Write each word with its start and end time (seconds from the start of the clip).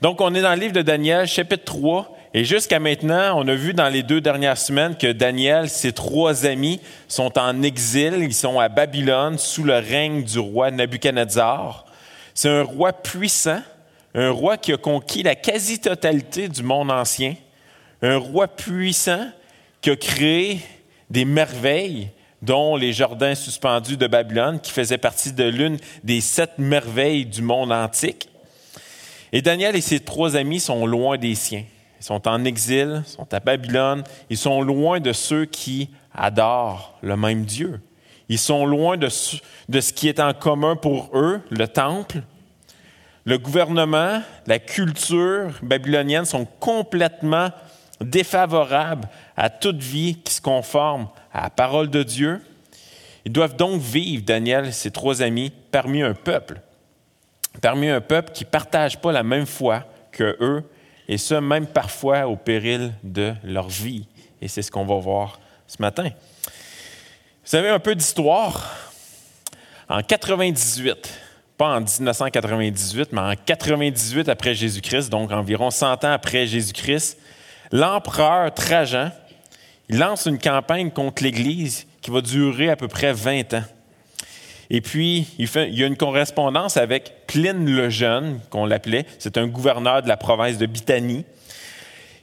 Donc, 0.00 0.22
on 0.22 0.34
est 0.34 0.40
dans 0.40 0.54
le 0.54 0.60
livre 0.60 0.72
de 0.72 0.80
Daniel, 0.80 1.26
chapitre 1.26 1.64
3, 1.64 2.16
et 2.32 2.44
jusqu'à 2.44 2.78
maintenant, 2.78 3.38
on 3.38 3.46
a 3.48 3.54
vu 3.54 3.74
dans 3.74 3.90
les 3.90 4.02
deux 4.02 4.22
dernières 4.22 4.56
semaines 4.56 4.96
que 4.96 5.12
Daniel, 5.12 5.68
ses 5.68 5.92
trois 5.92 6.46
amis, 6.46 6.80
sont 7.06 7.38
en 7.38 7.62
exil, 7.62 8.14
ils 8.20 8.32
sont 8.32 8.58
à 8.58 8.70
Babylone 8.70 9.36
sous 9.36 9.62
le 9.62 9.74
règne 9.74 10.24
du 10.24 10.38
roi 10.38 10.70
Nabuchodonosor. 10.70 11.84
C'est 12.32 12.48
un 12.48 12.62
roi 12.62 12.94
puissant, 12.94 13.60
un 14.14 14.30
roi 14.30 14.56
qui 14.56 14.72
a 14.72 14.78
conquis 14.78 15.22
la 15.22 15.34
quasi-totalité 15.34 16.48
du 16.48 16.62
monde 16.62 16.90
ancien, 16.90 17.34
un 18.00 18.16
roi 18.16 18.48
puissant 18.48 19.26
qui 19.82 19.90
a 19.90 19.96
créé 19.96 20.60
des 21.10 21.26
merveilles, 21.26 22.08
dont 22.40 22.74
les 22.74 22.94
jardins 22.94 23.34
suspendus 23.34 23.98
de 23.98 24.06
Babylone, 24.06 24.60
qui 24.60 24.72
faisaient 24.72 24.96
partie 24.96 25.32
de 25.32 25.44
l'une 25.44 25.76
des 26.04 26.22
sept 26.22 26.52
merveilles 26.56 27.26
du 27.26 27.42
monde 27.42 27.70
antique. 27.70 28.29
Et 29.32 29.42
Daniel 29.42 29.76
et 29.76 29.80
ses 29.80 30.00
trois 30.00 30.36
amis 30.36 30.60
sont 30.60 30.86
loin 30.86 31.16
des 31.16 31.34
siens. 31.34 31.64
Ils 32.00 32.04
sont 32.04 32.26
en 32.26 32.44
exil, 32.44 33.02
sont 33.06 33.32
à 33.32 33.40
Babylone, 33.40 34.02
ils 34.30 34.38
sont 34.38 34.62
loin 34.62 35.00
de 35.00 35.12
ceux 35.12 35.44
qui 35.44 35.90
adorent 36.14 36.98
le 37.02 37.16
même 37.16 37.44
Dieu. 37.44 37.80
Ils 38.28 38.38
sont 38.38 38.64
loin 38.64 38.96
de, 38.96 39.08
de 39.68 39.80
ce 39.80 39.92
qui 39.92 40.08
est 40.08 40.20
en 40.20 40.32
commun 40.32 40.76
pour 40.76 41.10
eux, 41.14 41.40
le 41.50 41.68
temple. 41.68 42.22
Le 43.24 43.38
gouvernement, 43.38 44.22
la 44.46 44.58
culture 44.58 45.52
babylonienne 45.62 46.24
sont 46.24 46.46
complètement 46.58 47.50
défavorables 48.00 49.08
à 49.36 49.50
toute 49.50 49.82
vie 49.82 50.16
qui 50.16 50.34
se 50.34 50.40
conforme 50.40 51.08
à 51.32 51.42
la 51.42 51.50
parole 51.50 51.90
de 51.90 52.02
Dieu. 52.02 52.40
Ils 53.26 53.32
doivent 53.32 53.56
donc 53.56 53.80
vivre, 53.80 54.24
Daniel 54.24 54.66
et 54.66 54.72
ses 54.72 54.90
trois 54.90 55.22
amis, 55.22 55.52
parmi 55.70 56.02
un 56.02 56.14
peuple, 56.14 56.60
parmi 57.60 57.88
un 57.88 58.00
peuple 58.00 58.32
qui 58.32 58.44
ne 58.44 58.50
partage 58.50 58.98
pas 59.00 59.12
la 59.12 59.22
même 59.22 59.46
foi 59.46 59.84
que 60.12 60.36
eux, 60.40 60.64
et 61.08 61.18
ce, 61.18 61.34
même 61.34 61.66
parfois 61.66 62.26
au 62.26 62.36
péril 62.36 62.92
de 63.02 63.34
leur 63.42 63.68
vie. 63.68 64.06
Et 64.40 64.48
c'est 64.48 64.62
ce 64.62 64.70
qu'on 64.70 64.84
va 64.84 64.96
voir 64.96 65.40
ce 65.66 65.80
matin. 65.80 66.04
Vous 66.04 67.56
savez 67.56 67.68
un 67.68 67.80
peu 67.80 67.94
d'histoire. 67.94 68.76
En 69.88 70.02
98, 70.02 71.10
pas 71.56 71.76
en 71.76 71.80
1998, 71.80 73.08
mais 73.12 73.20
en 73.20 73.34
98 73.34 74.28
après 74.28 74.54
Jésus-Christ, 74.54 75.10
donc 75.10 75.32
environ 75.32 75.70
100 75.70 76.04
ans 76.04 76.12
après 76.12 76.46
Jésus-Christ, 76.46 77.18
l'empereur 77.72 78.54
Trajan, 78.54 79.10
lance 79.88 80.26
une 80.26 80.38
campagne 80.38 80.90
contre 80.90 81.24
l'Église 81.24 81.86
qui 82.00 82.12
va 82.12 82.20
durer 82.20 82.70
à 82.70 82.76
peu 82.76 82.86
près 82.86 83.12
20 83.12 83.54
ans. 83.54 83.64
Et 84.70 84.80
puis, 84.80 85.26
il, 85.38 85.48
y 85.76 85.82
a 85.82 85.86
une 85.86 85.96
correspondance 85.96 86.76
avec 86.76 87.26
Pline 87.26 87.68
le 87.68 87.90
Jeune, 87.90 88.40
qu'on 88.50 88.66
l'appelait. 88.66 89.04
C'est 89.18 89.36
un 89.36 89.48
gouverneur 89.48 90.02
de 90.02 90.08
la 90.08 90.16
province 90.16 90.58
de 90.58 90.66
Bithynie. 90.66 91.24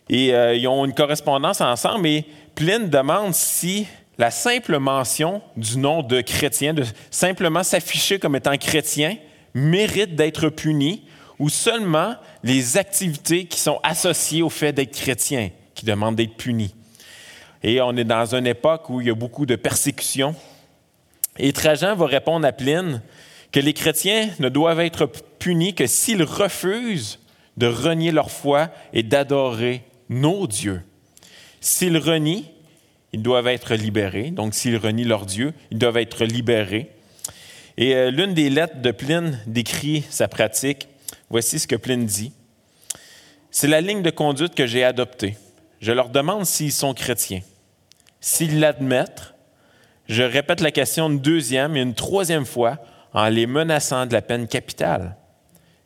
Et 0.09 0.33
euh, 0.33 0.55
ils 0.55 0.67
ont 0.67 0.85
une 0.85 0.93
correspondance 0.93 1.59
ensemble 1.59 2.07
et 2.07 2.25
Pline 2.55 2.89
demande 2.89 3.33
si 3.33 3.85
la 4.17 4.31
simple 4.31 4.79
mention 4.79 5.41
du 5.57 5.77
nom 5.77 6.01
de 6.01 6.21
chrétien, 6.21 6.73
de 6.73 6.85
simplement 7.11 7.63
s'afficher 7.63 8.17
comme 8.17 8.35
étant 8.35 8.57
chrétien, 8.57 9.17
mérite 9.53 10.15
d'être 10.15 10.49
puni 10.49 11.03
ou 11.39 11.49
seulement 11.49 12.15
les 12.43 12.77
activités 12.77 13.45
qui 13.45 13.59
sont 13.59 13.79
associées 13.83 14.41
au 14.41 14.49
fait 14.49 14.71
d'être 14.71 14.91
chrétien 14.91 15.49
qui 15.75 15.85
demandent 15.85 16.15
d'être 16.15 16.35
punis. 16.35 16.73
Et 17.61 17.81
on 17.81 17.95
est 17.95 18.03
dans 18.03 18.33
une 18.33 18.47
époque 18.47 18.89
où 18.89 19.01
il 19.01 19.07
y 19.07 19.11
a 19.11 19.15
beaucoup 19.15 19.45
de 19.45 19.55
persécutions. 19.55 20.33
Et 21.39 21.53
Trajan 21.53 21.95
va 21.95 22.05
répondre 22.05 22.45
à 22.47 22.51
Pline 22.51 23.01
que 23.51 23.59
les 23.59 23.73
chrétiens 23.73 24.29
ne 24.39 24.49
doivent 24.49 24.79
être 24.79 25.05
punis 25.39 25.73
que 25.73 25.87
s'ils 25.87 26.23
refusent 26.23 27.19
de 27.57 27.67
renier 27.67 28.11
leur 28.11 28.31
foi 28.31 28.69
et 28.93 29.03
d'adorer 29.03 29.83
nos 30.09 30.47
dieux. 30.47 30.81
S'ils 31.59 31.97
renient, 31.97 32.45
ils 33.13 33.21
doivent 33.21 33.47
être 33.47 33.75
libérés. 33.75 34.31
Donc, 34.31 34.53
s'ils 34.53 34.77
renient 34.77 35.05
leur 35.05 35.25
Dieu, 35.25 35.53
ils 35.71 35.77
doivent 35.77 35.97
être 35.97 36.25
libérés. 36.25 36.91
Et 37.77 37.95
euh, 37.95 38.11
l'une 38.11 38.33
des 38.33 38.49
lettres 38.49 38.81
de 38.81 38.91
Pline 38.91 39.39
décrit 39.47 40.03
sa 40.09 40.27
pratique. 40.27 40.87
Voici 41.29 41.59
ce 41.59 41.67
que 41.67 41.75
Pline 41.75 42.05
dit. 42.05 42.31
C'est 43.51 43.67
la 43.67 43.81
ligne 43.81 44.01
de 44.01 44.09
conduite 44.09 44.55
que 44.55 44.67
j'ai 44.67 44.83
adoptée. 44.83 45.37
Je 45.79 45.91
leur 45.91 46.09
demande 46.09 46.45
s'ils 46.45 46.71
sont 46.71 46.93
chrétiens. 46.93 47.41
S'ils 48.19 48.59
l'admettent, 48.59 49.33
je 50.07 50.23
répète 50.23 50.61
la 50.61 50.71
question 50.71 51.09
une 51.09 51.19
deuxième 51.19 51.75
et 51.75 51.81
une 51.81 51.93
troisième 51.93 52.45
fois 52.45 52.77
en 53.13 53.27
les 53.27 53.45
menaçant 53.45 54.05
de 54.05 54.13
la 54.13 54.21
peine 54.21 54.47
capitale. 54.47 55.17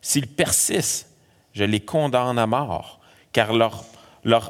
S'ils 0.02 0.28
persistent, 0.28 1.08
je 1.54 1.64
les 1.64 1.80
condamne 1.80 2.38
à 2.38 2.48
mort, 2.48 3.00
car 3.34 3.54
leur, 3.54 3.86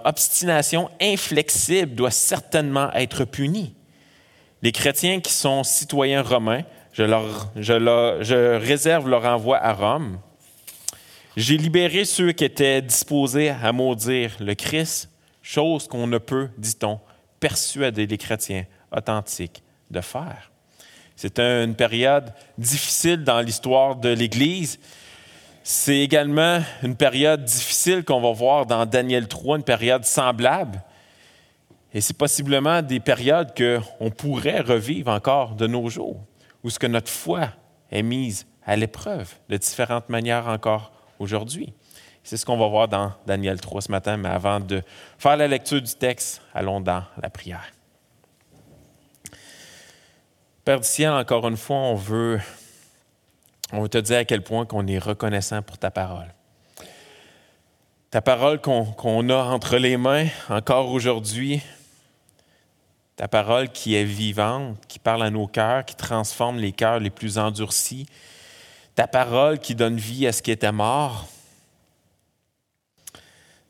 obstination 0.05 0.89
inflexible 1.01 1.95
doit 1.95 2.11
certainement 2.11 2.91
être 2.93 3.23
punie. 3.25 3.73
Les 4.61 4.71
chrétiens 4.71 5.21
qui 5.21 5.33
sont 5.33 5.63
citoyens 5.63 6.21
romains, 6.21 6.63
je, 6.91 7.03
je 7.55 8.55
réserve 8.57 9.09
leur 9.09 9.25
envoi 9.25 9.57
à 9.57 9.73
Rome. 9.73 10.19
J'ai 11.37 11.57
libéré 11.57 12.03
ceux 12.03 12.33
qui 12.33 12.43
étaient 12.43 12.81
disposés 12.81 13.49
à 13.49 13.71
maudire 13.71 14.35
le 14.41 14.53
Christ, 14.53 15.09
chose 15.41 15.87
qu'on 15.87 16.07
ne 16.07 16.17
peut, 16.17 16.49
dit-on, 16.57 16.99
persuader 17.39 18.05
les 18.05 18.17
chrétiens 18.17 18.65
authentiques 18.91 19.63
de 19.89 20.01
faire. 20.01 20.51
C'est 21.15 21.39
une 21.39 21.75
période 21.75 22.33
difficile 22.57 23.23
dans 23.23 23.41
l'histoire 23.41 23.95
de 23.95 24.09
l'Église. 24.09 24.79
C'est 25.63 25.99
également 25.99 26.61
une 26.81 26.95
période 26.95 27.43
difficile 27.43 28.03
qu'on 28.03 28.21
va 28.21 28.31
voir 28.31 28.65
dans 28.65 28.85
Daniel 28.85 29.27
3, 29.27 29.57
une 29.57 29.63
période 29.63 30.03
semblable. 30.03 30.81
Et 31.93 32.01
c'est 32.01 32.17
possiblement 32.17 32.81
des 32.81 32.99
périodes 32.99 33.53
qu'on 33.55 34.09
pourrait 34.09 34.61
revivre 34.61 35.11
encore 35.11 35.55
de 35.55 35.67
nos 35.67 35.89
jours, 35.89 36.25
où 36.63 36.69
ce 36.69 36.79
que 36.79 36.87
notre 36.87 37.11
foi 37.11 37.49
est 37.91 38.01
mise 38.01 38.47
à 38.65 38.75
l'épreuve 38.75 39.33
de 39.49 39.57
différentes 39.57 40.09
manières 40.09 40.47
encore 40.47 40.91
aujourd'hui. 41.19 41.73
C'est 42.23 42.37
ce 42.37 42.45
qu'on 42.45 42.57
va 42.57 42.67
voir 42.67 42.87
dans 42.87 43.13
Daniel 43.25 43.59
3 43.59 43.81
ce 43.81 43.91
matin, 43.91 44.17
mais 44.17 44.29
avant 44.29 44.59
de 44.59 44.81
faire 45.17 45.37
la 45.37 45.47
lecture 45.47 45.81
du 45.81 45.93
texte, 45.93 46.41
allons 46.53 46.79
dans 46.79 47.03
la 47.21 47.29
prière. 47.29 47.71
Père 50.63 50.79
du 50.79 51.07
encore 51.07 51.47
une 51.47 51.57
fois, 51.57 51.77
on 51.77 51.95
veut, 51.95 52.39
on 53.73 53.87
te 53.87 53.97
dire 53.97 54.19
à 54.19 54.25
quel 54.25 54.43
point 54.43 54.67
qu'on 54.67 54.85
est 54.85 54.99
reconnaissant 54.99 55.63
pour 55.63 55.79
ta 55.79 55.89
parole. 55.89 56.27
Ta 58.11 58.21
parole 58.21 58.61
qu'on 58.61 59.29
a 59.29 59.43
entre 59.43 59.77
les 59.77 59.97
mains 59.97 60.27
encore 60.49 60.91
aujourd'hui, 60.91 61.63
ta 63.15 63.27
parole 63.27 63.69
qui 63.69 63.95
est 63.95 64.03
vivante, 64.03 64.77
qui 64.87 64.99
parle 64.99 65.23
à 65.23 65.31
nos 65.31 65.47
cœurs, 65.47 65.83
qui 65.83 65.95
transforme 65.95 66.59
les 66.59 66.73
cœurs 66.73 66.99
les 66.99 67.09
plus 67.09 67.39
endurcis, 67.39 68.05
ta 68.93 69.07
parole 69.07 69.57
qui 69.57 69.73
donne 69.73 69.97
vie 69.97 70.27
à 70.27 70.31
ce 70.31 70.43
qui 70.43 70.51
était 70.51 70.71
mort. 70.71 71.27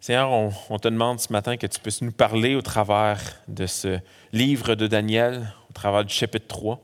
Seigneur, 0.01 0.29
on, 0.31 0.51
on, 0.69 0.77
te 0.77 0.89
demande 0.89 1.21
ce 1.21 1.31
matin 1.31 1.55
que 1.55 1.67
tu 1.67 1.79
puisses 1.79 2.01
nous 2.01 2.11
parler 2.11 2.55
au 2.55 2.61
travers 2.61 3.21
de 3.47 3.65
ce 3.65 3.99
livre 4.33 4.75
de 4.75 4.87
Daniel, 4.87 5.53
au 5.71 5.73
travers 5.73 6.03
du 6.03 6.13
chapitre 6.13 6.47
3. 6.47 6.81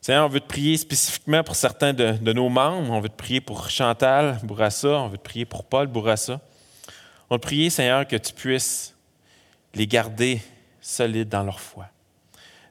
Seigneur, 0.00 0.26
on 0.26 0.28
veut 0.28 0.40
te 0.40 0.48
prier 0.48 0.76
spécifiquement 0.76 1.44
pour 1.44 1.54
certains 1.54 1.92
de, 1.92 2.32
nos 2.32 2.48
membres. 2.48 2.90
On 2.90 2.98
veut 2.98 3.08
te 3.08 3.14
prier 3.16 3.40
pour 3.40 3.70
Chantal 3.70 4.40
Bourassa. 4.42 4.88
On 4.88 5.06
veut 5.06 5.16
te 5.16 5.22
prier 5.22 5.44
pour 5.44 5.62
Paul 5.62 5.86
Bourassa. 5.86 6.40
On 7.30 7.36
veut 7.36 7.40
te 7.40 7.46
prier, 7.46 7.70
Seigneur, 7.70 8.04
que 8.04 8.16
tu 8.16 8.32
puisses 8.32 8.96
les 9.74 9.86
garder 9.86 10.42
solides 10.80 11.28
dans 11.28 11.44
leur 11.44 11.60
foi. 11.60 11.86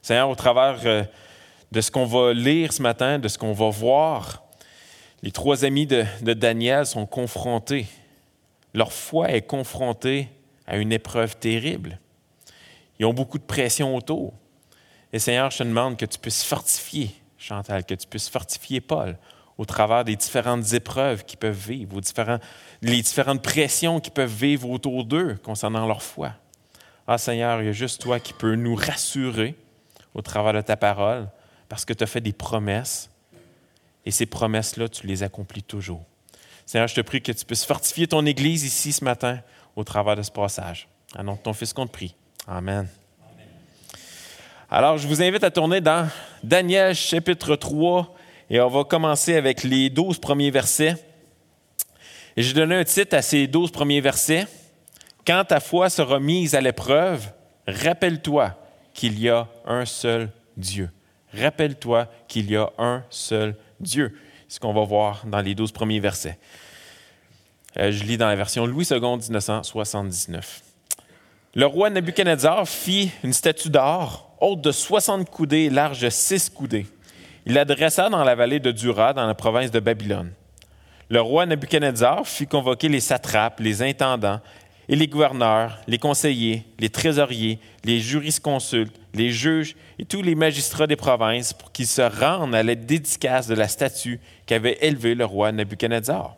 Seigneur, 0.02 0.28
au 0.28 0.34
travers 0.34 0.78
euh, 0.84 1.04
de 1.72 1.80
ce 1.80 1.90
qu'on 1.90 2.04
va 2.04 2.34
lire 2.34 2.70
ce 2.70 2.82
matin, 2.82 3.18
de 3.18 3.28
ce 3.28 3.38
qu'on 3.38 3.54
va 3.54 3.70
voir, 3.70 4.42
les 5.22 5.30
trois 5.30 5.64
amis 5.64 5.86
de, 5.86 6.04
de 6.20 6.34
Daniel 6.34 6.84
sont 6.84 7.06
confrontés. 7.06 7.86
Leur 8.74 8.92
foi 8.92 9.30
est 9.30 9.46
confrontée 9.46 10.28
à 10.66 10.76
une 10.76 10.92
épreuve 10.92 11.34
terrible. 11.38 11.98
Ils 12.98 13.06
ont 13.06 13.14
beaucoup 13.14 13.38
de 13.38 13.44
pression 13.44 13.96
autour. 13.96 14.34
Et 15.12 15.18
Seigneur, 15.18 15.50
je 15.50 15.58
te 15.58 15.62
demande 15.64 15.96
que 15.96 16.06
tu 16.06 16.18
puisses 16.18 16.44
fortifier 16.44 17.14
Chantal, 17.38 17.84
que 17.84 17.94
tu 17.94 18.06
puisses 18.06 18.28
fortifier 18.28 18.80
Paul 18.80 19.16
au 19.56 19.64
travers 19.64 20.04
des 20.04 20.16
différentes 20.16 20.72
épreuves 20.72 21.24
qu'ils 21.24 21.38
peuvent 21.38 21.68
vivre, 21.68 22.00
les 22.82 23.02
différentes 23.02 23.42
pressions 23.42 24.00
qu'ils 24.00 24.12
peuvent 24.12 24.32
vivre 24.32 24.68
autour 24.70 25.04
d'eux 25.04 25.36
concernant 25.42 25.86
leur 25.86 26.02
foi. 26.02 26.32
Ah 27.06 27.18
Seigneur, 27.18 27.62
il 27.62 27.66
y 27.66 27.68
a 27.68 27.72
juste 27.72 28.00
toi 28.00 28.20
qui 28.20 28.32
peux 28.32 28.54
nous 28.54 28.74
rassurer 28.74 29.56
au 30.14 30.22
travers 30.22 30.52
de 30.52 30.60
ta 30.60 30.76
parole 30.76 31.28
parce 31.68 31.84
que 31.84 31.92
tu 31.92 32.04
as 32.04 32.06
fait 32.06 32.20
des 32.20 32.32
promesses 32.32 33.10
et 34.04 34.10
ces 34.10 34.26
promesses-là, 34.26 34.88
tu 34.88 35.06
les 35.06 35.22
accomplis 35.22 35.62
toujours. 35.62 36.04
Seigneur, 36.66 36.86
je 36.86 36.94
te 36.94 37.00
prie 37.00 37.22
que 37.22 37.32
tu 37.32 37.44
puisses 37.44 37.64
fortifier 37.64 38.06
ton 38.06 38.26
Église 38.26 38.64
ici 38.64 38.92
ce 38.92 39.04
matin 39.04 39.40
au 39.74 39.84
travers 39.84 40.16
de 40.16 40.22
ce 40.22 40.30
passage. 40.30 40.88
À 41.14 41.22
nom 41.22 41.34
de 41.34 41.38
ton 41.38 41.52
Fils 41.52 41.72
qu'on 41.72 41.86
te 41.86 41.92
prie. 41.92 42.14
Amen. 42.46 42.88
Alors, 44.70 44.98
je 44.98 45.08
vous 45.08 45.22
invite 45.22 45.44
à 45.44 45.50
tourner 45.50 45.80
dans 45.80 46.06
Daniel 46.42 46.94
chapitre 46.94 47.56
3 47.56 48.14
et 48.50 48.60
on 48.60 48.68
va 48.68 48.84
commencer 48.84 49.34
avec 49.34 49.62
les 49.62 49.88
douze 49.88 50.18
premiers 50.18 50.50
versets. 50.50 50.94
Et 52.36 52.42
j'ai 52.42 52.52
donné 52.52 52.74
un 52.74 52.84
titre 52.84 53.16
à 53.16 53.22
ces 53.22 53.46
douze 53.46 53.70
premiers 53.70 54.02
versets. 54.02 54.46
Quand 55.26 55.42
ta 55.48 55.60
foi 55.60 55.88
sera 55.88 56.20
mise 56.20 56.54
à 56.54 56.60
l'épreuve, 56.60 57.30
rappelle-toi 57.66 58.58
qu'il 58.92 59.18
y 59.18 59.30
a 59.30 59.48
un 59.64 59.86
seul 59.86 60.28
Dieu. 60.58 60.90
Rappelle-toi 61.32 62.06
qu'il 62.28 62.50
y 62.50 62.56
a 62.56 62.68
un 62.76 63.02
seul 63.08 63.56
Dieu. 63.80 64.18
C'est 64.48 64.56
ce 64.56 64.60
qu'on 64.60 64.74
va 64.74 64.84
voir 64.84 65.22
dans 65.24 65.40
les 65.40 65.54
douze 65.54 65.72
premiers 65.72 66.00
versets. 66.00 66.38
Euh, 67.78 67.90
je 67.90 68.04
lis 68.04 68.18
dans 68.18 68.28
la 68.28 68.36
version 68.36 68.66
Louis 68.66 68.86
II 68.90 69.00
1979. 69.00 70.60
Le 71.54 71.64
roi 71.64 71.88
Nebuchadnezzar 71.88 72.68
fit 72.68 73.10
une 73.24 73.32
statue 73.32 73.70
d'or, 73.70 74.27
haute 74.40 74.60
de 74.60 74.72
60 74.72 75.28
coudées 75.30 75.64
et 75.64 75.70
large 75.70 76.00
de 76.00 76.10
6 76.10 76.50
coudées. 76.50 76.86
Il 77.46 77.54
la 77.54 77.64
dressa 77.64 78.08
dans 78.08 78.24
la 78.24 78.34
vallée 78.34 78.60
de 78.60 78.70
Dura, 78.70 79.12
dans 79.12 79.26
la 79.26 79.34
province 79.34 79.70
de 79.70 79.80
Babylone. 79.80 80.32
Le 81.08 81.20
roi 81.20 81.46
Nebuchadnezzar 81.46 82.26
fit 82.26 82.46
convoquer 82.46 82.88
les 82.88 83.00
satrapes, 83.00 83.60
les 83.60 83.82
intendants, 83.82 84.40
et 84.88 84.96
les 84.96 85.06
gouverneurs, 85.06 85.78
les 85.86 85.98
conseillers, 85.98 86.64
les 86.78 86.88
trésoriers, 86.88 87.58
les 87.84 88.00
jurisconsultes, 88.00 88.98
les 89.12 89.30
juges 89.30 89.76
et 89.98 90.04
tous 90.04 90.22
les 90.22 90.34
magistrats 90.34 90.86
des 90.86 90.96
provinces 90.96 91.52
pour 91.52 91.72
qu'ils 91.72 91.86
se 91.86 92.02
rendent 92.02 92.54
à 92.54 92.62
la 92.62 92.74
dédicace 92.74 93.46
de 93.46 93.54
la 93.54 93.68
statue 93.68 94.18
qu'avait 94.46 94.78
élevée 94.80 95.14
le 95.14 95.26
roi 95.26 95.52
Nebuchadnezzar. 95.52 96.36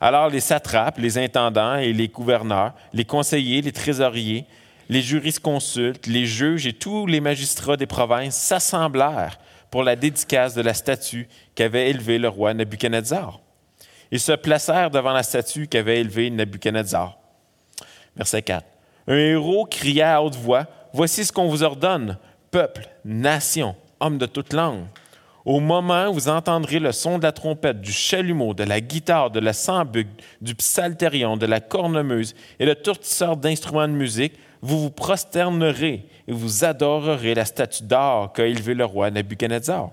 Alors 0.00 0.28
les 0.30 0.40
satrapes, 0.40 0.98
les 0.98 1.18
intendants 1.18 1.76
et 1.76 1.92
les 1.92 2.08
gouverneurs, 2.08 2.72
les 2.92 3.04
conseillers, 3.04 3.62
les 3.62 3.72
trésoriers, 3.72 4.46
les 4.90 5.02
jurisconsultes, 5.02 6.08
les 6.08 6.26
juges 6.26 6.66
et 6.66 6.72
tous 6.72 7.06
les 7.06 7.20
magistrats 7.20 7.76
des 7.76 7.86
provinces 7.86 8.34
s'assemblèrent 8.34 9.38
pour 9.70 9.84
la 9.84 9.94
dédicace 9.94 10.52
de 10.54 10.62
la 10.62 10.74
statue 10.74 11.28
qu'avait 11.54 11.90
élevée 11.90 12.18
le 12.18 12.28
roi 12.28 12.54
Nebuchadnezzar. 12.54 13.38
Ils 14.10 14.18
se 14.18 14.32
placèrent 14.32 14.90
devant 14.90 15.12
la 15.12 15.22
statue 15.22 15.68
qu'avait 15.68 16.00
élevée 16.00 16.28
Nebuchadnezzar. 16.28 17.16
Verset 18.16 18.42
4. 18.42 18.66
Un 19.06 19.16
héros 19.16 19.64
cria 19.64 20.16
à 20.16 20.20
haute 20.22 20.34
voix, 20.34 20.66
Voici 20.92 21.24
ce 21.24 21.32
qu'on 21.32 21.46
vous 21.46 21.62
ordonne, 21.62 22.18
peuple, 22.50 22.88
nation, 23.04 23.76
homme 24.00 24.18
de 24.18 24.26
toute 24.26 24.52
langue. 24.52 24.86
Au 25.44 25.60
moment 25.60 26.08
où 26.08 26.14
vous 26.14 26.28
entendrez 26.28 26.78
le 26.78 26.92
son 26.92 27.18
de 27.18 27.22
la 27.22 27.32
trompette, 27.32 27.80
du 27.80 27.92
chalumeau, 27.92 28.52
de 28.52 28.64
la 28.64 28.80
guitare, 28.80 29.30
de 29.30 29.40
la 29.40 29.52
sambuc, 29.52 30.08
du 30.40 30.54
psalterion, 30.54 31.36
de 31.36 31.46
la 31.46 31.60
cornemuse 31.60 32.34
et 32.58 32.66
de 32.66 32.74
toutes 32.74 33.04
sortes 33.04 33.40
d'instruments 33.40 33.88
de 33.88 33.94
musique, 33.94 34.34
vous 34.62 34.78
vous 34.78 34.90
prosternerez 34.90 36.06
et 36.28 36.32
vous 36.32 36.64
adorerez 36.64 37.34
la 37.34 37.46
statue 37.46 37.84
d'or 37.84 38.32
qu'a 38.32 38.46
élevée 38.46 38.74
le 38.74 38.84
roi 38.84 39.10
Nebuchadnezzar. 39.10 39.90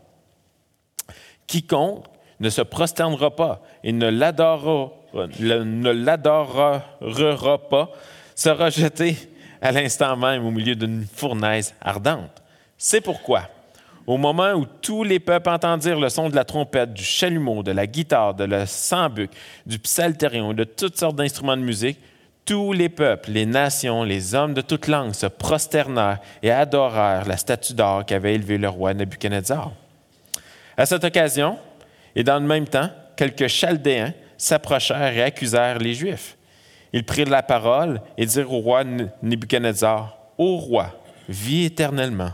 Quiconque 1.48 2.06
ne 2.40 2.50
se 2.50 2.62
prosternera 2.62 3.36
pas 3.36 3.62
et 3.84 3.94
ne 3.94 4.10
l'adorera, 4.10 4.92
ne 5.40 5.92
l'adorera 5.92 7.68
pas 7.70 7.90
sera 8.36 8.70
jeté 8.70 9.18
à 9.62 9.72
l'instant 9.72 10.16
même 10.16 10.46
au 10.46 10.52
milieu 10.52 10.76
d'une 10.76 11.06
fournaise 11.06 11.74
ardente. 11.82 12.44
C'est 12.78 13.02
pourquoi, 13.02 13.50
au 14.08 14.16
moment 14.16 14.54
où 14.54 14.66
tous 14.66 15.04
les 15.04 15.20
peuples 15.20 15.50
entendirent 15.50 16.00
le 16.00 16.08
son 16.08 16.30
de 16.30 16.36
la 16.36 16.46
trompette, 16.46 16.94
du 16.94 17.04
chalumeau, 17.04 17.62
de 17.62 17.72
la 17.72 17.86
guitare, 17.86 18.34
de 18.34 18.46
la 18.46 18.66
sambuc, 18.66 19.30
du 19.66 19.78
psalterion, 19.80 20.54
de 20.54 20.64
toutes 20.64 20.98
sortes 20.98 21.18
d'instruments 21.18 21.58
de 21.58 21.62
musique, 21.62 22.00
tous 22.46 22.72
les 22.72 22.88
peuples, 22.88 23.32
les 23.32 23.46
nations, 23.46 24.04
les 24.04 24.34
hommes 24.34 24.54
de 24.54 24.62
toute 24.62 24.88
langue 24.88 25.14
se 25.14 25.26
prosternèrent 25.26 26.20
et 26.42 26.50
adorèrent 26.50 27.28
la 27.28 27.36
statue 27.36 27.74
d'or 27.74 28.06
qu'avait 28.06 28.36
élevée 28.36 28.58
le 28.58 28.70
roi 28.70 28.94
Nebuchadnezzar. 28.94 29.74
À 30.78 30.86
cette 30.86 31.04
occasion, 31.04 31.58
et 32.16 32.24
dans 32.24 32.40
le 32.40 32.48
même 32.48 32.66
temps, 32.66 32.90
quelques 33.18 33.48
Chaldéens 33.48 34.14
s'approchèrent 34.38 35.18
et 35.18 35.24
accusèrent 35.24 35.80
les 35.80 35.94
Juifs. 35.94 36.38
Ils 36.94 37.04
prirent 37.04 37.30
la 37.30 37.44
parole 37.44 38.00
et 38.18 38.26
dirent 38.26 38.54
au 38.54 38.60
roi 38.60 38.86
Nebuchadnezzar, 39.22 40.18
Ô 40.38 40.56
roi, 40.56 40.94
vis 41.28 41.66
éternellement. 41.66 42.32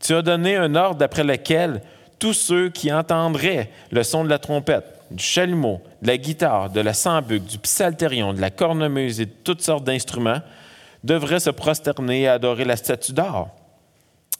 Tu 0.00 0.14
as 0.14 0.22
donné 0.22 0.56
un 0.56 0.74
ordre 0.74 0.96
d'après 0.96 1.24
lequel 1.24 1.82
tous 2.18 2.34
ceux 2.34 2.68
qui 2.68 2.92
entendraient 2.92 3.70
le 3.90 4.02
son 4.02 4.24
de 4.24 4.28
la 4.28 4.38
trompette, 4.38 5.00
du 5.10 5.22
chalumeau, 5.22 5.80
de 6.02 6.08
la 6.08 6.16
guitare, 6.16 6.70
de 6.70 6.80
la 6.80 6.92
sambuc, 6.92 7.44
du 7.44 7.58
psalterion, 7.58 8.34
de 8.34 8.40
la 8.40 8.50
cornemuse 8.50 9.20
et 9.20 9.26
de 9.26 9.34
toutes 9.44 9.62
sortes 9.62 9.84
d'instruments 9.84 10.40
devraient 11.04 11.40
se 11.40 11.50
prosterner 11.50 12.22
et 12.22 12.28
adorer 12.28 12.64
la 12.64 12.76
statue 12.76 13.12
d'or. 13.12 13.50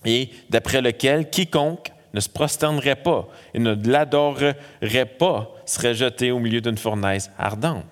Et 0.04 0.30
d'après 0.50 0.80
lequel 0.80 1.30
quiconque 1.30 1.92
ne 2.14 2.20
se 2.20 2.28
prosternerait 2.28 2.96
pas 2.96 3.28
et 3.54 3.58
ne 3.58 3.74
l'adorerait 3.88 5.06
pas 5.18 5.50
serait 5.66 5.94
jeté 5.94 6.30
au 6.30 6.38
milieu 6.38 6.60
d'une 6.60 6.78
fournaise 6.78 7.30
ardente. 7.38 7.84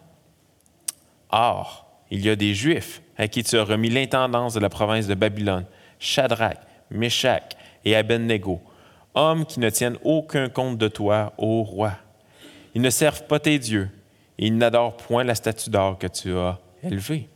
Or, 1.31 1.87
il 2.11 2.25
y 2.25 2.31
a 2.31 2.37
des 2.37 2.55
Juifs 2.55 3.03
à 3.19 3.29
qui 3.29 3.43
tu 3.43 3.57
as 3.59 3.65
remis 3.65 3.91
l'intendance 3.91 4.55
de 4.55 4.61
la 4.61 4.69
province 4.69 5.07
de 5.07 5.15
Babylone, 5.15 5.65
Shadrach, 5.99 6.59
Meshach 6.91 7.57
et 7.85 7.97
Abednego, 7.97 8.61
hommes 9.15 9.45
qui 9.47 9.61
ne 9.61 9.71
tiennent 9.71 9.99
aucun 10.05 10.49
compte 10.49 10.79
de 10.79 10.89
toi, 10.89 11.33
ô 11.39 11.63
roi. 11.63 11.93
Ils 12.75 12.83
ne 12.83 12.91
servent 12.91 13.25
pas 13.25 13.39
tes 13.39 13.59
dieux 13.59 13.89
et 14.39 14.47
ils 14.47 14.57
n'adorent 14.57 14.97
point 14.97 15.25
la 15.25 15.35
statue 15.35 15.71
d'or 15.71 15.99
que 15.99 16.07
tu 16.07 16.37
as 16.37 16.59
élevée. 16.83 17.29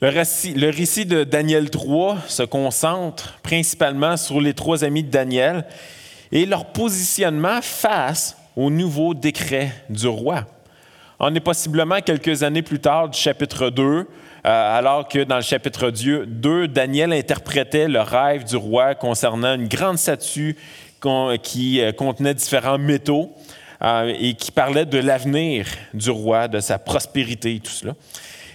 Le 0.00 0.08
récit, 0.08 0.54
le 0.54 0.70
récit, 0.70 1.06
de 1.06 1.24
Daniel 1.24 1.70
3 1.70 2.18
se 2.28 2.42
concentre 2.42 3.38
principalement 3.42 4.16
sur 4.16 4.40
les 4.40 4.52
trois 4.52 4.84
amis 4.84 5.02
de 5.02 5.10
Daniel 5.10 5.64
et 6.32 6.46
leur 6.46 6.66
positionnement 6.66 7.60
face 7.62 8.36
au 8.56 8.70
nouveau 8.70 9.14
décret 9.14 9.72
du 9.88 10.06
roi. 10.08 10.44
On 11.20 11.32
est 11.34 11.40
possiblement 11.40 12.00
quelques 12.00 12.42
années 12.42 12.62
plus 12.62 12.80
tard 12.80 13.08
du 13.08 13.18
chapitre 13.18 13.70
2, 13.70 13.82
euh, 13.84 14.06
alors 14.42 15.06
que 15.06 15.22
dans 15.22 15.36
le 15.36 15.42
chapitre 15.42 15.90
2, 15.90 16.66
Daniel 16.66 17.12
interprétait 17.12 17.86
le 17.86 18.00
rêve 18.00 18.44
du 18.44 18.56
roi 18.56 18.96
concernant 18.96 19.54
une 19.54 19.68
grande 19.68 19.96
statue 19.96 20.56
qui 21.42 21.80
euh, 21.80 21.92
contenait 21.92 22.34
différents 22.34 22.78
métaux 22.78 23.32
euh, 23.82 24.12
et 24.18 24.34
qui 24.34 24.50
parlait 24.50 24.86
de 24.86 24.98
l'avenir 24.98 25.66
du 25.92 26.10
roi, 26.10 26.48
de 26.48 26.58
sa 26.58 26.78
prospérité 26.78 27.54
et 27.54 27.60
tout 27.60 27.70
cela. 27.70 27.94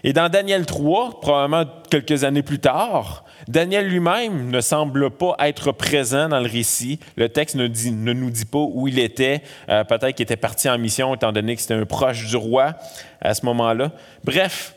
Et 0.03 0.13
dans 0.13 0.29
Daniel 0.29 0.65
3, 0.65 1.19
probablement 1.19 1.65
quelques 1.89 2.23
années 2.23 2.41
plus 2.41 2.59
tard, 2.59 3.25
Daniel 3.47 3.87
lui-même 3.87 4.49
ne 4.49 4.61
semble 4.61 5.09
pas 5.11 5.35
être 5.39 5.71
présent 5.71 6.29
dans 6.29 6.39
le 6.39 6.49
récit. 6.49 6.99
Le 7.15 7.29
texte 7.29 7.55
ne, 7.55 7.67
nous 8.13 8.29
dit 8.29 8.45
pas 8.45 8.59
où 8.59 8.87
il 8.87 8.99
était. 8.99 9.41
Euh, 9.69 9.83
peut-être 9.83 10.15
qu'il 10.15 10.23
était 10.23 10.37
parti 10.37 10.69
en 10.69 10.77
mission, 10.77 11.15
étant 11.15 11.31
donné 11.31 11.55
que 11.55 11.61
c'était 11.61 11.73
un 11.73 11.85
proche 11.85 12.27
du 12.27 12.35
roi 12.35 12.75
à 13.21 13.33
ce 13.33 13.45
moment-là. 13.45 13.91
Bref, 14.23 14.75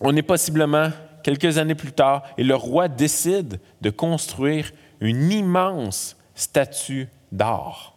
on 0.00 0.16
est 0.16 0.22
possiblement 0.22 0.90
quelques 1.22 1.58
années 1.58 1.74
plus 1.74 1.92
tard 1.92 2.22
et 2.36 2.44
le 2.44 2.54
roi 2.54 2.88
décide 2.88 3.60
de 3.80 3.90
construire 3.90 4.70
une 5.00 5.30
immense 5.30 6.16
statue 6.34 7.08
d'or. 7.30 7.96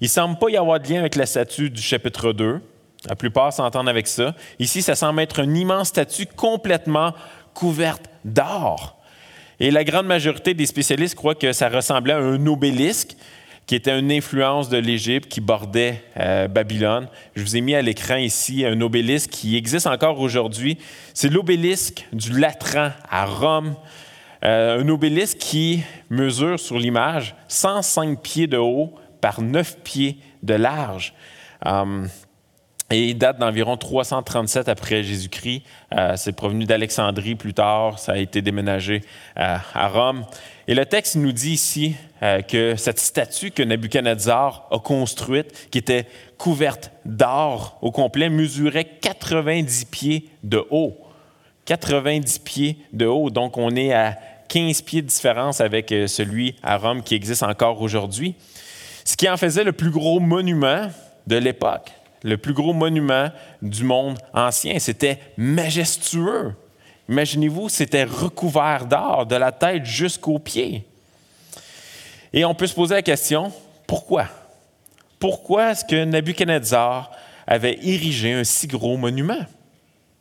Il 0.00 0.04
ne 0.04 0.08
semble 0.08 0.38
pas 0.38 0.48
y 0.48 0.56
avoir 0.56 0.80
de 0.80 0.88
lien 0.88 1.00
avec 1.00 1.14
la 1.14 1.26
statue 1.26 1.70
du 1.70 1.82
chapitre 1.82 2.32
2. 2.32 2.60
La 3.08 3.16
plupart 3.16 3.52
s'entendent 3.52 3.88
avec 3.88 4.06
ça. 4.06 4.34
Ici, 4.58 4.82
ça 4.82 4.94
semble 4.94 5.20
être 5.20 5.40
une 5.40 5.56
immense 5.56 5.88
statue 5.88 6.26
complètement 6.26 7.14
couverte 7.54 8.10
d'or. 8.24 8.98
Et 9.58 9.70
la 9.70 9.84
grande 9.84 10.06
majorité 10.06 10.54
des 10.54 10.66
spécialistes 10.66 11.14
croient 11.14 11.34
que 11.34 11.52
ça 11.52 11.68
ressemblait 11.68 12.14
à 12.14 12.18
un 12.18 12.46
obélisque 12.46 13.16
qui 13.66 13.74
était 13.74 13.96
une 13.98 14.10
influence 14.10 14.68
de 14.68 14.78
l'Égypte 14.78 15.30
qui 15.30 15.40
bordait 15.40 16.02
euh, 16.18 16.48
Babylone. 16.48 17.06
Je 17.36 17.42
vous 17.42 17.56
ai 17.56 17.60
mis 17.60 17.74
à 17.74 17.82
l'écran 17.82 18.16
ici 18.16 18.64
un 18.66 18.80
obélisque 18.80 19.30
qui 19.30 19.56
existe 19.56 19.86
encore 19.86 20.18
aujourd'hui. 20.18 20.76
C'est 21.14 21.28
l'obélisque 21.28 22.06
du 22.12 22.38
Latran 22.38 22.90
à 23.08 23.26
Rome. 23.26 23.76
Euh, 24.42 24.80
un 24.80 24.88
obélisque 24.88 25.38
qui 25.38 25.84
mesure 26.08 26.58
sur 26.58 26.78
l'image 26.78 27.36
105 27.48 28.20
pieds 28.20 28.46
de 28.46 28.56
haut 28.56 28.94
par 29.20 29.40
9 29.40 29.78
pieds 29.84 30.18
de 30.42 30.54
large. 30.54 31.14
Euh, 31.66 32.06
et 32.90 33.10
il 33.10 33.18
date 33.18 33.38
d'environ 33.38 33.76
337 33.76 34.68
après 34.68 35.04
Jésus-Christ. 35.04 35.62
Euh, 35.96 36.14
c'est 36.16 36.32
provenu 36.32 36.64
d'Alexandrie 36.64 37.36
plus 37.36 37.54
tard. 37.54 38.00
Ça 38.00 38.12
a 38.12 38.16
été 38.16 38.42
déménagé 38.42 39.02
euh, 39.38 39.56
à 39.74 39.88
Rome. 39.88 40.24
Et 40.66 40.74
le 40.74 40.84
texte 40.84 41.14
nous 41.14 41.30
dit 41.30 41.52
ici 41.52 41.94
euh, 42.22 42.42
que 42.42 42.74
cette 42.76 42.98
statue 42.98 43.52
que 43.52 43.62
Nebuchadnezzar 43.62 44.66
a 44.72 44.78
construite, 44.80 45.68
qui 45.70 45.78
était 45.78 46.06
couverte 46.36 46.90
d'or 47.04 47.78
au 47.80 47.92
complet, 47.92 48.28
mesurait 48.28 48.84
90 48.84 49.84
pieds 49.84 50.28
de 50.42 50.64
haut. 50.70 50.96
90 51.66 52.40
pieds 52.40 52.78
de 52.92 53.06
haut. 53.06 53.30
Donc, 53.30 53.56
on 53.56 53.76
est 53.76 53.92
à 53.92 54.16
15 54.48 54.82
pieds 54.82 55.02
de 55.02 55.06
différence 55.06 55.60
avec 55.60 55.94
celui 56.08 56.56
à 56.64 56.76
Rome 56.76 57.04
qui 57.04 57.14
existe 57.14 57.44
encore 57.44 57.80
aujourd'hui. 57.80 58.34
Ce 59.04 59.16
qui 59.16 59.28
en 59.28 59.36
faisait 59.36 59.62
le 59.62 59.72
plus 59.72 59.90
gros 59.90 60.18
monument 60.18 60.88
de 61.28 61.36
l'époque 61.36 61.92
le 62.22 62.36
plus 62.36 62.52
gros 62.52 62.72
monument 62.72 63.30
du 63.62 63.84
monde 63.84 64.18
ancien. 64.32 64.78
C'était 64.78 65.18
majestueux. 65.36 66.54
Imaginez-vous, 67.08 67.68
c'était 67.68 68.04
recouvert 68.04 68.86
d'or 68.86 69.26
de 69.26 69.36
la 69.36 69.52
tête 69.52 69.84
jusqu'aux 69.84 70.38
pieds. 70.38 70.86
Et 72.32 72.44
on 72.44 72.54
peut 72.54 72.66
se 72.66 72.74
poser 72.74 72.94
la 72.94 73.02
question, 73.02 73.52
pourquoi? 73.86 74.28
Pourquoi 75.18 75.72
est-ce 75.72 75.84
que 75.84 76.04
Nebuchadnezzar 76.04 77.10
avait 77.46 77.78
érigé 77.82 78.32
un 78.32 78.44
si 78.44 78.66
gros 78.68 78.96
monument? 78.96 79.44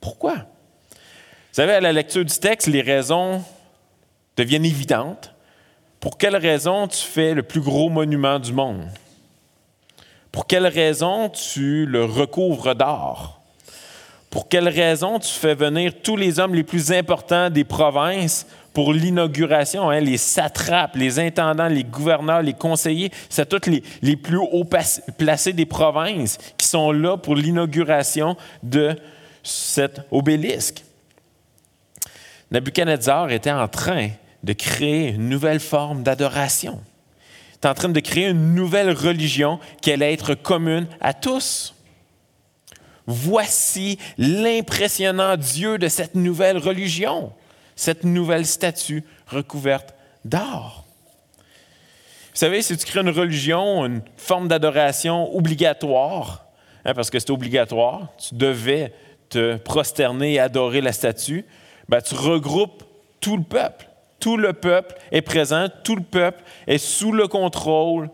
Pourquoi? 0.02 0.36
Vous 0.36 1.54
savez, 1.54 1.74
à 1.74 1.80
la 1.80 1.94
lecture 1.94 2.26
du 2.26 2.34
texte, 2.34 2.68
les 2.68 2.82
raisons 2.82 3.44
deviennent 4.36 4.66
évidentes. 4.66 5.34
Pour 6.00 6.18
quelle 6.18 6.36
raison 6.36 6.88
tu 6.88 7.06
fais 7.06 7.34
le 7.34 7.44
plus 7.44 7.62
gros 7.62 7.90
monument 7.90 8.40
du 8.40 8.54
monde? 8.54 8.88
Pour 10.40 10.48
quelle 10.48 10.68
raison 10.68 11.28
tu 11.28 11.86
le 11.86 12.06
recouvres 12.06 12.74
d'or? 12.74 13.42
Pour 14.30 14.48
quelle 14.48 14.70
raison 14.70 15.20
tu 15.20 15.34
fais 15.34 15.54
venir 15.54 15.92
tous 16.02 16.16
les 16.16 16.40
hommes 16.40 16.56
les 16.56 16.64
plus 16.64 16.94
importants 16.94 17.50
des 17.50 17.66
provinces 17.66 18.48
pour 18.72 18.94
l'inauguration, 18.94 19.90
hein, 19.90 20.00
les 20.00 20.16
satrapes, 20.16 20.96
les 20.96 21.20
intendants, 21.20 21.68
les 21.68 21.84
gouverneurs, 21.84 22.42
les 22.42 22.54
conseillers, 22.54 23.12
c'est 23.28 23.50
tous 23.50 23.70
les, 23.70 23.84
les, 24.02 24.16
plus 24.16 24.38
haut 24.38 24.64
placés 25.18 25.52
des 25.52 25.66
provinces 25.66 26.38
qui 26.56 26.68
sont 26.68 26.94
là 26.94 27.18
pour 27.18 27.36
l'inauguration 27.36 28.38
de 28.64 28.96
cet 29.44 30.04
obélisque? 30.10 30.86
Nabucodonosor 32.50 33.30
était 33.32 33.52
en 33.52 33.68
train 33.68 34.08
de 34.42 34.54
créer 34.54 35.10
une 35.10 35.28
nouvelle 35.28 35.60
forme 35.60 36.02
d'adoration. 36.02 36.80
Il 37.60 37.68
était 37.68 37.68
en 37.68 37.74
train 37.74 37.90
de 37.90 38.00
créer 38.00 38.30
une 38.30 38.56
nouvelle 38.56 38.90
religion 38.92 39.60
qui 39.82 39.92
allait 39.92 40.14
être 40.14 40.34
commune 40.34 40.88
à 41.02 41.14
tous. 41.14 41.76
Voici 43.06 44.00
l'impressionnant 44.18 45.36
Dieu 45.36 45.78
de 45.78 45.90
cette 45.90 46.16
nouvelle 46.16 46.58
religion, 46.58 47.34
cette 47.76 48.06
nouvelle 48.06 48.46
statue 48.46 49.04
recouverte 49.28 49.94
d'or. 50.24 50.86
Vous 52.34 52.46
savez, 52.46 52.62
si 52.62 52.78
tu 52.78 52.86
crées 52.86 53.02
une 53.02 53.10
religion, 53.10 53.86
une 53.86 54.04
forme 54.16 54.48
d'adoration 54.48 55.36
obligatoire, 55.36 56.46
hein, 56.86 56.94
parce 56.94 57.10
que 57.10 57.20
c'est 57.20 57.32
obligatoire, 57.32 58.08
tu 58.18 58.36
devais 58.36 58.94
te 59.28 59.58
prosterner 59.58 60.36
et 60.36 60.40
adorer 60.40 60.80
la 60.80 60.94
statue, 60.94 61.44
ben, 61.90 62.02
tu 62.02 62.16
regroupes 62.16 62.86
tout 63.20 63.36
le 63.36 63.44
peuple. 63.44 63.89
Tout 64.20 64.38
le 64.38 64.54
peuple 64.54 64.96
est 65.12 65.22
présent, 65.22 65.68
tout 65.84 65.96
le 65.96 66.04
peuple 66.04 66.44
est 66.68 66.78
sous 66.78 67.12
le 67.12 67.28
contrôle 67.28 68.10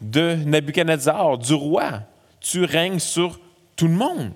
de 0.00 0.34
Nabucodonosor, 0.34 1.38
du 1.38 1.54
roi. 1.54 2.02
Tu 2.40 2.64
règnes 2.64 2.98
sur 2.98 3.38
tout 3.76 3.88
le 3.88 3.94
monde. 3.94 4.32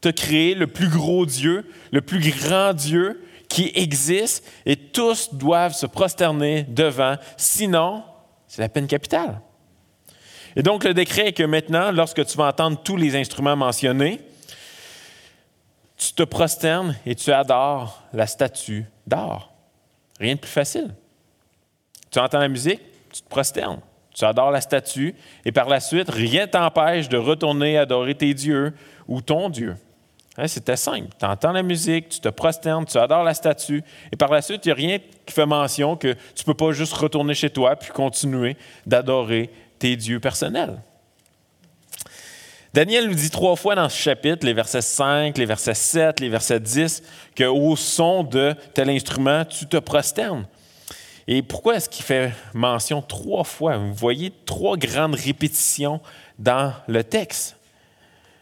Tu 0.00 0.08
as 0.08 0.12
créé 0.12 0.54
le 0.54 0.66
plus 0.66 0.88
gros 0.88 1.26
Dieu, 1.26 1.70
le 1.92 2.00
plus 2.00 2.20
grand 2.20 2.72
Dieu 2.72 3.22
qui 3.48 3.72
existe, 3.74 4.44
et 4.66 4.76
tous 4.76 5.32
doivent 5.32 5.72
se 5.72 5.86
prosterner 5.86 6.64
devant, 6.64 7.16
sinon, 7.36 8.02
c'est 8.46 8.60
la 8.60 8.68
peine 8.68 8.86
capitale. 8.86 9.40
Et 10.54 10.62
donc, 10.62 10.84
le 10.84 10.92
décret 10.92 11.28
est 11.28 11.32
que 11.32 11.42
maintenant, 11.42 11.90
lorsque 11.92 12.24
tu 12.26 12.36
vas 12.36 12.48
entendre 12.48 12.80
tous 12.82 12.96
les 12.96 13.16
instruments 13.16 13.56
mentionnés, 13.56 14.20
tu 15.96 16.12
te 16.12 16.22
prosternes 16.22 16.96
et 17.06 17.14
tu 17.14 17.32
adores 17.32 18.02
la 18.12 18.26
statue 18.26 18.84
d'or. 19.06 19.47
Rien 20.18 20.34
de 20.34 20.40
plus 20.40 20.50
facile. 20.50 20.94
Tu 22.10 22.18
entends 22.18 22.38
la 22.38 22.48
musique, 22.48 22.80
tu 23.12 23.22
te 23.22 23.28
prosternes, 23.28 23.80
tu 24.14 24.24
adores 24.24 24.50
la 24.50 24.60
statue, 24.60 25.14
et 25.44 25.52
par 25.52 25.68
la 25.68 25.80
suite, 25.80 26.10
rien 26.10 26.46
t'empêche 26.46 27.08
de 27.08 27.16
retourner 27.16 27.78
adorer 27.78 28.14
tes 28.14 28.34
dieux 28.34 28.72
ou 29.06 29.20
ton 29.20 29.48
Dieu. 29.48 29.76
Hein, 30.36 30.46
c'était 30.46 30.76
simple. 30.76 31.08
Tu 31.18 31.26
entends 31.26 31.52
la 31.52 31.62
musique, 31.62 32.08
tu 32.08 32.20
te 32.20 32.28
prosternes, 32.28 32.84
tu 32.84 32.96
adores 32.96 33.24
la 33.24 33.34
statue, 33.34 33.82
et 34.12 34.16
par 34.16 34.30
la 34.30 34.40
suite, 34.40 34.64
il 34.64 34.68
n'y 34.68 34.72
a 34.72 34.76
rien 34.76 34.98
qui 34.98 35.34
fait 35.34 35.46
mention 35.46 35.96
que 35.96 36.12
tu 36.12 36.42
ne 36.42 36.44
peux 36.44 36.54
pas 36.54 36.72
juste 36.72 36.94
retourner 36.94 37.34
chez 37.34 37.50
toi 37.50 37.76
puis 37.76 37.90
continuer 37.90 38.56
d'adorer 38.86 39.50
tes 39.78 39.96
dieux 39.96 40.20
personnels. 40.20 40.80
Daniel 42.74 43.08
nous 43.08 43.14
dit 43.14 43.30
trois 43.30 43.56
fois 43.56 43.74
dans 43.74 43.88
ce 43.88 43.96
chapitre, 43.96 44.44
les 44.44 44.52
versets 44.52 44.82
5, 44.82 45.36
les 45.38 45.46
versets 45.46 45.74
7, 45.74 46.20
les 46.20 46.28
versets 46.28 46.60
10, 46.60 47.02
qu'au 47.36 47.76
son 47.76 48.22
de 48.22 48.54
tel 48.74 48.90
instrument, 48.90 49.44
tu 49.44 49.66
te 49.66 49.78
prosternes. 49.78 50.46
Et 51.26 51.42
pourquoi 51.42 51.76
est-ce 51.76 51.88
qu'il 51.88 52.04
fait 52.04 52.32
mention 52.54 53.02
trois 53.02 53.44
fois? 53.44 53.76
Vous 53.76 53.94
voyez 53.94 54.32
trois 54.46 54.76
grandes 54.76 55.14
répétitions 55.14 56.00
dans 56.38 56.72
le 56.86 57.04
texte. 57.04 57.56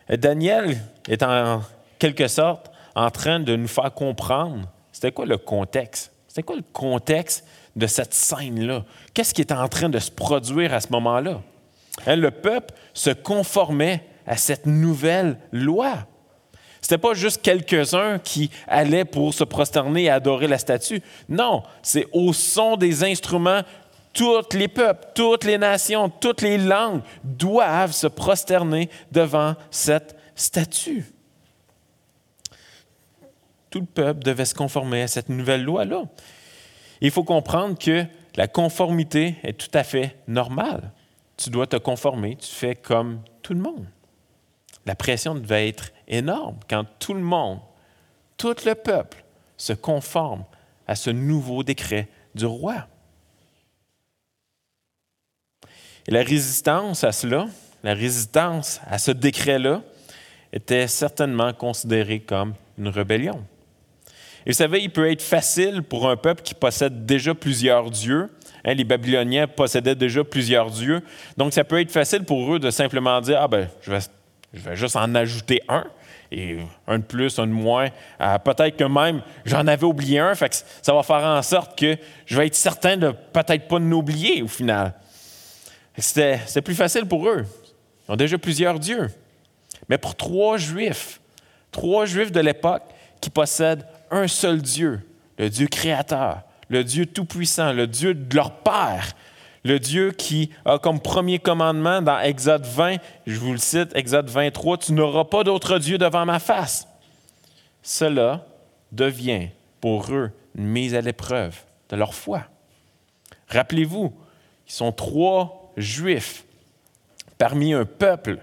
Daniel 0.09 0.79
est 1.09 1.23
en 1.23 1.63
quelque 1.99 2.29
sorte 2.29 2.71
en 2.95 3.11
train 3.11 3.41
de 3.41 3.57
nous 3.57 3.69
faire 3.69 3.93
comprendre 3.93 4.69
c'était 4.97 5.13
quoi 5.13 5.27
le 5.27 5.37
contexte? 5.37 6.11
C'était 6.27 6.43
quoi 6.43 6.57
le 6.57 6.65
contexte 6.73 7.45
de 7.77 7.87
cette 7.87 8.15
scène-là? 8.15 8.83
Qu'est-ce 9.13 9.35
qui 9.35 9.43
est 9.43 9.53
en 9.53 9.69
train 9.69 9.91
de 9.91 9.99
se 9.99 10.11
produire 10.11 10.73
à 10.73 10.81
ce 10.81 10.89
moment-là? 10.93 11.43
Hein, 12.07 12.17
le 12.17 12.31
peuple 12.31 12.73
se 12.95 13.11
conformait 13.11 14.07
à 14.27 14.37
cette 14.37 14.67
nouvelle 14.67 15.39
loi. 15.53 16.07
Ce 16.87 16.95
n'était 16.95 17.03
pas 17.03 17.15
juste 17.15 17.43
quelques-uns 17.43 18.19
qui 18.19 18.51
allaient 18.69 19.05
pour 19.05 19.35
se 19.35 19.45
prosterner 19.45 20.05
et 20.05 20.11
adorer 20.11 20.47
la 20.47 20.59
statue. 20.59 21.03
Non, 21.29 21.63
c'est 21.83 22.07
au 22.13 22.33
son 22.33 22.77
des 22.77 23.03
instruments, 23.03 23.63
tous 24.13 24.55
les 24.55 24.69
peuples, 24.69 25.05
toutes 25.15 25.45
les 25.45 25.59
nations, 25.59 26.09
toutes 26.09 26.43
les 26.43 26.59
langues 26.59 27.03
doivent 27.25 27.93
se 27.93 28.07
prosterner 28.07 28.89
devant 29.11 29.57
cette 29.71 30.17
statue. 30.37 31.05
Tout 33.71 33.81
le 33.81 33.87
peuple 33.87 34.23
devait 34.23 34.45
se 34.45 34.55
conformer 34.55 35.03
à 35.03 35.09
cette 35.09 35.29
nouvelle 35.29 35.65
loi-là. 35.65 36.05
Il 37.01 37.11
faut 37.11 37.25
comprendre 37.25 37.77
que 37.77 38.05
la 38.37 38.47
conformité 38.47 39.35
est 39.43 39.59
tout 39.59 39.77
à 39.77 39.83
fait 39.83 40.17
normale. 40.29 40.93
Tu 41.37 41.51
dois 41.51 41.67
te 41.67 41.77
conformer, 41.77 42.37
tu 42.37 42.49
fais 42.49 42.75
comme 42.75 43.23
tout 43.43 43.55
le 43.55 43.61
monde 43.61 43.87
la 44.87 44.95
pression 44.95 45.35
devait 45.35 45.69
être 45.69 45.93
énorme 46.09 46.57
quand 46.71 46.85
tout 46.99 47.15
le 47.15 47.21
monde, 47.21 47.59
tout 48.37 48.55
le 48.65 48.75
peuple 48.75 49.25
se 49.57 49.73
conforme 49.73 50.45
à 50.87 50.95
ce 50.95 51.11
nouveau 51.11 51.63
décret 51.63 52.09
du 52.35 52.47
roi. 52.47 52.87
Et 56.07 56.13
la 56.13 56.23
résistance 56.23 57.03
à 57.03 57.11
cela, 57.11 57.47
la 57.83 57.95
résistance 57.95 58.81
à 58.87 58.99
ce 58.99 59.11
décret-là, 59.11 59.83
était 60.53 60.87
certainement 60.87 61.53
considérée 61.53 62.21
comme 62.21 62.55
une 62.79 62.89
rébellion. 62.89 63.45
Et 64.47 64.51
vous 64.51 64.57
savez, 64.57 64.81
il 64.81 64.91
peut 64.91 65.11
être 65.11 65.23
facile 65.23 65.83
pour 65.83 66.09
un 66.09 66.17
peuple 66.17 66.43
qui 66.43 66.55
possède 66.55 67.05
déjà 67.05 67.35
plusieurs 67.35 67.91
dieux. 67.91 68.31
Hein, 68.65 68.75
les 68.75 68.85
Babyloniens 68.85 69.49
possédaient 69.49 69.97
déjà 69.97 70.23
plusieurs 70.23 70.71
dieux. 70.71 71.03
Donc, 71.37 71.53
ça 71.53 71.65
peut 71.65 71.81
être 71.81 71.91
facile 71.91 72.23
pour 72.23 72.55
eux 72.55 72.61
de 72.61 72.71
simplement 72.71 73.21
dire 73.21 73.41
Ah, 73.43 73.49
ben, 73.49 73.69
je 73.83 73.91
vais 73.91 73.99
je 74.53 74.61
vais 74.61 74.77
juste 74.77 74.97
en 74.97 75.15
ajouter 75.15 75.63
un. 75.69 75.85
Et 76.33 76.59
un 76.89 76.99
de 76.99 77.05
plus, 77.05 77.39
un 77.39 77.47
de 77.47 77.53
moins. 77.53 77.89
Euh, 78.21 78.39
peut-être 78.39 78.77
que 78.77 78.85
même 78.85 79.23
j'en 79.45 79.67
avais 79.67 79.85
oublié 79.85 80.19
un, 80.19 80.35
ça 80.35 80.93
va 80.93 81.03
faire 81.03 81.25
en 81.25 81.43
sorte 81.43 81.79
que 81.79 81.97
je 82.25 82.37
vais 82.37 82.49
être 82.49 82.55
certain 82.55 82.97
de 82.97 83.11
peut-être 83.11 83.69
pas 83.69 83.79
l'oublier 83.79 84.43
au 84.43 84.49
final. 84.49 84.93
C'était 85.97 86.63
plus 86.65 86.75
facile 86.75 87.07
pour 87.07 87.29
eux. 87.29 87.45
Ils 88.09 88.13
ont 88.13 88.17
déjà 88.17 88.39
plusieurs 88.39 88.79
dieux. 88.79 89.09
Mais 89.89 89.99
pour 89.99 90.17
trois 90.17 90.57
juifs, 90.57 91.21
trois 91.71 92.07
juifs 92.07 92.33
de 92.33 92.41
l'époque 92.41 92.83
qui 93.21 93.31
possèdent 93.31 93.87
un 94.11 94.27
seul 94.27 94.61
Dieu, 94.61 95.01
le 95.39 95.49
Dieu 95.49 95.69
créateur, 95.69 96.43
le 96.69 96.83
Dieu 96.85 97.07
tout-puissant, 97.07 97.73
le 97.73 97.87
Dieu 97.87 98.15
de 98.15 98.35
leur 98.35 98.51
Père, 98.51 99.13
le 99.67 99.81
Dieu 99.81 100.13
qui 100.13 100.51
a 100.65 100.79
comme 100.79 101.01
premier 101.01 101.39
commandement 101.39 102.01
dans 102.01 102.21
Exode 102.21 102.65
20, 102.65 102.97
je 103.27 103.39
vous 103.39 103.53
le 103.53 103.59
cite, 103.59 103.91
Exode 103.95 104.31
23, 104.31 104.79
Tu 104.79 104.93
n'auras 104.93 105.25
pas 105.25 105.43
d'autre 105.43 105.79
Dieu 105.79 105.99
devant 105.99 106.25
ma 106.25 106.39
face. 106.39 106.87
Cela 107.83 108.47
devient 108.93 109.49
pour 109.81 110.13
eux 110.13 110.31
une 110.57 110.67
mise 110.67 110.95
à 110.95 111.01
l'épreuve 111.01 111.59
de 111.89 111.97
leur 111.97 112.15
foi. 112.15 112.45
Rappelez-vous, 113.49 114.15
ils 114.69 114.73
sont 114.73 114.93
trois 114.93 115.73
juifs 115.77 116.45
parmi 117.37 117.75
un 117.75 117.85
peuple 117.85 118.39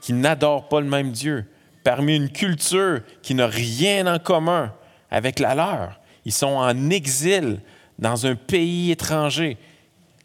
qui 0.00 0.14
n'adore 0.14 0.68
pas 0.68 0.80
le 0.80 0.86
même 0.86 1.12
Dieu, 1.12 1.44
parmi 1.84 2.16
une 2.16 2.30
culture 2.30 3.00
qui 3.22 3.34
n'a 3.34 3.46
rien 3.46 4.06
en 4.12 4.18
commun 4.18 4.72
avec 5.10 5.38
la 5.38 5.54
leur. 5.54 6.00
Ils 6.24 6.32
sont 6.32 6.46
en 6.46 6.90
exil 6.90 7.60
dans 7.98 8.26
un 8.26 8.34
pays 8.34 8.90
étranger 8.90 9.58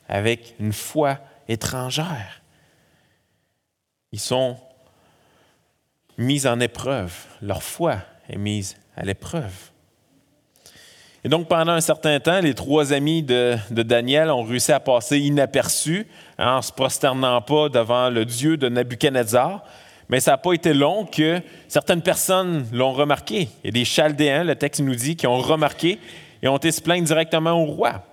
avec 0.07 0.55
une 0.59 0.73
foi 0.73 1.19
étrangère. 1.47 2.41
Ils 4.11 4.19
sont 4.19 4.57
mis 6.17 6.47
en 6.47 6.59
épreuve. 6.59 7.13
Leur 7.41 7.63
foi 7.63 7.97
est 8.29 8.37
mise 8.37 8.77
à 8.95 9.03
l'épreuve. 9.03 9.71
Et 11.23 11.27
donc, 11.27 11.47
pendant 11.47 11.71
un 11.71 11.81
certain 11.81 12.19
temps, 12.19 12.39
les 12.39 12.53
trois 12.53 12.93
amis 12.93 13.23
de, 13.23 13.57
Daniel 13.71 14.29
ont 14.29 14.43
réussi 14.43 14.71
à 14.71 14.79
passer 14.79 15.17
inaperçus 15.17 16.05
hein, 16.37 16.57
en 16.57 16.61
se 16.61 16.71
prosternant 16.71 17.41
pas 17.41 17.67
devant 17.67 18.11
le 18.11 18.25
Dieu 18.25 18.57
de 18.57 18.69
Nabuchodonosor. 18.69 19.61
Mais 20.07 20.19
ça 20.19 20.31
n'a 20.31 20.37
pas 20.37 20.53
été 20.53 20.73
long 20.75 21.05
que 21.05 21.41
certaines 21.67 22.03
personnes 22.03 22.67
l'ont 22.71 22.93
remarqué. 22.93 23.49
A 23.65 23.71
des 23.71 23.85
Chaldéens, 23.85 24.43
le 24.43 24.55
texte 24.55 24.81
nous 24.81 24.93
dit, 24.93 25.15
qui 25.15 25.25
ont 25.25 25.39
remarqué 25.39 25.99
et 26.43 26.47
ont 26.47 26.57
été 26.57 26.71
se 26.71 26.79
plaindre 26.79 27.07
directement 27.07 27.53
au 27.53 27.65
roi. 27.65 28.03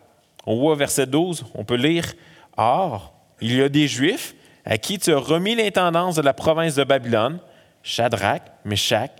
On 0.46 0.56
voit 0.56 0.76
verset 0.76 1.06
12, 1.06 1.44
on 1.54 1.64
peut 1.64 1.76
lire 1.76 2.14
Or, 2.56 3.14
il 3.40 3.56
y 3.56 3.62
a 3.62 3.68
des 3.68 3.88
Juifs 3.88 4.34
à 4.64 4.78
qui 4.78 4.98
tu 4.98 5.12
as 5.12 5.18
remis 5.18 5.54
l'intendance 5.54 6.16
de 6.16 6.22
la 6.22 6.34
province 6.34 6.74
de 6.74 6.84
Babylone, 6.84 7.40
Shadrach, 7.82 8.42
Meshach 8.64 9.10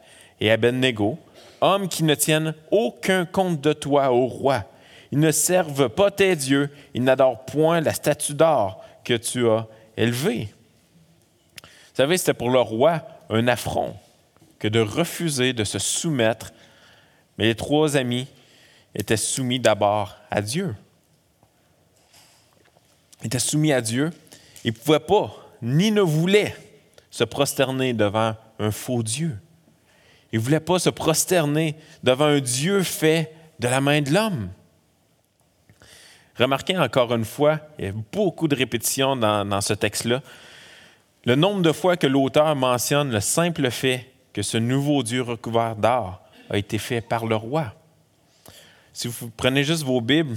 et 0.40 0.50
Abednego, 0.50 1.18
hommes 1.60 1.88
qui 1.88 2.04
ne 2.04 2.14
tiennent 2.14 2.54
aucun 2.70 3.24
compte 3.24 3.60
de 3.60 3.72
toi, 3.72 4.12
ô 4.12 4.26
roi. 4.26 4.64
Ils 5.10 5.18
ne 5.18 5.30
servent 5.30 5.88
pas 5.88 6.10
tes 6.10 6.36
dieux, 6.36 6.70
ils 6.94 7.02
n'adorent 7.02 7.44
point 7.44 7.80
la 7.80 7.92
statue 7.92 8.34
d'or 8.34 8.82
que 9.04 9.14
tu 9.14 9.48
as 9.48 9.66
élevée. 9.96 10.48
Vous 11.62 11.96
savez, 11.96 12.16
c'était 12.16 12.34
pour 12.34 12.50
le 12.50 12.60
roi 12.60 13.02
un 13.28 13.48
affront 13.48 13.94
que 14.58 14.68
de 14.68 14.80
refuser 14.80 15.52
de 15.52 15.64
se 15.64 15.78
soumettre, 15.78 16.52
mais 17.36 17.46
les 17.46 17.54
trois 17.54 17.96
amis 17.96 18.28
étaient 18.94 19.16
soumis 19.16 19.58
d'abord 19.58 20.16
à 20.30 20.40
Dieu. 20.40 20.74
Ils 23.22 23.26
étaient 23.26 23.38
soumis 23.38 23.72
à 23.72 23.80
Dieu. 23.80 24.10
Ils 24.64 24.72
ne 24.72 24.78
pouvaient 24.78 25.00
pas, 25.00 25.34
ni 25.60 25.90
ne 25.90 26.00
voulaient, 26.00 26.54
se 27.10 27.24
prosterner 27.24 27.92
devant 27.92 28.34
un 28.58 28.70
faux 28.70 29.02
Dieu. 29.02 29.38
Ils 30.32 30.38
ne 30.38 30.44
voulaient 30.44 30.60
pas 30.60 30.78
se 30.78 30.90
prosterner 30.90 31.76
devant 32.02 32.26
un 32.26 32.40
Dieu 32.40 32.82
fait 32.82 33.34
de 33.58 33.68
la 33.68 33.80
main 33.80 34.00
de 34.00 34.10
l'homme. 34.10 34.50
Remarquez 36.36 36.76
encore 36.78 37.14
une 37.14 37.24
fois, 37.24 37.60
il 37.78 37.84
y 37.84 37.88
a 37.88 37.92
beaucoup 38.12 38.48
de 38.48 38.56
répétitions 38.56 39.16
dans, 39.16 39.44
dans 39.44 39.60
ce 39.60 39.74
texte-là, 39.74 40.22
le 41.24 41.36
nombre 41.36 41.62
de 41.62 41.70
fois 41.70 41.96
que 41.96 42.06
l'auteur 42.06 42.56
mentionne 42.56 43.12
le 43.12 43.20
simple 43.20 43.70
fait 43.70 44.10
que 44.32 44.42
ce 44.42 44.56
nouveau 44.56 45.02
Dieu 45.02 45.22
recouvert 45.22 45.76
d'or 45.76 46.20
a 46.50 46.58
été 46.58 46.78
fait 46.78 47.00
par 47.00 47.26
le 47.26 47.36
roi. 47.36 47.74
Si 48.92 49.08
vous 49.08 49.30
prenez 49.30 49.62
juste 49.62 49.84
vos 49.84 50.00
Bibles, 50.00 50.36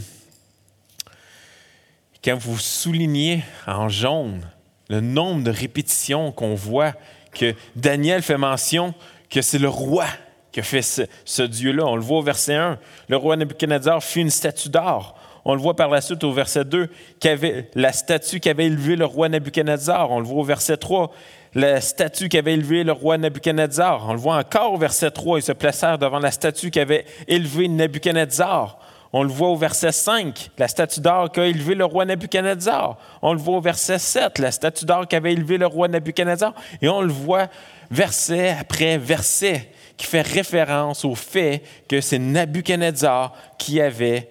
quand 2.25 2.38
vous 2.39 2.58
soulignez 2.58 3.44
en 3.67 3.88
jaune 3.88 4.41
le 4.89 5.00
nombre 5.00 5.44
de 5.44 5.51
répétitions 5.51 6.32
qu'on 6.32 6.55
voit 6.55 6.94
que 7.32 7.53
Daniel 7.75 8.24
fait 8.24 8.38
mention 8.38 8.96
que 9.29 9.44
c'est 9.44 9.60
le 9.60 9.70
roi 9.70 10.05
qui 10.51 10.60
a 10.60 10.63
fait 10.63 10.82
ce, 10.82 11.41
Dieu-là. 11.44 11.86
On 11.86 11.96
le 11.96 12.01
voit 12.01 12.20
au 12.20 12.24
verset 12.24 12.55
1. 12.55 12.79
Le 13.10 13.17
roi 13.17 13.36
Nebuchadnezzar 13.36 14.01
fit 14.03 14.22
une 14.22 14.32
statue 14.32 14.70
d'or. 14.70 15.20
On 15.44 15.53
le 15.53 15.62
voit 15.62 15.75
par 15.75 15.89
la 15.89 16.01
suite 16.01 16.24
au 16.24 16.32
verset 16.32 16.65
2, 16.65 16.89
qu'avait, 17.20 17.70
la 17.75 17.91
statue 17.91 18.39
qu'avait 18.39 18.65
élevée 18.65 18.96
le 18.96 19.05
roi 19.05 19.29
Nebuchadnezzar. 19.29 20.10
On 20.10 20.20
le 20.20 20.25
voit 20.25 20.41
au 20.41 20.46
verset 20.46 20.77
3, 20.77 21.12
la 21.53 21.79
statue 21.79 22.29
qu'avait 22.29 22.53
élevée 22.53 22.84
le 22.84 22.94
roi 22.94 23.20
Nebuchadnezzar. 23.20 24.08
On 24.10 24.13
le 24.13 24.20
voit 24.20 24.38
encore 24.38 24.74
au 24.74 24.77
verset 24.77 25.12
3, 25.12 25.39
ils 25.39 25.44
se 25.44 25.51
placèrent 25.51 26.00
devant 26.00 26.20
la 26.20 26.32
statue 26.32 26.72
qu'avait 26.72 27.05
élevée 27.27 27.67
Nebuchadnezzar. 27.67 28.79
On 29.17 29.24
le 29.24 29.29
voit 29.29 29.48
au 29.48 29.55
verset 29.55 29.93
5, 29.93 30.50
la 30.57 30.67
statue 30.67 31.00
d'or 31.00 31.31
qu'a 31.31 31.45
élevé 31.45 31.74
le 31.74 31.86
roi 31.86 32.03
Nebuchadnezzar. 32.03 32.98
On 33.22 33.31
le 33.31 33.39
voit 33.39 33.55
au 33.55 33.62
verset 33.62 33.98
7, 33.98 34.39
la 34.39 34.51
statue 34.51 34.84
d'or 34.84 35.07
qu'avait 35.07 35.31
élevé 35.31 35.57
le 35.57 35.67
roi 35.67 35.88
Nebuchadnezzar. 35.88 36.53
Et 36.81 36.89
on 36.89 37.00
le 37.00 37.13
voit 37.13 37.48
verset 37.89 38.50
après 38.50 38.98
verset 38.98 39.72
qui 39.95 40.05
fait 40.05 40.19
référence 40.19 41.05
au 41.05 41.15
fait 41.15 41.63
que 41.88 42.01
c'est 42.01 42.19
Nebuchadnezzar 42.19 43.34
qui 43.57 43.79
avait 43.79 44.29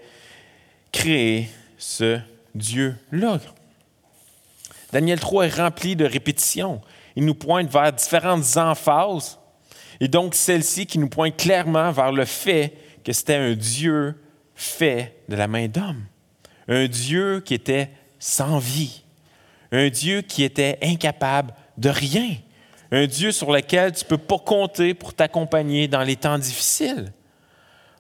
créé 0.93 1.49
ce 1.79 2.19
Dieu-là. 2.55 3.41
Daniel 4.93 5.19
3 5.19 5.47
est 5.47 5.57
rempli 5.63 5.97
de 5.97 6.05
répétitions. 6.05 6.83
Il 7.17 7.25
nous 7.25 7.35
pointe 7.35 7.73
vers 7.73 7.91
différentes 7.91 8.59
emphases. 8.59 9.39
Et 10.01 10.09
donc, 10.09 10.35
celle-ci 10.35 10.85
qui 10.85 10.99
nous 10.99 11.09
pointe 11.09 11.39
clairement 11.39 11.91
vers 11.91 12.13
le 12.13 12.27
fait 12.27 12.75
que 13.03 13.15
c'était 13.15 13.37
un 13.37 13.55
Dieu 13.55 14.15
fait 14.65 15.17
de 15.29 15.37
la 15.37 15.49
main 15.49 15.69
d'homme. 15.69 16.05
Un 16.69 16.87
Dieu 16.87 17.41
qui 17.41 17.55
était 17.55 17.91
sans 18.19 18.59
vie. 18.59 19.03
Un 19.73 19.89
Dieu 19.89 20.23
qui 20.23 20.43
était 20.43 20.79
incapable 20.83 21.53
de 21.79 21.89
rien. 21.89 22.37
Un 22.91 23.07
Dieu 23.07 23.33
sur 23.33 23.53
lequel 23.53 23.93
tu 23.93 24.05
ne 24.05 24.09
peux 24.09 24.19
pas 24.19 24.39
compter 24.39 24.95
pour 24.95 25.15
t'accompagner 25.15 25.89
dans 25.89 26.03
les 26.03 26.17
temps 26.17 26.39
difficiles. 26.39 27.13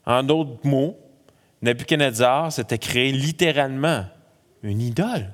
En 0.06 0.22
d'autres 0.22 0.58
mots, 0.64 0.96
Nebuchadnezzar 1.62 2.52
s'était 2.52 2.78
créé 2.78 3.10
littéralement 3.10 4.04
une 4.62 4.80
idole. 4.80 5.32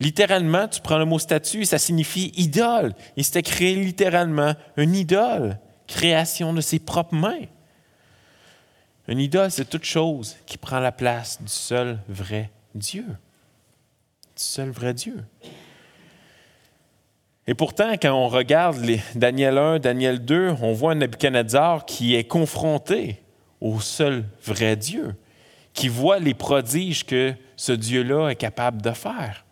Littéralement, 0.00 0.68
tu 0.68 0.80
prends 0.80 0.98
le 0.98 1.04
mot 1.04 1.18
statue, 1.18 1.64
ça 1.64 1.78
signifie 1.78 2.32
idole. 2.36 2.94
Il 3.16 3.24
s'était 3.24 3.42
créé 3.42 3.74
littéralement 3.74 4.54
une 4.76 4.94
idole, 4.94 5.58
création 5.88 6.52
de 6.52 6.60
ses 6.60 6.78
propres 6.78 7.16
mains. 7.16 7.46
Une 9.08 9.20
idole, 9.20 9.50
c'est 9.50 9.68
toute 9.68 9.84
chose 9.84 10.36
qui 10.44 10.58
prend 10.58 10.80
la 10.80 10.92
place 10.92 11.40
du 11.40 11.48
seul 11.48 11.98
vrai 12.08 12.50
Dieu. 12.74 13.06
Du 13.06 14.42
seul 14.42 14.68
vrai 14.68 14.92
Dieu. 14.92 15.24
Et 17.46 17.54
pourtant, 17.54 17.92
quand 17.92 18.12
on 18.12 18.28
regarde 18.28 18.78
Daniel 19.14 19.56
1, 19.56 19.78
Daniel 19.78 20.22
2, 20.22 20.56
on 20.60 20.74
voit 20.74 20.92
un 20.92 21.00
qui 21.86 22.14
est 22.14 22.24
confronté 22.24 23.22
au 23.62 23.80
seul 23.80 24.26
vrai 24.44 24.76
Dieu, 24.76 25.16
qui 25.72 25.88
voit 25.88 26.18
les 26.18 26.34
prodiges 26.34 27.06
que 27.06 27.34
ce 27.56 27.72
Dieu-là 27.72 28.28
est 28.28 28.36
capable 28.36 28.82
de 28.82 28.90
faire. 28.90 29.46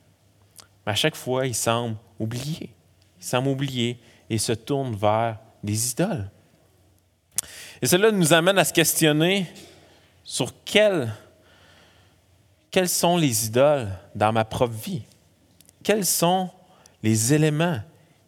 Mais 0.85 0.93
à 0.93 0.95
chaque 0.95 1.17
fois, 1.17 1.47
il 1.47 1.55
semble 1.55 1.97
oublier. 2.19 2.75
Il 3.19 3.25
semble 3.25 3.49
oublier 3.49 3.99
et 4.29 4.37
se 4.37 4.53
tourne 4.53 4.95
vers 4.95 5.39
des 5.65 5.93
idoles. 5.93 6.31
Et 7.83 7.87
cela 7.87 8.11
nous 8.11 8.33
amène 8.33 8.59
à 8.59 8.65
se 8.65 8.73
questionner 8.73 9.47
sur 10.25 10.53
quelles, 10.65 11.09
sont 12.87 13.17
les 13.17 13.47
idoles 13.47 13.89
dans 14.15 14.33
ma 14.33 14.45
propre 14.45 14.73
vie? 14.73 15.03
Quels 15.83 16.05
sont 16.05 16.51
les 17.03 17.33
éléments 17.33 17.81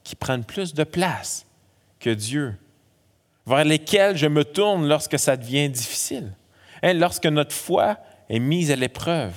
qui 0.05 0.15
prennent 0.15 0.45
plus 0.45 0.73
de 0.75 0.85
place 0.85 1.45
que 2.01 2.11
Dieu, 2.11 2.55
vers 3.47 3.65
lesquels 3.65 4.17
je 4.17 4.27
me 4.27 4.45
tourne 4.45 4.89
lorsque 4.89 5.19
ça 5.19 5.37
devient 5.37 5.69
difficile? 5.69 6.33
Hein, 6.83 6.95
lorsque 6.95 7.27
notre 7.27 7.55
foi 7.55 7.99
est 8.29 8.39
mise 8.39 8.71
à 8.71 8.77
l'épreuve, 8.77 9.35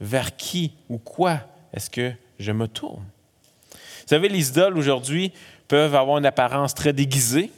vers 0.00 0.36
qui 0.36 0.72
ou 0.88 0.98
quoi 0.98 1.40
est-ce 1.72 1.90
que 1.90 2.12
je 2.38 2.52
me 2.52 2.68
tourne? 2.68 3.04
Vous 3.72 4.14
savez, 4.14 4.28
les 4.28 4.48
idoles 4.48 4.78
aujourd'hui 4.78 5.32
peuvent 5.66 5.94
avoir 5.94 6.18
une 6.18 6.26
apparence 6.26 6.74
très 6.74 6.92
déguisée. 6.92 7.50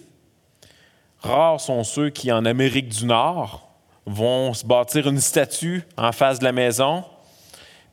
Rares 1.23 1.61
sont 1.61 1.85
ceux 1.85 2.11
qui, 2.11 2.33
en 2.33 2.45
Amérique 2.45 2.89
du 2.89 3.05
Nord, 3.05 3.69
vont 4.07 4.55
se 4.55 4.65
bâtir 4.65 5.09
une 5.09 5.21
statue 5.21 5.83
en 5.97 6.13
face 6.13 6.39
de 6.39 6.45
la 6.45 6.53
maison 6.53 7.05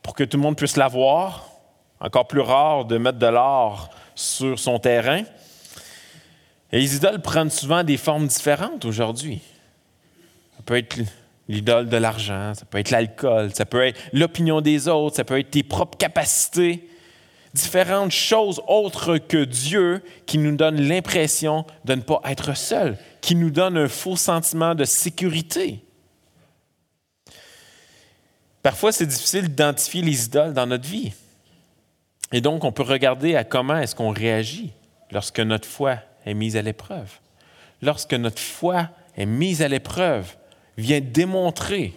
pour 0.02 0.14
que 0.14 0.24
tout 0.24 0.36
le 0.36 0.42
monde 0.42 0.56
puisse 0.56 0.76
la 0.76 0.88
voir. 0.88 1.44
Encore 2.00 2.26
plus 2.28 2.40
rare 2.40 2.84
de 2.84 2.96
mettre 2.96 3.18
de 3.18 3.26
l'or 3.26 3.90
sur 4.14 4.58
son 4.58 4.78
terrain. 4.78 5.22
Les 6.72 6.96
idoles 6.96 7.20
prennent 7.20 7.50
souvent 7.50 7.82
des 7.82 7.96
formes 7.96 8.26
différentes 8.26 8.84
aujourd'hui. 8.84 9.40
Ça 10.56 10.62
peut 10.64 10.76
être 10.76 10.98
l'idole 11.48 11.88
de 11.88 11.96
l'argent, 11.96 12.54
ça 12.54 12.64
peut 12.66 12.78
être 12.78 12.90
l'alcool, 12.90 13.54
ça 13.54 13.64
peut 13.64 13.86
être 13.86 14.00
l'opinion 14.12 14.60
des 14.60 14.86
autres, 14.86 15.16
ça 15.16 15.24
peut 15.24 15.38
être 15.38 15.50
tes 15.50 15.62
propres 15.62 15.98
capacités 15.98 16.88
différentes 17.54 18.12
choses 18.12 18.60
autres 18.66 19.18
que 19.18 19.44
Dieu 19.44 20.02
qui 20.26 20.38
nous 20.38 20.56
donnent 20.56 20.80
l'impression 20.80 21.64
de 21.84 21.94
ne 21.94 22.00
pas 22.00 22.20
être 22.26 22.56
seul, 22.56 22.96
qui 23.20 23.34
nous 23.34 23.50
donnent 23.50 23.78
un 23.78 23.88
faux 23.88 24.16
sentiment 24.16 24.74
de 24.74 24.84
sécurité. 24.84 25.84
Parfois, 28.62 28.92
c'est 28.92 29.06
difficile 29.06 29.48
d'identifier 29.48 30.02
les 30.02 30.26
idoles 30.26 30.52
dans 30.52 30.66
notre 30.66 30.88
vie. 30.88 31.12
Et 32.32 32.40
donc, 32.40 32.64
on 32.64 32.72
peut 32.72 32.82
regarder 32.82 33.36
à 33.36 33.44
comment 33.44 33.78
est-ce 33.78 33.94
qu'on 33.94 34.10
réagit 34.10 34.72
lorsque 35.10 35.40
notre 35.40 35.68
foi 35.68 35.98
est 36.26 36.34
mise 36.34 36.56
à 36.56 36.62
l'épreuve. 36.62 37.10
Lorsque 37.80 38.14
notre 38.14 38.40
foi 38.40 38.90
est 39.16 39.26
mise 39.26 39.62
à 39.62 39.68
l'épreuve, 39.68 40.36
vient 40.76 41.00
démontrer 41.00 41.94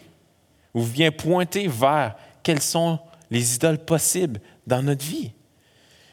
ou 0.74 0.82
vient 0.82 1.12
pointer 1.12 1.68
vers 1.68 2.16
quelles 2.44 2.62
sont 2.62 3.00
les 3.30 3.56
idoles 3.56 3.80
possibles 3.80 4.40
dans 4.68 4.82
notre 4.82 5.06
vie. 5.06 5.32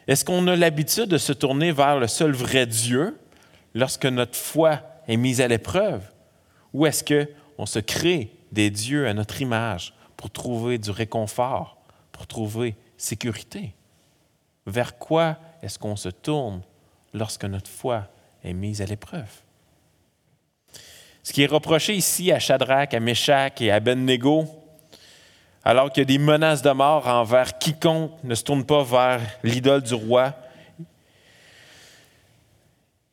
Est-ce 0.07 0.25
qu'on 0.25 0.47
a 0.47 0.55
l'habitude 0.55 1.07
de 1.07 1.17
se 1.17 1.33
tourner 1.33 1.71
vers 1.71 1.99
le 1.99 2.07
seul 2.07 2.31
vrai 2.31 2.65
Dieu 2.65 3.17
lorsque 3.75 4.05
notre 4.05 4.35
foi 4.35 4.81
est 5.09 5.17
mise 5.17 5.41
à 5.41 5.47
l'épreuve? 5.47 6.03
Ou 6.73 6.85
est-ce 6.85 7.03
qu'on 7.03 7.65
se 7.65 7.79
crée 7.79 8.31
des 8.53 8.69
dieux 8.69 9.07
à 9.07 9.13
notre 9.13 9.41
image 9.41 9.93
pour 10.15 10.29
trouver 10.29 10.77
du 10.77 10.91
réconfort, 10.91 11.77
pour 12.11 12.27
trouver 12.27 12.75
sécurité? 12.95 13.73
Vers 14.67 14.97
quoi 14.97 15.37
est-ce 15.61 15.79
qu'on 15.79 15.95
se 15.95 16.09
tourne 16.09 16.61
lorsque 17.13 17.45
notre 17.45 17.71
foi 17.71 18.07
est 18.43 18.53
mise 18.53 18.81
à 18.81 18.85
l'épreuve? 18.85 19.29
Ce 21.23 21.33
qui 21.33 21.41
est 21.41 21.47
reproché 21.47 21.95
ici 21.95 22.31
à 22.31 22.39
Shadrach, 22.39 22.93
à 22.93 22.99
Meshach 22.99 23.61
et 23.61 23.71
à 23.71 23.75
Abednego, 23.75 24.45
alors 25.63 25.91
qu'il 25.91 26.01
y 26.01 26.03
a 26.03 26.05
des 26.05 26.17
menaces 26.17 26.61
de 26.61 26.71
mort 26.71 27.07
envers 27.07 27.57
quiconque 27.57 28.11
ne 28.23 28.35
se 28.35 28.43
tourne 28.43 28.63
pas 28.63 28.83
vers 28.83 29.21
l'idole 29.43 29.81
du 29.81 29.93
roi. 29.95 30.33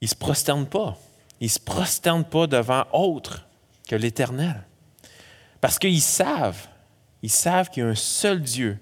Ils 0.01 0.05
ne 0.05 0.09
se 0.09 0.15
prosternent 0.15 0.69
pas. 0.69 0.97
Ils 1.40 1.46
ne 1.46 1.51
se 1.51 1.61
prosternent 1.61 2.25
pas 2.25 2.46
devant 2.46 2.87
autre 2.92 3.46
que 3.88 3.96
l'Éternel. 3.96 4.62
Parce 5.61 5.79
qu'ils 5.79 6.03
savent, 6.03 6.68
ils 7.22 7.31
savent 7.31 7.70
qu'il 7.70 7.83
y 7.83 7.87
a 7.87 7.88
un 7.90 7.94
seul 7.94 8.40
Dieu 8.40 8.79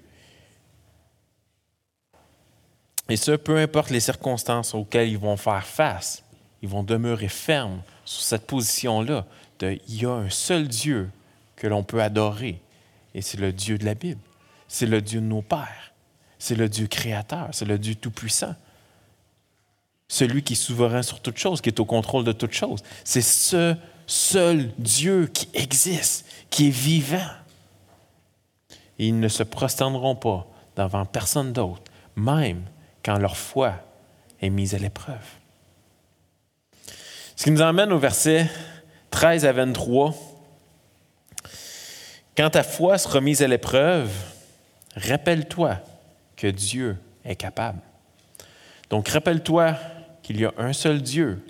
Et 3.07 3.17
ce, 3.17 3.31
peu 3.31 3.57
importe 3.57 3.91
les 3.91 3.99
circonstances 3.99 4.73
auxquelles 4.73 5.09
ils 5.09 5.17
vont 5.17 5.37
faire 5.37 5.65
face, 5.65 6.23
ils 6.61 6.69
vont 6.69 6.83
demeurer 6.83 7.27
fermes 7.27 7.81
sur 8.03 8.23
cette 8.23 8.47
position-là 8.47 9.25
de 9.59 9.77
il 9.87 10.01
y 10.01 10.05
a 10.05 10.11
un 10.11 10.29
seul 10.29 10.67
Dieu 10.67 11.09
que 11.55 11.67
l'on 11.67 11.83
peut 11.83 12.01
adorer, 12.01 12.61
et 13.13 13.21
c'est 13.21 13.39
le 13.39 13.53
Dieu 13.53 13.77
de 13.77 13.85
la 13.85 13.93
Bible. 13.93 14.19
C'est 14.67 14.87
le 14.87 15.01
Dieu 15.01 15.21
de 15.21 15.25
nos 15.25 15.41
pères. 15.41 15.93
C'est 16.39 16.55
le 16.55 16.67
Dieu 16.67 16.87
créateur. 16.87 17.49
C'est 17.51 17.65
le 17.65 17.77
Dieu 17.77 17.95
tout-puissant. 17.95 18.55
Celui 20.07 20.43
qui 20.43 20.53
est 20.53 20.55
souverain 20.55 21.01
sur 21.01 21.19
toute 21.19 21.37
chose, 21.37 21.61
qui 21.61 21.69
est 21.69 21.79
au 21.79 21.85
contrôle 21.85 22.23
de 22.23 22.31
toute 22.31 22.53
chose. 22.53 22.81
C'est 23.03 23.21
ce 23.21 23.75
seul 24.07 24.71
Dieu 24.77 25.27
qui 25.27 25.49
existe, 25.53 26.25
qui 26.49 26.67
est 26.67 26.71
vivant. 26.71 27.29
Et 28.99 29.07
ils 29.07 29.19
ne 29.19 29.27
se 29.27 29.43
prosterneront 29.43 30.15
pas 30.15 30.47
devant 30.77 31.05
personne 31.05 31.53
d'autre, 31.53 31.83
même 32.15 32.63
quand 33.03 33.17
leur 33.17 33.35
foi 33.35 33.75
est 34.41 34.49
mise 34.49 34.75
à 34.75 34.77
l'épreuve. 34.77 35.25
Ce 37.35 37.43
qui 37.43 37.51
nous 37.51 37.61
emmène 37.61 37.91
au 37.91 37.99
verset 37.99 38.49
13 39.11 39.45
à 39.45 39.51
23. 39.51 40.13
Quand 42.37 42.49
ta 42.49 42.63
foi 42.63 42.97
sera 42.97 43.21
mise 43.21 43.41
à 43.41 43.47
l'épreuve, 43.47 44.11
rappelle-toi 44.95 45.79
que 46.35 46.47
Dieu 46.47 46.97
est 47.23 47.35
capable. 47.35 47.79
Donc 48.89 49.07
rappelle-toi 49.07 49.75
qu'il 50.25 50.39
y 50.39 50.45
a 50.45 50.53
un 50.57 50.73
seul 50.73 51.03
Dieu. 51.03 51.45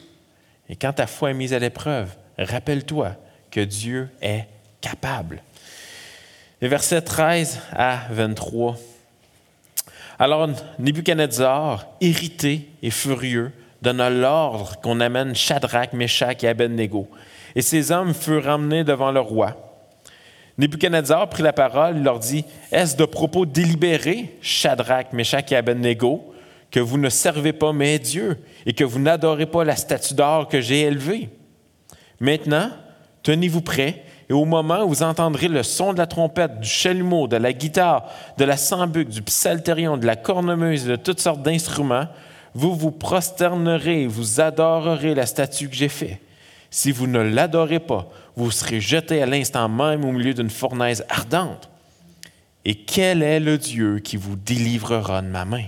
Et 0.68 0.76
quand 0.76 0.92
ta 0.92 1.08
foi 1.08 1.32
est 1.32 1.34
mise 1.34 1.54
à 1.54 1.60
l'épreuve, 1.60 2.10
rappelle-toi 2.38 3.16
que 3.50 3.62
Dieu 3.62 4.10
est 4.22 4.48
capable. 4.82 5.42
Versets 6.62 7.02
13 7.02 7.62
à 7.72 8.02
23. 8.10 8.76
Alors 10.20 10.50
Nebuchadnezzar, 10.78 11.88
irrité 12.02 12.68
et 12.84 12.90
furieux, 12.90 13.54
donna 13.82 14.10
l'ordre 14.10 14.78
qu'on 14.82 15.00
amène 15.00 15.36
Shadrach, 15.36 15.94
Meshach 15.94 16.44
et 16.44 16.50
Abednego. 16.50 17.08
Et 17.56 17.62
ces 17.62 17.94
hommes 17.94 18.14
furent 18.14 18.44
ramenés 18.44 18.84
devant 18.84 19.14
le 19.14 19.22
roi. 19.22 19.56
Nebuchadnezzar 20.58 21.30
prit 21.30 21.44
la 21.44 21.54
parole 21.54 21.96
et 21.96 22.02
leur 22.02 22.20
dit 22.20 22.44
Est-ce 22.74 22.98
de 22.98 23.06
propos 23.06 23.46
délibérés, 23.46 24.38
Shadrach, 24.42 25.14
Meshach 25.14 25.50
et 25.54 25.56
Abednego, 25.56 26.35
que 26.76 26.82
vous 26.82 26.98
ne 26.98 27.08
servez 27.08 27.54
pas 27.54 27.72
mes 27.72 28.00
dieux 28.00 28.38
et 28.66 28.74
que 28.74 28.84
vous 28.84 29.00
n'adorez 29.00 29.46
pas 29.46 29.64
la 29.64 29.78
statue 29.78 30.14
d'or 30.14 30.50
que 30.50 30.60
j'ai 30.60 30.82
élevée 30.82 31.30
Maintenant, 32.20 32.70
tenez-vous 33.24 33.62
prêts 33.62 34.04
et 34.28 34.34
au 34.34 34.44
moment 34.44 34.84
où 34.84 34.90
vous 34.90 35.02
entendrez 35.02 35.48
le 35.48 35.64
son 35.64 35.94
de 35.94 36.00
la 36.00 36.06
trompette, 36.06 36.60
du 36.60 36.68
chalumeau, 36.68 37.30
de 37.30 37.38
la 37.38 37.54
guitare, 37.54 38.12
de 38.38 38.44
la 38.44 38.58
sambuc, 38.58 39.08
du 39.08 39.22
psalterion, 39.22 39.96
de 39.96 40.06
la 40.06 40.18
cornemuse, 40.18 40.84
de 40.84 40.98
toutes 40.98 41.22
sortes 41.22 41.42
d'instruments, 41.42 42.10
vous 42.54 42.76
vous 42.76 42.92
prosternerez 42.92 44.02
et 44.02 44.08
vous 44.08 44.42
adorerez 44.42 45.16
la 45.16 45.28
statue 45.28 45.70
que 45.70 45.76
j'ai 45.78 45.88
faite. 45.88 46.20
Si 46.72 46.92
vous 46.92 47.08
ne 47.08 47.22
l'adorez 47.22 47.80
pas, 47.80 48.10
vous 48.36 48.52
serez 48.52 48.82
jeté 48.82 49.22
à 49.22 49.26
l'instant 49.26 49.70
même 49.70 50.04
au 50.04 50.12
milieu 50.12 50.34
d'une 50.34 50.50
fournaise 50.50 51.06
ardente. 51.08 51.70
Et 52.66 52.76
quel 52.76 53.24
est 53.24 53.40
le 53.40 53.58
Dieu 53.58 54.00
qui 54.00 54.18
vous 54.18 54.36
délivrera 54.36 55.22
de 55.22 55.28
ma 55.28 55.46
main? 55.46 55.64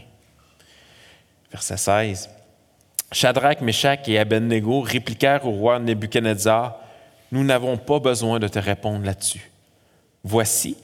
Verset 1.52 1.78
16. 1.78 2.30
Shadrach, 3.12 3.62
Meshach 3.62 4.08
et 4.08 4.20
Abednego 4.20 4.82
répliquèrent 4.82 5.46
au 5.46 5.52
roi 5.52 5.80
Nebuchadnezzar 5.80 6.80
Nous 7.32 7.44
n'avons 7.44 7.78
pas 7.78 8.00
besoin 8.00 8.40
de 8.40 8.48
te 8.48 8.60
répondre 8.60 9.06
là-dessus. 9.06 9.50
Voici, 10.24 10.76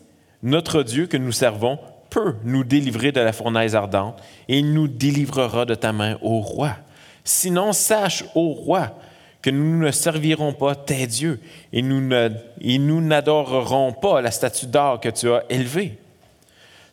notre 0.42 0.84
Dieu 0.84 1.08
que 1.08 1.18
nous 1.18 1.34
servons 1.34 1.80
peut 2.10 2.36
nous 2.44 2.64
délivrer 2.64 3.12
de 3.12 3.20
la 3.20 3.34
fournaise 3.34 3.76
ardente 3.76 4.22
et 4.48 4.60
il 4.60 4.74
nous 4.74 4.88
délivrera 4.88 5.66
de 5.66 5.76
ta 5.76 5.92
main, 5.92 6.18
au 6.22 6.40
roi. 6.40 6.78
Sinon, 7.26 7.74
sache, 7.74 8.24
ô 8.36 8.54
roi, 8.54 8.98
que 9.42 9.50
nous 9.50 9.78
ne 9.78 9.92
servirons 9.92 10.54
pas 10.54 10.76
tes 10.76 11.08
dieux 11.08 11.42
et 11.74 11.82
nous, 11.82 13.02
n'adorerons 13.02 13.92
pas 13.92 14.22
la 14.22 14.32
statue 14.32 14.68
d'or 14.68 15.02
que 15.02 15.10
tu 15.10 15.30
as 15.30 15.44
élevée. 15.50 15.98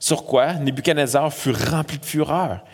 Sur 0.01 0.25
quoi 0.25 0.55
Nebuchadnezzar 0.55 1.33
fut 1.33 1.53
rempli 1.53 1.99
de 1.99 2.05
fureur. 2.05 2.65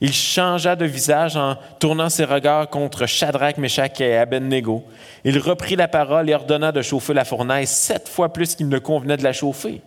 Il 0.00 0.12
changea 0.12 0.76
de 0.76 0.86
visage 0.86 1.36
en 1.36 1.56
tournant 1.78 2.08
ses 2.08 2.24
regards 2.24 2.70
contre 2.70 3.06
Shadrach, 3.06 3.58
Meshach 3.58 4.00
et 4.00 4.16
Abednego. 4.16 4.84
Il 5.24 5.38
reprit 5.38 5.76
la 5.76 5.88
parole 5.88 6.30
et 6.30 6.34
ordonna 6.34 6.72
de 6.72 6.80
chauffer 6.80 7.12
la 7.12 7.26
fournaise 7.26 7.68
sept 7.68 8.08
fois 8.08 8.32
plus 8.32 8.54
qu'il 8.54 8.68
ne 8.68 8.78
convenait 8.78 9.18
de 9.18 9.24
la 9.24 9.34
chauffer. 9.34 9.82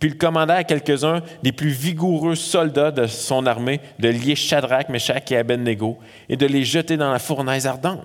Puis 0.00 0.10
il 0.10 0.18
commanda 0.18 0.54
à 0.56 0.64
quelques-uns 0.64 1.22
des 1.42 1.52
plus 1.52 1.70
vigoureux 1.70 2.34
soldats 2.34 2.90
de 2.90 3.06
son 3.06 3.46
armée 3.46 3.80
de 3.98 4.08
lier 4.08 4.34
Shadrach, 4.34 4.88
Meshach 4.88 5.30
et 5.30 5.36
Abednego 5.36 5.98
et 6.28 6.36
de 6.36 6.46
les 6.46 6.64
jeter 6.64 6.96
dans 6.96 7.12
la 7.12 7.18
fournaise 7.18 7.66
ardente. 7.66 8.04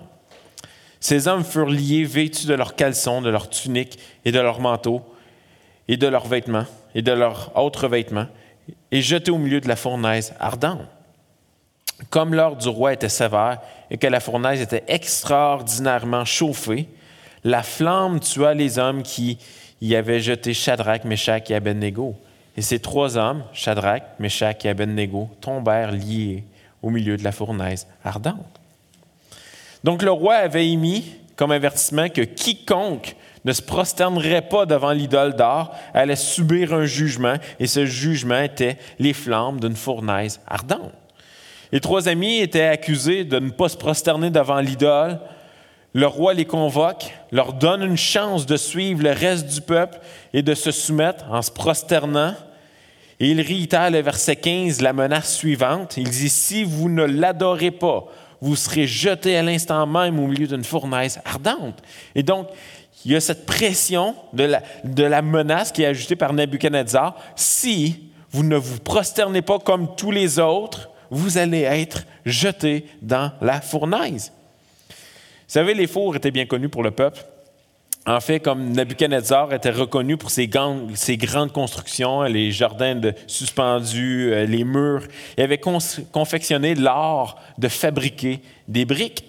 Ces 1.00 1.26
hommes 1.26 1.44
furent 1.44 1.68
liés, 1.68 2.04
vêtus 2.04 2.46
de 2.46 2.54
leurs 2.54 2.76
caleçons, 2.76 3.20
de 3.20 3.28
leurs 3.28 3.50
tuniques 3.50 3.98
et 4.24 4.30
de 4.30 4.38
leurs 4.38 4.60
manteaux, 4.60 5.02
et 5.88 5.96
de 5.96 6.06
leurs 6.06 6.28
vêtements, 6.28 6.66
et 6.94 7.02
de 7.02 7.10
leurs 7.10 7.50
autres 7.56 7.88
vêtements, 7.88 8.28
et 8.92 9.02
jetés 9.02 9.32
au 9.32 9.38
milieu 9.38 9.60
de 9.60 9.66
la 9.66 9.74
fournaise 9.74 10.32
ardente. 10.38 10.86
Comme 12.10 12.34
l'ordre 12.34 12.60
du 12.60 12.68
roi 12.68 12.92
était 12.92 13.08
sévère 13.08 13.60
et 13.90 13.98
que 13.98 14.06
la 14.06 14.20
fournaise 14.20 14.60
était 14.60 14.84
extraordinairement 14.88 16.24
chauffée, 16.24 16.88
la 17.44 17.62
flamme 17.62 18.20
tua 18.20 18.54
les 18.54 18.78
hommes 18.78 19.02
qui 19.02 19.38
y 19.80 19.96
avaient 19.96 20.20
jeté 20.20 20.54
Shadrach, 20.54 21.04
Meshach 21.04 21.50
et 21.50 21.54
Abednego. 21.54 22.14
Et 22.56 22.62
ces 22.62 22.78
trois 22.78 23.16
hommes, 23.16 23.44
Shadrach, 23.52 24.02
Meshach 24.18 24.64
et 24.64 24.68
Abednego, 24.68 25.28
tombèrent 25.40 25.92
liés 25.92 26.44
au 26.82 26.90
milieu 26.90 27.16
de 27.16 27.24
la 27.24 27.32
fournaise 27.32 27.86
ardente. 28.04 28.60
Donc 29.84 30.02
le 30.02 30.10
roi 30.10 30.34
avait 30.34 30.68
émis 30.68 31.16
comme 31.36 31.50
avertissement 31.50 32.08
que 32.08 32.22
quiconque 32.22 33.16
ne 33.44 33.52
se 33.52 33.62
prosternerait 33.62 34.42
pas 34.48 34.66
devant 34.66 34.92
l'idole 34.92 35.34
d'or 35.34 35.74
allait 35.94 36.14
subir 36.14 36.72
un 36.72 36.84
jugement, 36.84 37.34
et 37.58 37.66
ce 37.66 37.86
jugement 37.86 38.40
était 38.40 38.78
les 38.98 39.12
flammes 39.12 39.58
d'une 39.58 39.74
fournaise 39.74 40.40
ardente. 40.46 40.92
Les 41.72 41.80
trois 41.80 42.06
amis 42.06 42.40
étaient 42.40 42.66
accusés 42.66 43.24
de 43.24 43.38
ne 43.38 43.48
pas 43.48 43.70
se 43.70 43.78
prosterner 43.78 44.28
devant 44.28 44.60
l'idole. 44.60 45.18
Le 45.94 46.06
roi 46.06 46.34
les 46.34 46.44
convoque, 46.44 47.14
leur 47.32 47.54
donne 47.54 47.82
une 47.82 47.96
chance 47.96 48.44
de 48.44 48.56
suivre 48.56 49.02
le 49.02 49.12
reste 49.12 49.46
du 49.46 49.62
peuple 49.62 49.98
et 50.34 50.42
de 50.42 50.54
se 50.54 50.70
soumettre 50.70 51.24
en 51.30 51.40
se 51.40 51.50
prosternant. 51.50 52.34
Et 53.20 53.30
il 53.30 53.40
réitère 53.40 53.90
le 53.90 54.00
verset 54.00 54.36
15, 54.36 54.82
la 54.82 54.92
menace 54.92 55.34
suivante. 55.34 55.96
Il 55.96 56.10
dit, 56.10 56.28
si 56.28 56.64
vous 56.64 56.90
ne 56.90 57.04
l'adorez 57.04 57.70
pas, 57.70 58.04
vous 58.42 58.56
serez 58.56 58.86
jeté 58.86 59.36
à 59.36 59.42
l'instant 59.42 59.86
même 59.86 60.18
au 60.18 60.26
milieu 60.26 60.46
d'une 60.46 60.64
fournaise 60.64 61.20
ardente. 61.24 61.82
Et 62.14 62.22
donc, 62.22 62.48
il 63.04 63.12
y 63.12 63.16
a 63.16 63.20
cette 63.20 63.46
pression 63.46 64.14
de 64.32 64.44
la, 64.44 64.62
de 64.84 65.04
la 65.04 65.22
menace 65.22 65.72
qui 65.72 65.82
est 65.82 65.86
ajoutée 65.86 66.16
par 66.16 66.32
Nebuchadnezzar. 66.32 67.16
Si 67.34 68.10
vous 68.30 68.42
ne 68.42 68.56
vous 68.56 68.78
prosternez 68.78 69.42
pas 69.42 69.58
comme 69.58 69.94
tous 69.94 70.10
les 70.10 70.38
autres, 70.38 70.90
vous 71.12 71.36
allez 71.36 71.60
être 71.60 72.04
jeté 72.24 72.86
dans 73.02 73.32
la 73.42 73.60
fournaise. 73.60 74.32
Vous 74.88 74.94
savez, 75.46 75.74
les 75.74 75.86
fours 75.86 76.16
étaient 76.16 76.30
bien 76.30 76.46
connus 76.46 76.70
pour 76.70 76.82
le 76.82 76.90
peuple. 76.90 77.22
En 78.06 78.18
fait, 78.18 78.40
comme 78.40 78.72
Nebuchadnezzar 78.72 79.52
était 79.52 79.70
reconnu 79.70 80.16
pour 80.16 80.30
ses, 80.30 80.48
grandes 80.48 81.52
constructions, 81.52 82.22
les 82.22 82.50
jardins 82.50 82.98
suspendus, 83.26 84.32
euh, 84.32 84.46
les 84.46 84.64
murs, 84.64 85.06
il 85.36 85.44
avait 85.44 85.60
confectionné 85.60 86.74
l'art 86.74 87.36
de 87.58 87.68
fabriquer 87.68 88.40
des 88.66 88.86
briques. 88.86 89.24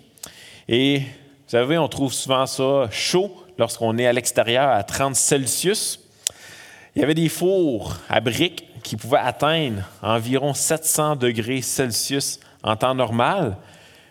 Et 0.70 1.00
vous 1.00 1.50
savez, 1.50 1.78
on 1.78 1.90
trouve 1.90 2.14
souvent 2.14 2.46
ça 2.46 2.88
chaud 2.92 3.36
lorsqu'on 3.60 3.98
est 3.98 4.08
à 4.08 4.14
l'extérieur 4.14 4.70
à 4.70 4.84
30 4.84 5.16
Celsius. 5.16 6.00
Il 6.96 7.02
y 7.02 7.04
avait 7.04 7.14
des 7.14 7.30
fours 7.30 7.98
à 8.08 8.22
briques 8.22 8.70
qui 8.84 8.98
pouvaient 8.98 9.18
atteindre 9.18 9.82
environ 10.02 10.54
700 10.54 11.16
degrés 11.16 11.62
Celsius 11.62 12.40
en 12.64 12.76
temps 12.76 12.96
normal. 12.96 13.58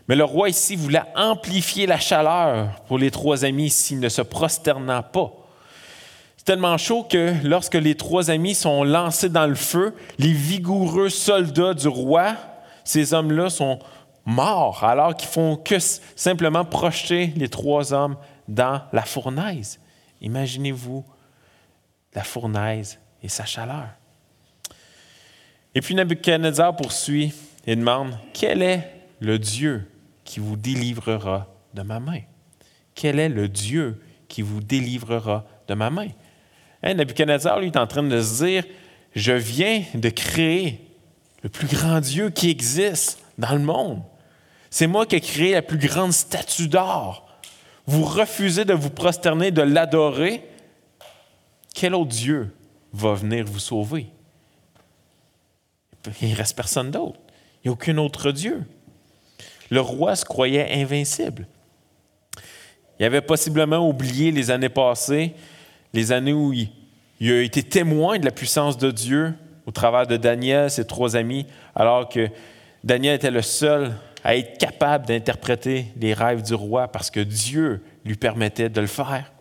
Mais 0.09 0.17
le 0.17 0.25
roi 0.25 0.49
ici 0.49 0.77
voulait 0.77 1.03
amplifier 1.15 1.87
la 1.87 1.99
chaleur 1.99 2.81
pour 2.87 2.99
les 2.99 3.11
trois 3.11 3.45
amis 3.45 3.71
s'ils 3.71 4.01
ne 4.01 4.09
se 4.09 4.23
prosternant 4.23 5.03
pas. 5.03 5.33
C'est 6.37 6.45
tellement 6.47 6.77
chaud 6.77 7.05
que 7.05 7.35
lorsque 7.45 7.77
les 7.77 7.95
trois 7.95 8.31
amis 8.31 8.57
sont 8.57 8.83
lancés 8.83 9.29
dans 9.29 9.47
le 9.47 9.55
feu, 9.55 9.95
les 10.19 10.33
vigoureux 10.33 11.09
soldats 11.09 11.75
du 11.75 11.87
roi, 11.87 12.35
ces 12.83 13.15
hommes-là 13.15 13.49
sont 13.49 13.79
morts 14.25 14.83
alors 14.83 15.17
qu'ils 15.17 15.29
font 15.29 15.57
que 15.57 15.79
simplement 15.79 16.65
projeter 16.65 17.33
les 17.37 17.49
trois 17.49 17.93
hommes 17.93 18.17
dans 18.49 18.83
la 18.93 19.03
fournaise. 19.03 19.79
Imaginez-vous 20.21 21.05
la 22.15 22.25
fournaise 22.25 22.99
et 23.23 23.29
sa 23.29 23.45
chaleur. 23.45 23.89
Et 25.75 25.81
puis 25.81 25.95
Nebuchadnezzar 25.95 26.77
poursuit 26.77 27.33
et 27.67 27.77
demande 27.77 28.19
Quel 28.35 28.63
est 28.63 28.91
le 29.21 29.39
Dieu 29.39 29.89
qui 30.25 30.41
vous 30.41 30.57
délivrera 30.57 31.49
de 31.73 31.83
ma 31.83 31.99
main? 31.99 32.21
Quel 32.95 33.19
est 33.19 33.31
le 33.31 33.49
Dieu 33.49 34.01
qui 34.29 34.43
vous 34.43 34.61
délivrera 34.61 35.47
de 35.69 35.75
ma 35.75 35.89
main? 35.89 36.09
Hein, 36.83 36.95
Nebuchadnezzar, 36.95 37.61
lui, 37.61 37.69
est 37.69 37.77
en 37.77 37.87
train 37.87 38.03
de 38.03 38.21
se 38.21 38.45
dire 38.45 38.65
Je 39.15 39.33
viens 39.33 39.83
de 39.95 40.09
créer 40.11 40.81
le 41.43 41.49
plus 41.49 41.67
grand 41.67 42.01
Dieu 42.01 42.31
qui 42.31 42.51
existe 42.51 43.23
dans 43.39 43.53
le 43.53 43.61
monde. 43.61 44.03
C'est 44.69 44.87
moi 44.87 45.07
qui 45.07 45.17
ai 45.17 45.21
créé 45.21 45.53
la 45.53 45.63
plus 45.63 45.79
grande 45.79 46.13
statue 46.13 46.69
d'or. 46.69 47.29
Vous 47.87 48.05
refusez 48.05 48.65
de 48.65 48.75
vous 48.75 48.91
prosterner, 48.91 49.51
de 49.51 49.63
l'adorer. 49.63 50.45
Quel 51.75 51.95
autre 51.95 52.11
Dieu 52.11 52.55
va 52.93 53.15
venir 53.15 53.45
vous 53.45 53.59
sauver? 53.59 54.07
Il 56.21 56.31
ne 56.31 56.37
reste 56.37 56.57
personne 56.57 56.91
d'autre. 56.91 57.19
Il 57.62 57.69
n'y 57.69 57.71
a 57.71 57.73
aucun 57.73 57.97
autre 57.99 58.33
Dieu. 58.33 58.65
Le 59.71 59.81
roi 59.81 60.17
se 60.17 60.25
croyait 60.25 60.73
invincible. 60.81 61.47
Il 62.99 63.07
avait 63.07 63.21
possiblement 63.21 63.88
oublié 63.88 64.31
les 64.31 64.51
années 64.51 64.69
passées, 64.69 65.35
les 65.93 66.12
années 66.12 66.33
où 66.33 66.53
il, 66.53 66.71
il 67.21 67.33
a 67.33 67.43
été 67.43 67.62
témoin 67.62 68.19
de 68.19 68.25
la 68.25 68.31
puissance 68.31 68.77
de 68.79 68.91
Dieu 68.91 69.35
au 69.67 69.71
travers 69.71 70.07
de 70.07 70.17
Daniel, 70.17 70.71
ses 70.71 70.87
trois 70.87 71.17
amis, 71.17 71.47
alors 71.75 72.09
que 72.09 72.29
Daniel 72.85 73.15
était 73.15 73.31
le 73.31 73.43
seul 73.43 73.93
à 74.25 74.37
être 74.37 74.59
capable 74.59 75.07
d'interpréter 75.07 75.87
les 75.97 76.15
rêves 76.15 76.43
du 76.43 76.55
roi 76.55 76.88
parce 76.88 77.11
que 77.11 77.21
Dieu 77.21 77.83
lui 78.05 78.17
permettait 78.17 78.69
de 78.69 78.81
le 78.81 78.87
faire. 78.87 79.32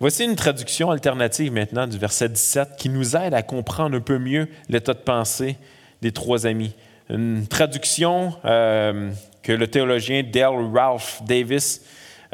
Voici 0.00 0.24
une 0.24 0.34
traduction 0.34 0.90
alternative 0.90 1.52
maintenant 1.52 1.86
du 1.86 1.98
verset 1.98 2.28
17 2.28 2.76
qui 2.76 2.88
nous 2.88 3.16
aide 3.16 3.32
à 3.32 3.42
comprendre 3.42 3.96
un 3.96 4.00
peu 4.00 4.18
mieux 4.18 4.48
l'état 4.68 4.92
de 4.92 4.98
pensée 4.98 5.56
des 6.02 6.10
trois 6.10 6.46
amis. 6.46 6.74
Une 7.08 7.46
traduction 7.46 8.34
euh, 8.44 9.12
que 9.42 9.52
le 9.52 9.68
théologien 9.68 10.22
Dale 10.24 10.70
Ralph 10.74 11.22
Davis 11.24 11.82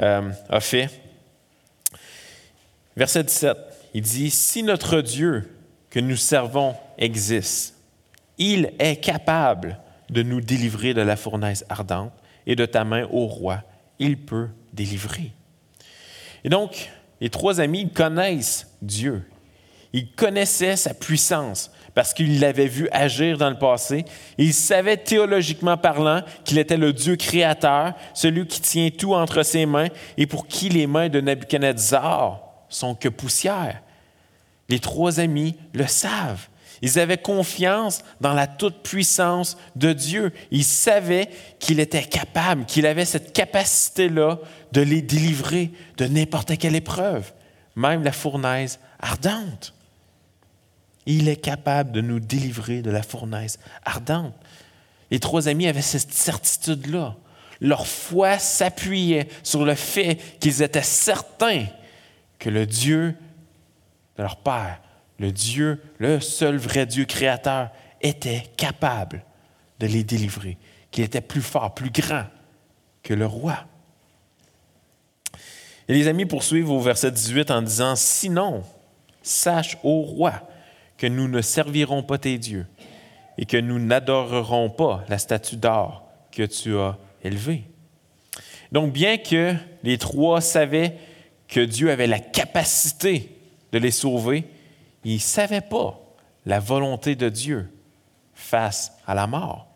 euh, 0.01 0.31
a 0.49 0.61
fait. 0.61 0.89
Verset 2.97 3.25
17, 3.25 3.57
il 3.95 4.03
dit, 4.03 4.31
Si 4.31 4.63
notre 4.63 5.03
Dieu 5.03 5.49
que 5.91 6.01
nous 6.01 6.17
servons 6.17 6.75
existe. 6.97 7.77
Il 8.39 8.73
est 8.79 8.97
capable 8.97 9.79
de 10.09 10.23
nous 10.23 10.41
délivrer 10.41 10.95
de 10.95 11.03
la 11.03 11.17
fournaise 11.17 11.67
ardente 11.69 12.13
et 12.47 12.57
de 12.57 12.65
ta 12.65 12.85
main 12.85 13.07
au 13.11 13.27
roi. 13.27 13.63
Il 13.99 14.17
peut 14.17 14.49
délivrer. 14.73 15.33
Et 16.45 16.49
donc, 16.49 16.91
les 17.21 17.31
trois 17.31 17.61
amis 17.61 17.91
connaissent 17.91 18.67
Dieu. 18.83 19.23
Ils 19.93 20.11
connaissaient 20.13 20.77
sa 20.77 20.95
puissance 20.95 21.71
parce 21.95 22.15
qu'ils 22.15 22.41
l'avaient 22.41 22.67
vu 22.67 22.89
agir 22.93 23.37
dans 23.37 23.51
le 23.51 23.59
passé. 23.59 24.05
Ils 24.39 24.55
savaient 24.55 24.97
théologiquement 24.97 25.77
parlant 25.77 26.23
qu'il 26.45 26.59
était 26.59 26.77
le 26.77 26.93
Dieu 26.93 27.17
créateur, 27.17 27.95
celui 28.15 28.47
qui 28.47 28.61
tient 28.61 28.91
tout 28.91 29.15
entre 29.15 29.43
ses 29.43 29.67
mains 29.67 29.89
et 30.17 30.27
pour 30.27 30.47
qui 30.47 30.69
les 30.69 30.87
mains 30.87 31.09
de 31.09 31.21
Nebuchadnezzar 31.21 32.41
sont 32.69 32.95
que 32.95 33.09
poussière. 33.09 33.83
Les 34.69 34.79
trois 34.79 35.19
amis 35.19 35.57
le 35.75 35.87
savent. 35.89 36.47
Ils 36.83 36.99
avaient 36.99 37.19
confiance 37.19 38.03
dans 38.21 38.33
la 38.33 38.47
toute-puissance 38.47 39.59
de 39.77 39.93
Dieu. 39.93 40.33
Ils 40.51 40.65
savaient 40.65 41.29
qu'il 41.59 41.81
était 41.81 42.05
capable, 42.05 42.65
qu'il 42.65 42.87
avait 42.87 43.05
cette 43.05 43.33
capacité-là 43.33 44.39
de 44.73 44.81
les 44.81 45.03
délivrer 45.03 45.73
de 45.99 46.07
n'importe 46.07 46.57
quelle 46.59 46.75
épreuve, 46.75 47.33
même 47.77 48.03
la 48.03 48.13
fournaise 48.13 48.79
ardente. 48.99 49.75
Il 51.07 51.29
est 51.29 51.37
capable 51.37 51.93
de 51.93 52.01
nous 52.01 52.21
délivrer 52.21 52.83
de 52.83 52.91
la 52.91 53.03
fournaise 53.03 53.59
ardente. 53.85 54.35
Les 55.11 55.19
trois 55.19 55.49
amis 55.49 55.67
avaient 55.67 55.83
cette 55.83 56.13
certitude-là. 56.13 57.17
Leur 57.61 57.87
foi 57.87 58.39
s'appuyait 58.39 59.29
sur 59.43 59.65
le 59.65 59.75
fait 59.75 60.19
qu'ils 60.39 60.63
étaient 60.63 60.83
certains 60.83 61.67
que 62.39 62.49
le 62.49 62.65
Dieu 62.65 63.17
leur 64.21 64.37
Père, 64.37 64.81
le 65.21 65.31
Dieu, 65.31 65.81
le 65.99 66.19
seul 66.19 66.57
vrai 66.57 66.87
Dieu 66.87 67.05
créateur, 67.05 67.69
était 68.01 68.45
capable 68.57 69.23
de 69.79 69.87
les 69.87 70.03
délivrer, 70.03 70.57
qu'il 70.91 71.05
était 71.05 71.21
plus 71.21 71.43
fort, 71.43 71.75
plus 71.75 71.91
grand 71.91 72.25
que 73.03 73.13
le 73.13 73.27
roi. 73.27 73.59
Et 75.89 75.93
les 75.93 76.09
amis 76.09 76.25
poursuivent 76.25 76.71
au 76.71 76.81
verset 76.81 77.11
18 77.11 77.51
en 77.51 77.61
disant, 77.61 77.97
Sinon, 77.97 78.65
sache, 79.21 79.77
ô 79.83 80.01
roi, 80.01 80.33
que 80.97 81.07
nous 81.07 81.29
ne 81.29 81.43
servirons 81.43 82.03
pas 82.03 82.17
tes 82.17 82.39
dieux 82.39 82.67
et 83.37 83.45
que 83.45 83.59
nous 83.59 83.79
n'adorerons 83.79 84.71
pas 84.71 85.05
la 85.09 85.19
statue 85.19 85.57
d'or 85.57 86.09
que 86.33 86.45
tu 86.45 86.79
as 86.79 86.97
élevée. 87.23 87.65
Donc, 88.73 88.93
bien 88.93 89.19
que 89.19 89.55
les 89.83 89.99
trois 89.99 90.41
savaient 90.41 90.97
que 91.47 91.61
Dieu 91.61 91.91
avait 91.91 92.07
la 92.07 92.21
capacité 92.21 93.37
de 93.73 93.79
les 93.79 93.91
sauver, 93.91 94.47
ils 95.05 95.15
ne 95.15 95.21
savaient 95.21 95.61
pas 95.61 95.99
la 96.47 96.61
volonté 96.61 97.17
de 97.17 97.29
Dieu 97.29 97.71
face 98.35 98.93
à 99.07 99.15
la 99.15 99.27
mort. 99.27 99.69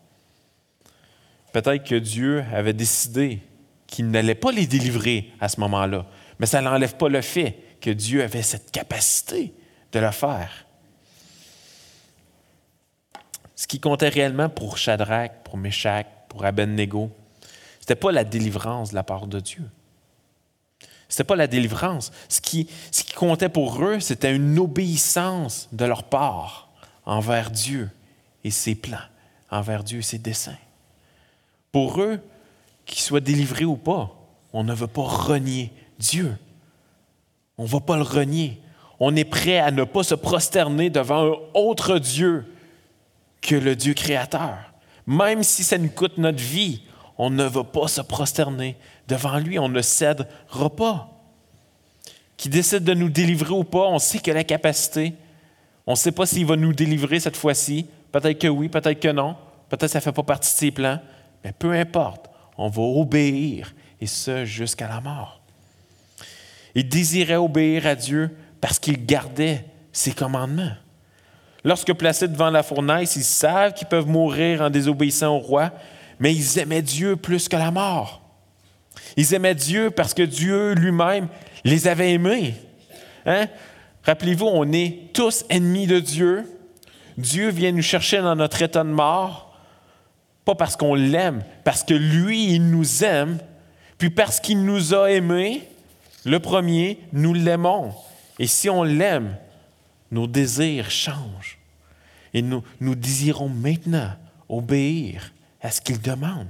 Peut-être 1.52 1.84
que 1.84 1.94
Dieu 1.94 2.44
avait 2.52 2.72
décidé 2.72 3.40
qu'il 3.87 4.10
n'allait 4.10 4.34
pas 4.34 4.50
les 4.50 4.66
délivrer 4.66 5.30
à 5.40 5.48
ce 5.48 5.60
moment-là, 5.60 6.06
mais 6.38 6.46
ça 6.46 6.60
n'enlève 6.60 6.96
pas 6.96 7.08
le 7.08 7.20
fait 7.20 7.58
que 7.80 7.90
Dieu 7.90 8.22
avait 8.22 8.42
cette 8.42 8.70
capacité 8.70 9.54
de 9.92 9.98
le 10.00 10.10
faire. 10.10 10.66
Ce 13.54 13.66
qui 13.66 13.78
comptait 13.78 14.08
réellement 14.08 14.48
pour 14.48 14.78
Shadrach, 14.78 15.30
pour 15.44 15.56
Meshach, 15.56 16.06
pour 16.28 16.44
Abednego, 16.44 17.10
ce 17.40 17.82
n'était 17.82 17.94
pas 17.94 18.10
la 18.10 18.24
délivrance 18.24 18.90
de 18.90 18.96
la 18.96 19.04
part 19.04 19.26
de 19.26 19.38
Dieu. 19.38 19.64
Ce 21.14 21.20
n'était 21.20 21.29
pas 21.29 21.37
la 21.37 21.46
délivrance. 21.46 22.11
Ce 22.29 22.40
qui, 22.40 22.68
ce 22.90 23.05
qui 23.05 23.12
comptait 23.12 23.48
pour 23.48 23.85
eux, 23.85 24.00
c'était 24.00 24.35
une 24.35 24.59
obéissance 24.59 25.68
de 25.70 25.85
leur 25.85 26.03
part 26.03 26.70
envers 27.07 27.53
Dieu 27.53 27.88
et 28.42 28.50
ses 28.50 28.74
plans, 28.74 28.98
envers 29.48 29.85
Dieu 29.85 30.00
et 30.00 30.03
ses 30.03 30.18
desseins. 30.18 30.59
Pour 31.70 32.00
eux, 32.00 32.18
qu'ils 32.85 32.98
soient 32.98 33.20
délivrés 33.20 33.64
ou 33.64 33.77
pas, 33.77 34.12
on 34.53 34.64
ne 34.64 34.74
veut 34.74 34.88
pas 34.88 35.05
renier 35.05 35.72
Dieu. 36.00 36.37
On 37.59 37.62
ne 37.62 37.68
va 37.68 37.79
pas 37.79 37.96
le 37.96 38.03
renier. 38.03 38.61
On 38.98 39.14
est 39.14 39.24
prêt 39.24 39.61
à 39.61 39.70
ne 39.70 39.85
pas 39.85 40.03
se 40.03 40.16
prosterner 40.16 40.90
devant 40.90 41.33
un 41.33 41.37
autre 41.55 42.00
Dieu 42.00 42.44
que 43.40 43.55
le 43.55 43.77
Dieu 43.77 43.94
créateur. 43.94 44.57
Même 45.07 45.44
si 45.44 45.62
ça 45.62 45.79
nous 45.79 45.90
coûte 45.90 46.18
notre 46.18 46.42
vie, 46.42 46.83
on 47.18 47.31
ne 47.31 47.44
va 47.44 47.62
pas 47.62 47.87
se 47.87 48.00
prosterner 48.00 48.77
devant 49.08 49.38
lui, 49.38 49.58
on 49.58 49.68
ne 49.68 49.82
cédera 49.82 50.70
pas. 50.74 51.10
Qui 52.36 52.48
décide 52.48 52.84
de 52.84 52.94
nous 52.94 53.08
délivrer 53.08 53.52
ou 53.52 53.64
pas, 53.64 53.86
on 53.86 53.98
sait 53.98 54.18
qu'il 54.18 54.32
a 54.32 54.34
la 54.34 54.44
capacité. 54.44 55.14
On 55.86 55.92
ne 55.92 55.96
sait 55.96 56.12
pas 56.12 56.26
s'il 56.26 56.46
va 56.46 56.56
nous 56.56 56.72
délivrer 56.72 57.20
cette 57.20 57.36
fois-ci. 57.36 57.86
Peut-être 58.10 58.38
que 58.38 58.48
oui, 58.48 58.68
peut-être 58.68 59.00
que 59.00 59.08
non. 59.08 59.36
Peut-être 59.68 59.82
que 59.82 59.88
ça 59.88 59.98
ne 59.98 60.02
fait 60.02 60.12
pas 60.12 60.22
partie 60.22 60.52
de 60.52 60.58
ses 60.58 60.70
plans. 60.70 61.00
Mais 61.44 61.52
peu 61.52 61.72
importe, 61.72 62.30
on 62.56 62.68
va 62.68 62.82
obéir, 62.82 63.74
et 64.00 64.06
ce 64.06 64.44
jusqu'à 64.44 64.88
la 64.88 65.00
mort. 65.00 65.40
Il 66.74 66.88
désirait 66.88 67.36
obéir 67.36 67.86
à 67.86 67.94
Dieu 67.94 68.36
parce 68.60 68.78
qu'il 68.78 69.04
gardait 69.04 69.64
ses 69.92 70.12
commandements. 70.12 70.72
Lorsque 71.62 71.92
placés 71.94 72.28
devant 72.28 72.50
la 72.50 72.62
fournaise, 72.62 73.16
ils 73.16 73.24
savent 73.24 73.74
qu'ils 73.74 73.86
peuvent 73.86 74.08
mourir 74.08 74.60
en 74.60 74.70
désobéissant 74.70 75.36
au 75.36 75.38
roi, 75.38 75.70
mais 76.18 76.34
ils 76.34 76.58
aimaient 76.58 76.82
Dieu 76.82 77.16
plus 77.16 77.48
que 77.48 77.56
la 77.56 77.70
mort. 77.70 78.23
Ils 79.16 79.35
aimaient 79.35 79.55
Dieu 79.55 79.90
parce 79.90 80.14
que 80.14 80.22
Dieu 80.22 80.74
lui-même 80.74 81.29
les 81.64 81.88
avait 81.88 82.12
aimés. 82.12 82.55
Hein? 83.27 83.46
Rappelez-vous, 84.05 84.46
on 84.46 84.70
est 84.72 85.12
tous 85.12 85.44
ennemis 85.48 85.87
de 85.87 86.00
Dieu. 86.00 86.44
Dieu 87.16 87.48
vient 87.48 87.72
nous 87.72 87.83
chercher 87.83 88.18
dans 88.18 88.37
notre 88.37 88.61
état 88.61 88.85
de 88.85 88.90
mort, 88.90 89.59
pas 90.44 90.55
parce 90.55 90.77
qu'on 90.77 90.94
l'aime, 90.94 91.42
parce 91.62 91.83
que 91.85 91.94
lui, 91.94 92.55
il 92.55 92.70
nous 92.70 93.05
aime, 93.05 93.38
puis 93.98 94.11
parce 94.11 94.40
qu'il 94.40 94.64
nous 94.64 94.94
a 94.94 95.11
aimés, 95.11 95.68
le 96.24 96.40
premier, 96.40 96.98
nous 97.12 97.33
l'aimons. 97.33 97.92
Et 98.38 98.46
si 98.46 98.68
on 98.68 98.83
l'aime, 98.83 99.37
nos 100.11 100.27
désirs 100.27 100.90
changent. 100.90 101.59
Et 102.33 102.42
nous, 102.42 102.62
nous 102.81 102.94
désirons 102.94 103.48
maintenant 103.48 104.11
obéir 104.48 105.33
à 105.62 105.70
ce 105.70 105.81
qu'il 105.81 106.00
demande. 106.00 106.48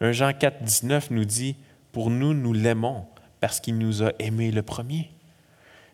1 0.00 0.12
Jean 0.12 0.32
4, 0.32 0.62
19 0.62 1.10
nous 1.10 1.24
dit, 1.24 1.56
Pour 1.92 2.10
nous, 2.10 2.34
nous 2.34 2.52
l'aimons 2.52 3.06
parce 3.40 3.60
qu'il 3.60 3.78
nous 3.78 4.02
a 4.02 4.12
aimés 4.18 4.50
le 4.50 4.62
premier. 4.62 5.10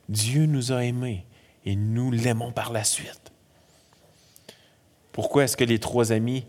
Dieu 0.09 0.47
nous 0.47 0.73
a 0.73 0.85
aimés 0.85 1.27
et 1.65 1.77
nous 1.77 2.11
l'aimons 2.11 2.53
par 2.53 2.73
la 2.73 2.85
suite. 2.85 3.33
Pourquoi 5.13 5.45
est-ce 5.45 5.57
que 5.57 5.65
les 5.65 5.79
trois 5.79 6.13
amis 6.13 6.45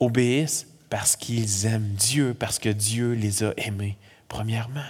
obéissent? 0.00 0.66
Parce 0.88 1.16
qu'ils 1.16 1.66
aiment 1.66 1.94
Dieu, 1.94 2.32
parce 2.32 2.58
que 2.58 2.68
Dieu 2.68 3.12
les 3.12 3.42
a 3.42 3.52
aimés, 3.56 3.98
premièrement. 4.28 4.86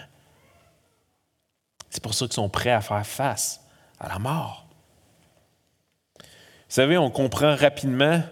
C'est 1.91 2.03
pour 2.03 2.15
ça 2.15 2.27
qu'ils 2.27 2.35
sont 2.35 2.51
prêts 2.51 2.71
à 2.71 2.83
faire 2.83 3.07
face 3.07 3.61
à 3.99 4.09
la 4.09 4.19
mort. 4.19 4.67
Vous 6.19 6.25
savez, 6.69 6.99
on 6.99 7.11
comprend 7.11 7.57
rapidement 7.57 8.23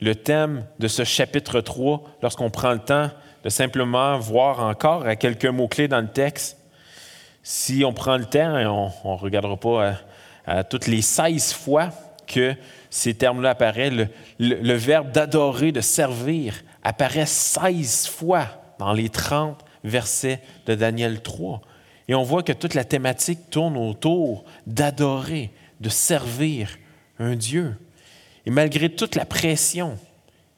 le 0.00 0.14
thème 0.14 0.64
de 0.78 0.88
ce 0.88 1.04
chapitre 1.04 1.60
3 1.60 2.02
lorsqu'on 2.22 2.50
prend 2.50 2.72
le 2.72 2.78
temps 2.78 3.10
de 3.44 3.48
simplement 3.48 4.18
voir 4.18 4.60
encore 4.60 5.06
à 5.06 5.16
quelques 5.16 5.46
mots-clés 5.46 5.88
dans 5.88 6.00
le 6.00 6.08
texte. 6.08 6.56
Si 7.42 7.84
on 7.84 7.92
prend 7.92 8.16
le 8.16 8.24
temps, 8.24 8.58
et 8.58 8.66
on 8.66 8.92
ne 9.04 9.18
regardera 9.18 9.56
pas 9.56 9.94
à, 10.46 10.64
toutes 10.64 10.86
les 10.86 11.02
16 11.02 11.52
fois 11.52 11.90
que 12.26 12.54
ces 12.90 13.14
termes-là 13.14 13.50
apparaissent. 13.50 13.92
Le, 13.92 14.08
le 14.38 14.74
verbe 14.74 15.12
d'adorer, 15.12 15.72
de 15.72 15.80
servir, 15.80 16.54
apparaît 16.82 17.26
16 17.26 18.06
fois 18.08 18.46
dans 18.78 18.92
les 18.92 19.08
30 19.08 19.64
versets 19.84 20.40
de 20.66 20.74
Daniel 20.74 21.22
3. 21.22 21.60
Et 22.08 22.14
on 22.14 22.22
voit 22.22 22.42
que 22.42 22.52
toute 22.52 22.74
la 22.74 22.84
thématique 22.84 23.50
tourne 23.50 23.76
autour 23.76 24.44
d'adorer, 24.66 25.50
de 25.80 25.88
servir 25.88 26.78
un 27.18 27.34
Dieu. 27.36 27.76
Et 28.48 28.50
malgré 28.50 28.88
toute 28.88 29.14
la 29.14 29.26
pression 29.26 29.98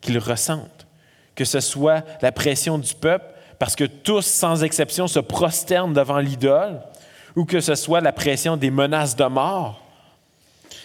qu'ils 0.00 0.20
ressentent, 0.20 0.86
que 1.34 1.44
ce 1.44 1.58
soit 1.58 2.04
la 2.22 2.30
pression 2.30 2.78
du 2.78 2.94
peuple, 2.94 3.24
parce 3.58 3.74
que 3.74 3.82
tous, 3.82 4.24
sans 4.24 4.62
exception, 4.62 5.08
se 5.08 5.18
prosternent 5.18 5.92
devant 5.92 6.20
l'idole, 6.20 6.80
ou 7.34 7.44
que 7.44 7.58
ce 7.58 7.74
soit 7.74 8.00
la 8.00 8.12
pression 8.12 8.56
des 8.56 8.70
menaces 8.70 9.16
de 9.16 9.24
mort. 9.24 9.84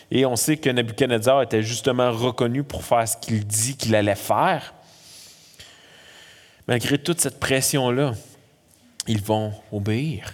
Et 0.09 0.25
on 0.25 0.35
sait 0.35 0.57
que 0.57 0.71
Nebuchadnezzar 0.71 1.43
était 1.43 1.61
justement 1.61 2.11
reconnu 2.11 2.63
pour 2.63 2.83
faire 2.83 3.07
ce 3.07 3.17
qu'il 3.17 3.45
dit 3.45 3.77
qu'il 3.77 3.93
allait 3.93 4.15
faire. 4.15 4.73
Malgré 6.67 6.97
toute 6.97 7.21
cette 7.21 7.39
pression-là, 7.39 8.15
ils 9.07 9.21
vont 9.21 9.53
obéir. 9.71 10.33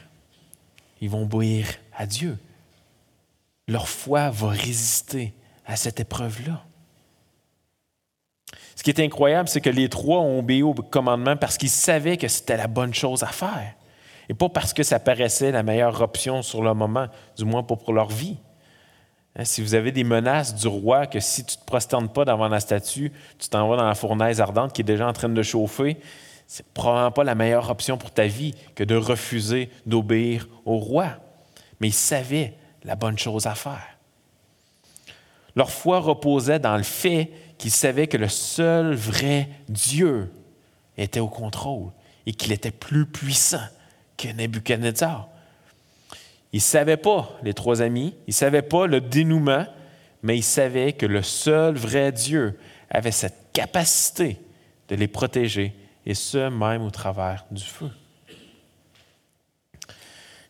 Ils 1.02 1.10
vont 1.10 1.24
obéir 1.24 1.68
à 1.98 2.06
Dieu. 2.06 2.38
Leur 3.68 3.90
foi 3.90 4.30
va 4.30 4.48
résister 4.52 5.34
à 5.72 5.76
cette 5.78 6.00
épreuve-là. 6.00 6.64
Ce 8.76 8.84
qui 8.84 8.90
est 8.90 9.00
incroyable, 9.00 9.48
c'est 9.48 9.62
que 9.62 9.70
les 9.70 9.90
trois 9.90 10.20
ont 10.20 10.40
obéi 10.40 10.64
au 10.64 10.74
commandement 10.74 11.38
parce 11.38 11.58
qu'ils 11.58 11.70
savaient 11.70 12.18
que 12.18 12.28
c'était 12.28 12.58
la 12.58 12.68
bonne 12.68 12.94
chose 12.94 13.24
à 13.24 13.28
faire. 13.28 13.76
Et 14.28 14.34
pas 14.34 14.50
parce 14.50 14.74
que 14.74 14.84
ça 14.84 15.00
paraissait 15.00 15.52
la 15.52 15.64
meilleure 15.64 16.02
option 16.02 16.42
sur 16.42 16.62
le 16.62 16.74
moment, 16.74 17.08
du 17.38 17.46
moins 17.46 17.64
pas 17.64 17.76
pour 17.76 17.94
leur 17.94 18.10
vie. 18.10 18.38
Hein, 19.36 19.46
si 19.46 19.62
vous 19.62 19.74
avez 19.74 19.92
des 19.92 20.04
menaces 20.04 20.56
du 20.56 20.68
roi 20.68 21.08
que 21.08 21.20
si 21.20 21.46
tu 21.46 21.56
ne 21.56 21.62
te 21.62 21.66
prosternes 21.66 22.10
pas 22.10 22.26
devant 22.26 22.50
la 22.50 22.60
statue, 22.60 23.12
tu 23.40 23.50
t'en 23.50 23.68
vas 23.70 23.78
dans 23.78 23.88
la 23.88 23.96
fournaise 23.96 24.42
ardente 24.42 24.74
qui 24.74 24.82
est 24.82 24.86
déjà 24.86 25.08
en 25.08 25.14
train 25.14 25.30
de 25.30 25.44
chauffer, 25.44 25.98
c'est 26.48 26.66
probablement 26.74 27.12
pas 27.12 27.24
la 27.24 27.36
meilleure 27.36 27.70
option 27.70 27.98
pour 27.98 28.12
ta 28.12 28.28
vie 28.28 28.56
que 28.76 28.84
de 28.84 28.96
refuser 28.96 29.70
d'obéir 29.86 30.48
au 30.66 30.78
roi. 30.78 31.08
Mais 31.80 31.88
ils 31.90 31.94
savaient 31.94 32.56
la 32.84 32.96
bonne 32.96 33.18
chose 33.18 33.48
à 33.48 33.56
faire. 33.56 33.91
Leur 35.56 35.72
foi 35.72 36.00
reposait 36.00 36.60
dans 36.60 36.78
le 36.78 36.84
fait 36.84 37.32
qu'ils 37.58 37.72
savaient 37.72 38.08
que 38.08 38.18
le 38.18 38.30
seul 38.30 38.94
vrai 38.94 39.50
Dieu 39.70 40.32
était 40.98 41.20
au 41.20 41.28
contrôle 41.28 41.92
et 42.26 42.34
qu'il 42.34 42.52
était 42.52 42.72
plus 42.72 43.06
puissant 43.06 43.66
que 44.18 44.28
Nebuchadnezzar. 44.30 45.28
Ils 46.54 46.58
ne 46.58 46.62
savaient 46.62 46.98
pas, 46.98 47.30
les 47.44 47.54
trois 47.54 47.82
amis, 47.82 48.14
ils 48.28 48.32
ne 48.32 48.36
savaient 48.36 48.62
pas 48.62 48.88
le 48.88 49.02
dénouement, 49.02 49.66
mais 50.22 50.38
ils 50.38 50.44
savaient 50.44 50.94
que 50.94 51.06
le 51.06 51.24
seul 51.24 51.76
vrai 51.76 52.12
Dieu 52.12 52.60
avait 52.90 53.12
cette 53.12 53.52
capacité 53.54 54.38
de 54.90 54.96
les 54.96 55.08
protéger, 55.08 55.74
et 56.06 56.14
ce, 56.14 56.50
même 56.50 56.82
au 56.82 56.92
travers 56.92 57.46
du 57.52 57.64
feu. 57.64 57.90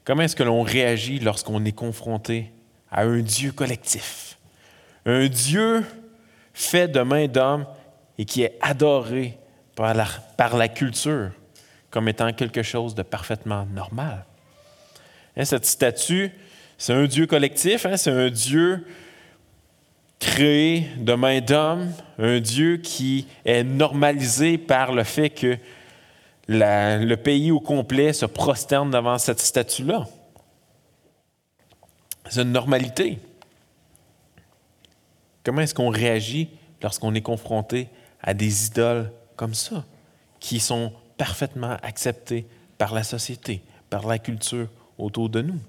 Comment 0.04 0.24
est-ce 0.24 0.36
que 0.36 0.44
l'on 0.44 0.64
réagit 0.64 1.20
lorsqu'on 1.20 1.64
est 1.66 1.72
confronté 1.72 2.52
à 2.90 3.04
un 3.04 3.20
Dieu 3.20 3.52
collectif? 3.52 4.31
Un 5.06 5.28
Dieu 5.28 5.84
fait 6.54 6.88
de 6.88 7.02
main 7.02 7.28
d'homme 7.28 7.66
et 8.18 8.26
qui 8.26 8.44
est 8.44 8.58
adoré 8.62 9.38
par 9.76 9.94
la, 10.58 10.68
culture 10.68 11.32
comme 11.90 12.08
étant 12.08 12.32
quelque 12.34 12.62
chose 12.62 12.94
de 12.94 13.02
parfaitement 13.02 13.66
normal. 13.66 14.26
Hein, 15.36 15.46
cette 15.46 15.66
statue, 15.66 16.32
c'est 16.78 16.94
un 16.94 17.06
Dieu 17.06 17.26
collectif, 17.26 17.86
hein, 17.86 17.98
c'est 17.98 18.12
un 18.12 18.30
Dieu 18.30 18.86
créé 20.20 20.88
de 20.98 21.14
main 21.14 21.42
d'homme, 21.42 21.92
un 22.20 22.40
Dieu 22.40 22.78
qui 22.78 23.28
est 23.44 23.64
normalisé 23.64 24.60
par 24.60 24.92
le 24.92 25.04
fait 25.04 25.32
que 25.32 25.58
le 26.48 27.16
pays 27.16 27.52
au 27.52 27.60
complet 27.60 28.14
se 28.14 28.26
prosterne 28.26 28.92
devant 28.92 29.18
cette 29.18 29.40
statue-là. 29.40 30.06
C'est 32.30 32.44
une 32.44 32.52
normalité. 32.52 33.18
Comment 35.44 35.62
est-ce 35.62 35.74
qu'on 35.74 35.90
réagit 35.90 36.50
lorsqu'on 36.82 37.14
est 37.16 37.22
confronté 37.22 37.90
à 38.22 38.34
des 38.34 38.68
idoles 38.68 39.12
comme 39.36 39.54
ça, 39.54 39.86
qui 40.40 40.60
sont 40.60 40.94
parfaitement 41.18 41.78
acceptées 41.82 42.48
par 42.78 42.94
la 42.94 43.04
société, 43.04 43.64
par 43.90 44.08
la 44.08 44.20
culture 44.20 44.70
autour 44.98 45.30
de 45.30 45.42
nous? 45.42 45.60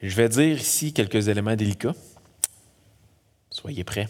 Je 0.00 0.14
vais 0.16 0.28
dire 0.28 0.56
ici 0.56 0.92
quelques 0.92 1.28
éléments 1.28 1.56
délicats. 1.56 1.94
Soyez 3.50 3.84
prêts. 3.84 4.08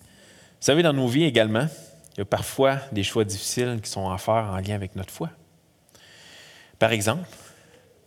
Vous 0.00 0.64
savez, 0.64 0.82
dans 0.82 0.92
nos 0.92 1.08
vies 1.08 1.24
également, 1.24 1.66
il 2.14 2.18
y 2.18 2.22
a 2.22 2.24
parfois 2.24 2.78
des 2.92 3.02
choix 3.02 3.24
difficiles 3.24 3.80
qui 3.82 3.90
sont 3.90 4.10
à 4.10 4.18
faire 4.18 4.34
en 4.52 4.56
lien 4.58 4.74
avec 4.74 4.96
notre 4.96 5.12
foi. 5.12 5.30
Par 6.78 6.92
exemple, 6.92 7.28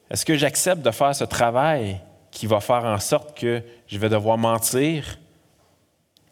est-ce 0.09 0.25
que 0.25 0.37
j'accepte 0.37 0.81
de 0.81 0.91
faire 0.91 1.15
ce 1.15 1.23
travail 1.23 1.99
qui 2.31 2.47
va 2.47 2.59
faire 2.59 2.85
en 2.85 2.99
sorte 2.99 3.37
que 3.37 3.61
je 3.87 3.97
vais 3.97 4.09
devoir 4.09 4.37
mentir? 4.37 5.19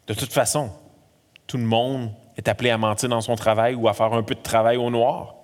De 0.06 0.14
toute 0.14 0.32
façon, 0.32 0.70
tout 1.46 1.58
le 1.58 1.64
monde 1.64 2.10
est 2.36 2.48
appelé 2.48 2.70
à 2.70 2.78
mentir 2.78 3.08
dans 3.08 3.20
son 3.20 3.36
travail 3.36 3.74
ou 3.74 3.86
à 3.88 3.94
faire 3.94 4.12
un 4.12 4.22
peu 4.22 4.34
de 4.34 4.40
travail 4.40 4.76
au 4.76 4.90
noir. 4.90 5.34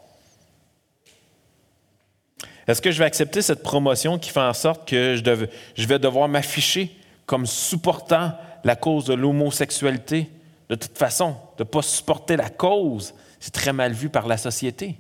Est-ce 2.67 2.83
que 2.83 2.91
je 2.91 2.99
vais 2.99 3.05
accepter 3.05 3.43
cette 3.43 3.63
promotion 3.63 4.19
qui 4.19 4.31
fait 4.31 4.41
en 4.41 4.53
sorte 4.53 4.89
que 4.89 5.15
je, 5.15 5.87
vais 5.87 5.99
devoir 5.99 6.27
m'afficher 6.27 6.97
comme 7.25 7.47
supportant 7.47 8.33
la 8.65 8.75
cause 8.75 9.05
de 9.05 9.15
l'homosexualité? 9.15 10.29
De 10.69 10.75
toute 10.75 10.99
façon, 10.99 11.37
de 11.59 11.63
ne 11.63 11.69
pas 11.69 11.83
supporter 11.83 12.37
la 12.37 12.51
cause, 12.51 13.15
c'est 13.39 13.53
très 13.53 13.73
mal 13.73 13.93
vu 13.93 14.09
par 14.09 14.27
la 14.27 14.37
société. 14.37 14.99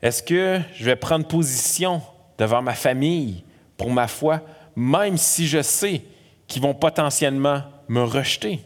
Est-ce 0.00 0.22
que 0.22 0.60
je 0.74 0.84
vais 0.84 0.96
prendre 0.96 1.26
position 1.26 2.02
devant 2.40 2.62
ma 2.62 2.72
famille 2.72 3.44
pour 3.76 3.90
ma 3.90 4.08
foi, 4.08 4.40
même 4.74 5.18
si 5.18 5.46
je 5.46 5.60
sais 5.60 6.02
qu'ils 6.46 6.62
vont 6.62 6.72
potentiellement 6.72 7.62
me 7.86 8.02
rejeter? 8.02 8.60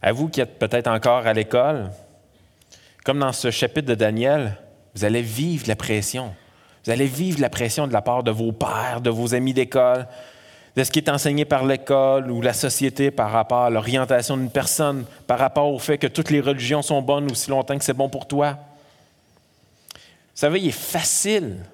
À 0.00 0.12
vous 0.12 0.28
qui 0.28 0.40
êtes 0.40 0.58
peut-être 0.58 0.86
encore 0.88 1.26
à 1.26 1.34
l'école, 1.34 1.90
comme 3.04 3.18
dans 3.18 3.32
ce 3.32 3.50
chapitre 3.50 3.86
de 3.88 3.94
Daniel, 3.94 4.56
vous 4.94 5.04
allez 5.04 5.20
vivre 5.20 5.68
la 5.68 5.76
pression. 5.76 6.34
Vous 6.84 6.90
allez 6.90 7.06
vivre 7.06 7.40
la 7.42 7.50
pression 7.50 7.86
de 7.86 7.92
la 7.92 8.00
part 8.00 8.22
de 8.22 8.30
vos 8.30 8.52
pères, 8.52 9.02
de 9.02 9.10
vos 9.10 9.34
amis 9.34 9.52
d'école, 9.52 10.06
de 10.74 10.84
ce 10.84 10.90
qui 10.90 11.00
est 11.00 11.10
enseigné 11.10 11.44
par 11.44 11.66
l'école 11.66 12.30
ou 12.30 12.40
la 12.40 12.54
société 12.54 13.10
par 13.10 13.30
rapport 13.30 13.64
à 13.64 13.70
l'orientation 13.70 14.38
d'une 14.38 14.50
personne, 14.50 15.04
par 15.26 15.38
rapport 15.38 15.68
au 15.70 15.78
fait 15.78 15.98
que 15.98 16.06
toutes 16.06 16.30
les 16.30 16.40
religions 16.40 16.80
sont 16.80 17.02
bonnes 17.02 17.30
aussi 17.30 17.50
longtemps 17.50 17.76
que 17.76 17.84
c'est 17.84 17.92
bon 17.92 18.08
pour 18.08 18.26
toi. 18.26 18.58
Savez, 20.36 20.60
il 20.60 20.68
est 20.68 20.70
facile, 20.70 21.64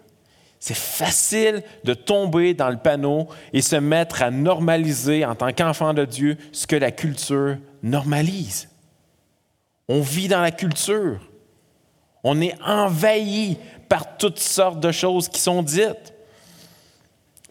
c'est 0.61 0.77
facile 0.77 1.65
de 1.83 1.95
tomber 1.95 2.55
dans 2.55 2.71
le 2.71 2.77
panneau 2.77 3.29
et 3.53 3.61
se 3.61 3.75
mettre 3.75 4.23
à 4.23 4.31
normaliser 4.31 5.27
en 5.27 5.35
tant 5.35 5.53
qu'enfant 5.53 5.93
de 5.93 6.05
Dieu 6.05 6.39
ce 6.53 6.69
que 6.69 6.77
la 6.77 6.93
culture 6.93 7.59
normalise. 7.83 8.69
On 9.89 10.01
vit 10.01 10.29
dans 10.29 10.41
la 10.41 10.53
culture. 10.53 11.29
On 12.23 12.41
est 12.41 12.55
envahi 12.63 13.59
par 13.89 14.17
toutes 14.17 14.39
sortes 14.39 14.79
de 14.79 14.93
choses 14.93 15.29
qui 15.29 15.41
sont 15.41 15.65
dites. 15.65 16.15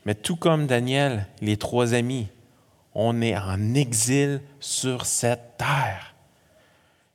Mais 0.06 0.16
tout 0.16 0.38
comme 0.38 0.66
Daniel, 0.66 1.28
les 1.42 1.58
trois 1.58 1.94
amis, 1.94 2.30
on 2.96 3.22
est 3.22 3.36
en 3.36 3.74
exil 3.74 4.40
sur 4.62 5.06
cette 5.06 5.58
terre. 5.58 6.16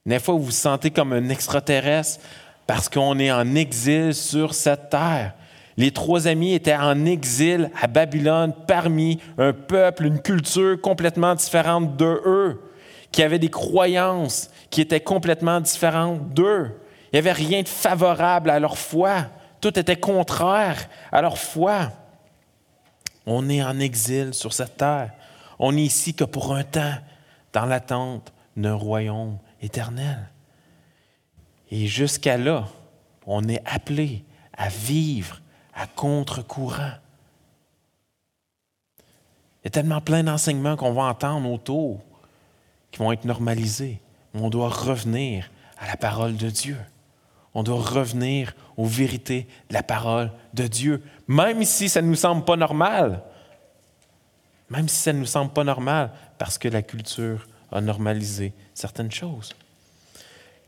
Des 0.05 0.19
fois, 0.21 0.35
vous 0.35 0.45
vous 0.45 0.51
sentez 0.51 0.91
comme 0.91 1.15
un 1.15 1.31
extraterrestre 1.31 2.21
parce 2.67 2.89
qu'on 2.89 3.19
est 3.19 3.31
en 3.31 3.55
exil 3.55 4.15
sur 4.15 4.55
cette 4.55 4.91
terre. 4.91 5.35
Les 5.77 5.91
trois 5.91 6.27
amis 6.27 6.55
étaient 6.55 6.77
en 6.77 7.05
exil 7.05 7.71
à 7.81 7.87
Babylone 7.87 8.55
parmi 8.67 9.21
un 9.37 9.53
peuple, 9.53 10.07
une 10.07 10.21
culture 10.21 10.81
complètement 10.81 11.35
différente 11.35 11.97
de 11.97 12.23
eux 12.25 12.63
qui 13.13 13.23
avaient 13.23 13.39
des 13.39 13.51
croyances 13.51 14.51
qui 14.71 14.81
étaient 14.81 15.01
complètement 15.01 15.61
différentes 15.61 16.31
d'eux. 16.31 16.71
Il 17.13 17.17
n'y 17.17 17.19
avait 17.19 17.33
rien 17.33 17.63
de 17.63 17.69
favorable 17.69 18.51
à 18.51 18.59
leur 18.59 18.79
foi. 18.79 19.27
Tout 19.61 19.79
était 19.79 19.97
contraire 19.97 20.89
à 21.13 21.23
leur 21.23 21.39
foi. 21.39 21.93
On 23.27 23.49
est 23.49 23.63
en 23.63 23.79
exil 23.81 24.35
sur 24.35 24.53
cette 24.53 24.77
terre. 24.77 25.13
On 25.59 25.73
n'est 25.73 25.83
ici 25.83 26.15
que 26.15 26.25
pour 26.25 26.55
un 26.55 26.63
temps, 26.63 26.95
dans 27.53 27.65
l'attente 27.65 28.33
d'un 28.57 28.75
royaume 28.75 29.39
éternel. 29.63 30.31
Et 31.71 31.87
jusqu'à 31.87 32.37
là, 32.37 32.69
on 33.27 33.49
est 33.49 33.63
appelé 33.65 34.25
à 34.57 34.69
vivre 34.69 35.41
à 35.75 35.87
contre-courant. 35.87 36.93
Il 38.99 39.65
y 39.65 39.69
a 39.69 39.71
tellement 39.71 40.01
plein 40.01 40.23
d'enseignements 40.23 40.77
qu'on 40.77 40.93
va 40.93 41.03
entendre 41.03 41.51
autour 41.51 42.01
qui 42.91 43.01
vont 43.01 43.13
être 43.13 43.25
normalisés. 43.25 44.01
On 44.33 44.49
doit 44.49 44.69
revenir 44.69 45.51
à 45.79 45.87
la 45.87 45.97
parole 45.97 46.37
de 46.37 46.49
Dieu. 46.49 46.79
On 47.53 47.63
doit 47.63 47.83
revenir 47.83 48.55
aux 48.77 48.87
vérités 48.87 49.49
de 49.69 49.75
la 49.75 49.83
parole 49.83 50.31
de 50.55 50.67
Dieu, 50.67 51.03
même 51.27 51.65
si 51.65 51.89
ça 51.89 52.03
ne 52.03 52.09
nous 52.09 52.15
semble 52.15 52.45
pas 52.45 52.57
normal. 52.57 53.23
Même 54.71 54.89
si 54.89 54.97
ça 54.97 55.13
ne 55.13 55.21
nous 55.21 55.27
semble 55.27 55.53
pas 55.53 55.65
normal, 55.65 56.11
parce 56.39 56.59
que 56.59 56.69
la 56.69 56.83
culture 56.83 57.47
a 57.73 57.81
normalisé 57.81 58.53
certaines 58.75 59.11
choses. 59.11 59.55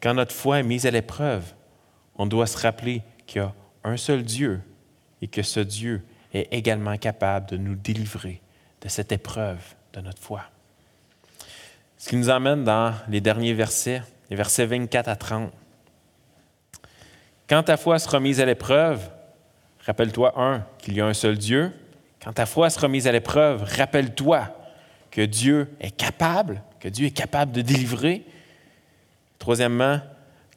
Quand 0.02 0.14
notre 0.14 0.34
foi 0.34 0.60
est 0.60 0.64
mise 0.64 0.86
à 0.86 0.90
l'épreuve, 0.90 1.54
on 2.16 2.26
doit 2.26 2.46
se 2.46 2.58
rappeler 2.58 3.02
qu'il 3.26 3.42
y 3.42 3.44
a 3.44 3.52
un 3.84 3.96
seul 3.96 4.22
Dieu 4.22 4.60
et 5.22 5.28
que 5.28 5.42
ce 5.42 5.60
Dieu 5.60 6.04
est 6.32 6.52
également 6.52 6.96
capable 6.96 7.46
de 7.46 7.56
nous 7.56 7.74
délivrer 7.74 8.40
de 8.80 8.88
cette 8.88 9.12
épreuve 9.12 9.60
de 9.92 10.00
notre 10.00 10.22
foi. 10.22 10.42
Ce 11.96 12.08
qui 12.08 12.16
nous 12.16 12.30
amène 12.30 12.64
dans 12.64 12.94
les 13.08 13.20
derniers 13.20 13.54
versets, 13.54 14.02
les 14.30 14.36
versets 14.36 14.66
24 14.66 15.08
à 15.08 15.16
30. 15.16 15.52
Quand 17.48 17.62
ta 17.64 17.76
foi 17.76 17.98
sera 17.98 18.20
mise 18.20 18.40
à 18.40 18.46
l'épreuve, 18.46 19.10
rappelle-toi, 19.84 20.40
un, 20.40 20.64
qu'il 20.78 20.94
y 20.94 21.00
a 21.00 21.06
un 21.06 21.14
seul 21.14 21.38
Dieu. 21.38 21.72
Quand 22.22 22.32
ta 22.34 22.46
foi 22.46 22.70
sera 22.70 22.88
mise 22.88 23.06
à 23.08 23.12
l'épreuve, 23.12 23.62
rappelle-toi 23.62 24.54
que 25.10 25.22
Dieu 25.22 25.68
est 25.80 25.96
capable, 25.96 26.62
que 26.78 26.88
Dieu 26.88 27.06
est 27.06 27.16
capable 27.16 27.52
de 27.52 27.62
délivrer. 27.62 28.24
Troisièmement, 29.38 30.00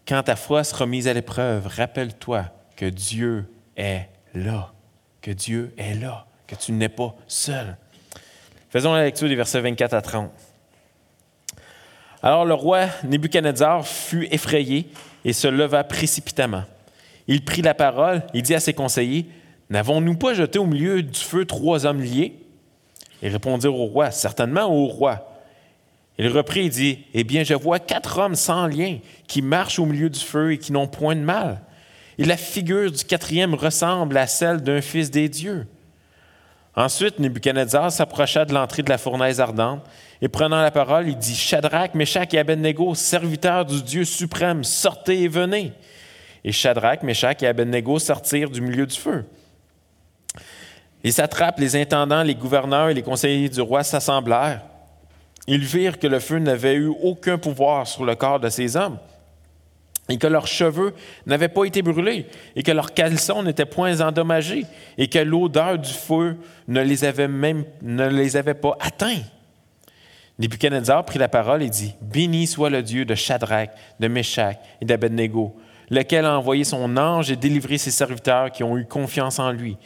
quand 0.07 0.23
ta 0.23 0.35
foi 0.35 0.63
sera 0.63 0.85
mise 0.85 1.07
à 1.07 1.13
l'épreuve, 1.13 1.67
rappelle-toi 1.67 2.45
que 2.75 2.85
Dieu 2.85 3.45
est 3.77 4.09
là, 4.33 4.73
que 5.21 5.31
Dieu 5.31 5.73
est 5.77 5.93
là, 5.95 6.25
que 6.47 6.55
tu 6.55 6.71
n'es 6.71 6.89
pas 6.89 7.15
seul. 7.27 7.77
Faisons 8.69 8.93
la 8.93 9.03
lecture 9.03 9.27
des 9.27 9.35
versets 9.35 9.61
24 9.61 9.93
à 9.93 10.01
30. 10.01 10.31
Alors 12.23 12.45
le 12.45 12.53
roi 12.53 12.87
Nebuchadnezzar 13.03 13.85
fut 13.85 14.27
effrayé 14.31 14.87
et 15.25 15.33
se 15.33 15.47
leva 15.47 15.83
précipitamment. 15.83 16.63
Il 17.27 17.43
prit 17.43 17.61
la 17.61 17.73
parole 17.73 18.23
et 18.33 18.41
dit 18.41 18.55
à 18.55 18.59
ses 18.59 18.73
conseillers, 18.73 19.27
N'avons-nous 19.69 20.17
pas 20.17 20.33
jeté 20.33 20.59
au 20.59 20.65
milieu 20.65 21.01
du 21.01 21.19
feu 21.19 21.45
trois 21.45 21.85
hommes 21.85 22.01
liés? 22.01 22.35
Ils 23.21 23.29
répondirent 23.29 23.75
au 23.75 23.85
roi, 23.85 24.11
Certainement 24.11 24.65
au 24.65 24.87
roi. 24.87 25.30
Il 26.23 26.27
reprit 26.27 26.67
et 26.67 26.69
dit, 26.69 26.99
Eh 27.15 27.23
bien, 27.23 27.43
je 27.43 27.55
vois 27.55 27.79
quatre 27.79 28.19
hommes 28.19 28.35
sans 28.35 28.67
lien 28.67 28.99
qui 29.27 29.41
marchent 29.41 29.79
au 29.79 29.87
milieu 29.87 30.07
du 30.07 30.19
feu 30.19 30.53
et 30.53 30.59
qui 30.59 30.71
n'ont 30.71 30.85
point 30.85 31.15
de 31.15 31.21
mal. 31.21 31.61
Et 32.19 32.25
la 32.25 32.37
figure 32.37 32.91
du 32.91 33.03
quatrième 33.03 33.55
ressemble 33.55 34.15
à 34.17 34.27
celle 34.27 34.61
d'un 34.61 34.81
fils 34.81 35.09
des 35.09 35.29
dieux. 35.29 35.65
Ensuite, 36.75 37.17
Nebuchadnezzar 37.17 37.91
s'approcha 37.91 38.45
de 38.45 38.53
l'entrée 38.53 38.83
de 38.83 38.89
la 38.89 38.99
fournaise 38.99 39.41
ardente 39.41 39.83
et 40.21 40.27
prenant 40.27 40.61
la 40.61 40.69
parole, 40.69 41.09
il 41.09 41.17
dit 41.17 41.35
Shadrach, 41.35 41.95
Meshach 41.95 42.31
et 42.33 42.37
Abednego, 42.37 42.93
serviteurs 42.93 43.65
du 43.65 43.81
Dieu 43.81 44.05
suprême, 44.05 44.63
sortez 44.63 45.23
et 45.23 45.27
venez. 45.27 45.73
Et 46.43 46.51
Shadrach, 46.51 47.01
Meshach 47.01 47.41
et 47.41 47.47
Abednego 47.47 47.97
sortirent 47.97 48.51
du 48.51 48.61
milieu 48.61 48.85
du 48.85 48.95
feu. 48.95 49.25
Les 51.03 51.11
satrapes, 51.11 51.59
les 51.59 51.75
intendants, 51.75 52.21
les 52.21 52.35
gouverneurs 52.35 52.89
et 52.89 52.93
les 52.93 53.01
conseillers 53.01 53.49
du 53.49 53.61
roi 53.61 53.83
s'assemblèrent. 53.83 54.61
Ils 55.47 55.63
virent 55.65 55.99
que 55.99 56.07
le 56.07 56.19
feu 56.19 56.39
n'avait 56.39 56.75
eu 56.75 56.87
aucun 56.87 57.37
pouvoir 57.37 57.87
sur 57.87 58.05
le 58.05 58.15
corps 58.15 58.39
de 58.39 58.49
ces 58.49 58.75
hommes, 58.75 58.99
et 60.09 60.17
que 60.17 60.27
leurs 60.27 60.47
cheveux 60.47 60.93
n'avaient 61.25 61.47
pas 61.47 61.65
été 61.65 61.81
brûlés, 61.81 62.25
et 62.55 62.63
que 62.63 62.71
leurs 62.71 62.93
caleçons 62.93 63.43
n'étaient 63.43 63.65
point 63.65 64.01
endommagés, 64.01 64.65
et 64.97 65.07
que 65.07 65.19
l'odeur 65.19 65.77
du 65.77 65.91
feu 65.91 66.37
ne 66.67 66.81
les 66.81 67.05
avait 68.35 68.53
pas 68.53 68.77
atteints. 68.79 69.23
Nebuchadnezzar 70.39 71.05
prit 71.05 71.19
la 71.19 71.27
parole 71.27 71.61
et 71.61 71.69
dit 71.69 71.93
Béni 72.01 72.47
soit 72.47 72.69
le 72.69 72.81
Dieu 72.81 73.05
de 73.05 73.13
Shadrach, 73.13 73.69
de 73.99 74.07
Meshach 74.07 74.55
et 74.81 74.85
d'Abednego, 74.85 75.55
lequel 75.91 76.25
a 76.25 76.37
envoyé 76.37 76.63
son 76.63 76.97
ange 76.97 77.29
et 77.29 77.35
délivré 77.35 77.77
ses 77.77 77.91
serviteurs 77.91 78.51
qui 78.51 78.63
ont 78.63 78.77
eu 78.77 78.85
confiance 78.85 79.37
en 79.37 79.51
lui 79.51 79.77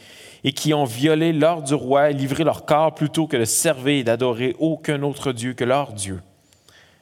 et 0.46 0.54
qui 0.54 0.76
ont 0.76 0.86
violé 0.86 1.34
l'ordre 1.34 1.68
du 1.68 1.74
roi 1.74 2.12
et 2.12 2.14
livré 2.14 2.44
leur 2.44 2.66
corps 2.66 2.94
plutôt 2.94 3.26
que 3.26 3.36
de 3.36 3.46
servir 3.46 4.00
et 4.00 4.04
d'adorer 4.04 4.56
aucun 4.60 5.02
autre 5.02 5.32
Dieu 5.32 5.54
que 5.54 5.64
leur 5.64 5.92
Dieu. 5.92 6.22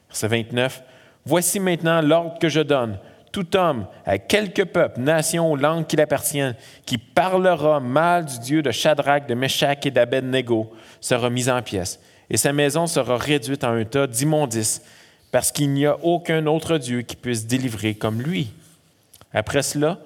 Verset 0.08 0.28
29. 0.28 0.82
Voici 1.26 1.60
maintenant 1.60 2.00
l'ordre 2.00 2.38
que 2.38 2.48
je 2.48 2.60
donne. 2.60 2.98
Tout 3.32 3.56
homme, 3.56 3.86
à 4.06 4.16
quelque 4.16 4.62
peuple, 4.62 5.00
nation 5.00 5.52
ou 5.52 5.56
langue 5.56 5.86
qu'il 5.86 6.00
appartienne, 6.00 6.54
qui 6.86 6.96
parlera 6.96 7.80
mal 7.80 8.24
du 8.24 8.38
Dieu 8.38 8.62
de 8.62 8.70
Shadrach, 8.70 9.26
de 9.26 9.34
Meshach 9.34 9.84
et 9.84 9.90
d'Abednego, 9.90 10.72
sera 11.00 11.28
mis 11.28 11.50
en 11.50 11.60
pièces, 11.60 12.00
et 12.30 12.36
sa 12.36 12.52
maison 12.52 12.86
sera 12.86 13.16
réduite 13.16 13.64
en 13.64 13.72
un 13.72 13.84
tas 13.84 14.06
d'immondices, 14.06 14.82
parce 15.32 15.50
qu'il 15.50 15.70
n'y 15.70 15.84
a 15.84 15.98
aucun 16.04 16.46
autre 16.46 16.78
Dieu 16.78 17.02
qui 17.02 17.16
puisse 17.16 17.44
délivrer 17.44 17.94
comme 17.96 18.22
lui. 18.22 18.52
Après 19.34 19.62
cela, 19.62 19.98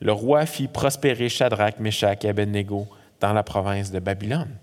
le 0.00 0.12
roi 0.12 0.46
fit 0.46 0.68
prospérer 0.68 1.28
Shadrach, 1.28 1.80
Meshach 1.80 2.24
et 2.24 2.28
Abednego 2.28 2.86
dans 3.20 3.32
la 3.32 3.42
province 3.42 3.90
de 3.90 3.98
Babylone. 3.98 4.54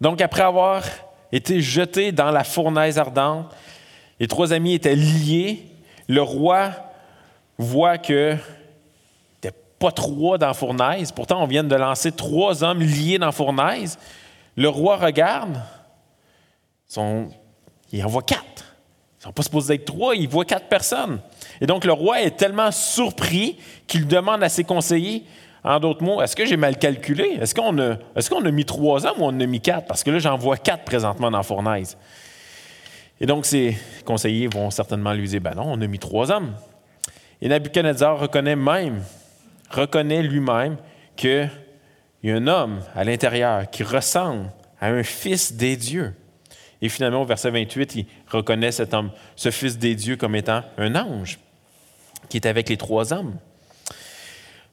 Donc, 0.00 0.20
après 0.20 0.42
avoir 0.42 0.82
été 1.30 1.60
jetés 1.60 2.10
dans 2.10 2.32
la 2.32 2.42
fournaise 2.42 2.98
ardente, 2.98 3.54
les 4.18 4.26
trois 4.26 4.52
amis 4.52 4.74
étaient 4.74 4.96
liés. 4.96 5.64
Le 6.08 6.22
roi 6.22 6.72
voit 7.56 7.98
que 7.98 8.32
n'était 9.34 9.56
pas 9.78 9.92
trois 9.92 10.36
dans 10.36 10.48
la 10.48 10.54
fournaise. 10.54 11.12
Pourtant, 11.12 11.42
on 11.42 11.46
vient 11.46 11.64
de 11.64 11.76
lancer 11.76 12.10
trois 12.10 12.64
hommes 12.64 12.80
liés 12.80 13.18
dans 13.18 13.26
la 13.26 13.32
fournaise. 13.32 13.98
Le 14.56 14.68
roi 14.68 14.96
regarde. 14.96 15.60
il 17.92 18.04
en 18.04 18.08
voit 18.08 18.22
quatre. 18.22 18.73
Ils 19.24 19.28
sont 19.28 19.32
pas 19.32 19.42
supposés 19.42 19.76
être 19.76 19.86
trois, 19.86 20.14
il 20.14 20.28
voit 20.28 20.44
quatre 20.44 20.68
personnes. 20.68 21.18
Et 21.62 21.66
donc, 21.66 21.86
le 21.86 21.92
roi 21.92 22.20
est 22.20 22.36
tellement 22.36 22.70
surpris 22.70 23.56
qu'il 23.86 24.06
demande 24.06 24.42
à 24.42 24.50
ses 24.50 24.64
conseillers, 24.64 25.24
en 25.62 25.80
d'autres 25.80 26.02
mots, 26.02 26.20
est-ce 26.20 26.36
que 26.36 26.44
j'ai 26.44 26.58
mal 26.58 26.76
calculé? 26.78 27.38
Est-ce 27.40 27.54
qu'on 27.54 27.78
a, 27.78 27.96
est 28.16 28.52
mis 28.52 28.66
trois 28.66 29.06
hommes 29.06 29.22
ou 29.22 29.24
on 29.24 29.28
en 29.28 29.40
a 29.40 29.46
mis 29.46 29.62
quatre? 29.62 29.86
Parce 29.86 30.04
que 30.04 30.10
là, 30.10 30.18
j'en 30.18 30.36
vois 30.36 30.58
quatre 30.58 30.84
présentement 30.84 31.30
dans 31.30 31.38
la 31.38 31.42
fournaise. 31.42 31.96
Et 33.18 33.24
donc, 33.24 33.46
ses 33.46 33.78
conseillers 34.04 34.46
vont 34.46 34.70
certainement 34.70 35.14
lui 35.14 35.26
dire, 35.26 35.40
ben 35.40 35.54
non, 35.54 35.64
on 35.68 35.80
a 35.80 35.86
mis 35.86 35.98
trois 35.98 36.30
hommes. 36.30 36.52
Et 37.40 37.48
Nabucodonosor 37.48 38.20
reconnaît 38.20 38.56
même, 38.56 39.02
reconnaît 39.70 40.22
lui-même 40.22 40.76
qu'il 41.16 41.50
y 42.24 42.30
a 42.30 42.34
un 42.34 42.46
homme 42.46 42.80
à 42.94 43.02
l'intérieur 43.02 43.70
qui 43.70 43.84
ressemble 43.84 44.50
à 44.82 44.88
un 44.88 45.02
fils 45.02 45.54
des 45.54 45.78
dieux. 45.78 46.12
Et 46.82 46.88
finalement, 46.88 47.22
au 47.22 47.24
verset 47.24 47.50
28, 47.50 47.94
il 47.96 48.06
reconnaît 48.28 48.72
cet 48.72 48.94
homme, 48.94 49.10
ce 49.36 49.50
fils 49.50 49.78
des 49.78 49.94
dieux, 49.94 50.16
comme 50.16 50.34
étant 50.34 50.62
un 50.78 50.94
ange 50.96 51.38
qui 52.28 52.36
est 52.36 52.46
avec 52.46 52.68
les 52.68 52.76
trois 52.76 53.12
hommes. 53.12 53.36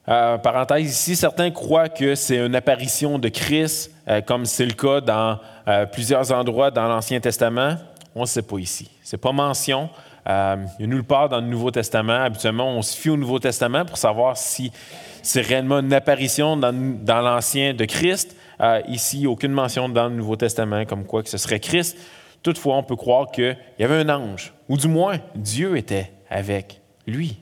Euh, 0.08 0.36
parenthèse 0.38 0.90
ici, 0.90 1.14
certains 1.14 1.50
croient 1.50 1.88
que 1.88 2.14
c'est 2.14 2.44
une 2.44 2.56
apparition 2.56 3.18
de 3.18 3.28
Christ, 3.28 3.92
euh, 4.08 4.20
comme 4.20 4.46
c'est 4.46 4.66
le 4.66 4.72
cas 4.72 5.00
dans 5.00 5.38
euh, 5.68 5.86
plusieurs 5.86 6.32
endroits 6.32 6.70
dans 6.72 6.88
l'Ancien 6.88 7.20
Testament. 7.20 7.76
On 8.14 8.22
ne 8.22 8.26
sait 8.26 8.42
pas 8.42 8.58
ici. 8.58 8.90
Ce 9.04 9.14
n'est 9.14 9.20
pas 9.20 9.32
mention. 9.32 9.88
il 10.26 10.88
nulle 10.88 11.04
part 11.04 11.28
dans 11.28 11.40
le 11.40 11.46
Nouveau 11.46 11.70
Testament. 11.70 12.24
Habituellement, 12.24 12.68
on 12.76 12.82
se 12.82 12.96
fie 12.96 13.10
au 13.10 13.16
Nouveau 13.16 13.38
Testament 13.38 13.84
pour 13.84 13.96
savoir 13.96 14.36
si 14.36 14.72
c'est 15.22 15.40
réellement 15.40 15.78
une 15.78 15.92
apparition 15.92 16.56
dans 16.56 17.20
l'Ancien 17.20 17.72
de 17.72 17.84
Christ. 17.84 18.36
Ici, 18.88 19.26
aucune 19.26 19.52
mention 19.52 19.88
dans 19.88 20.08
le 20.08 20.14
Nouveau 20.14 20.36
Testament 20.36 20.84
comme 20.84 21.04
quoi 21.04 21.22
que 21.22 21.28
ce 21.28 21.38
serait 21.38 21.60
Christ. 21.60 21.96
Toutefois, 22.42 22.76
on 22.76 22.82
peut 22.82 22.96
croire 22.96 23.30
qu'il 23.30 23.56
y 23.78 23.84
avait 23.84 24.00
un 24.00 24.08
ange, 24.08 24.52
ou 24.68 24.76
du 24.76 24.88
moins, 24.88 25.18
Dieu 25.34 25.76
était 25.76 26.12
avec 26.28 26.80
lui. 27.06 27.38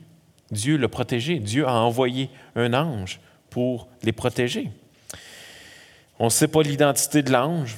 Dieu 0.51 0.77
l'a 0.77 0.89
protégé. 0.89 1.39
Dieu 1.39 1.67
a 1.67 1.73
envoyé 1.73 2.29
un 2.55 2.73
ange 2.73 3.19
pour 3.49 3.87
les 4.03 4.11
protéger. 4.11 4.69
On 6.19 6.25
ne 6.25 6.29
sait 6.29 6.47
pas 6.47 6.61
l'identité 6.61 7.23
de 7.23 7.31
l'ange, 7.31 7.77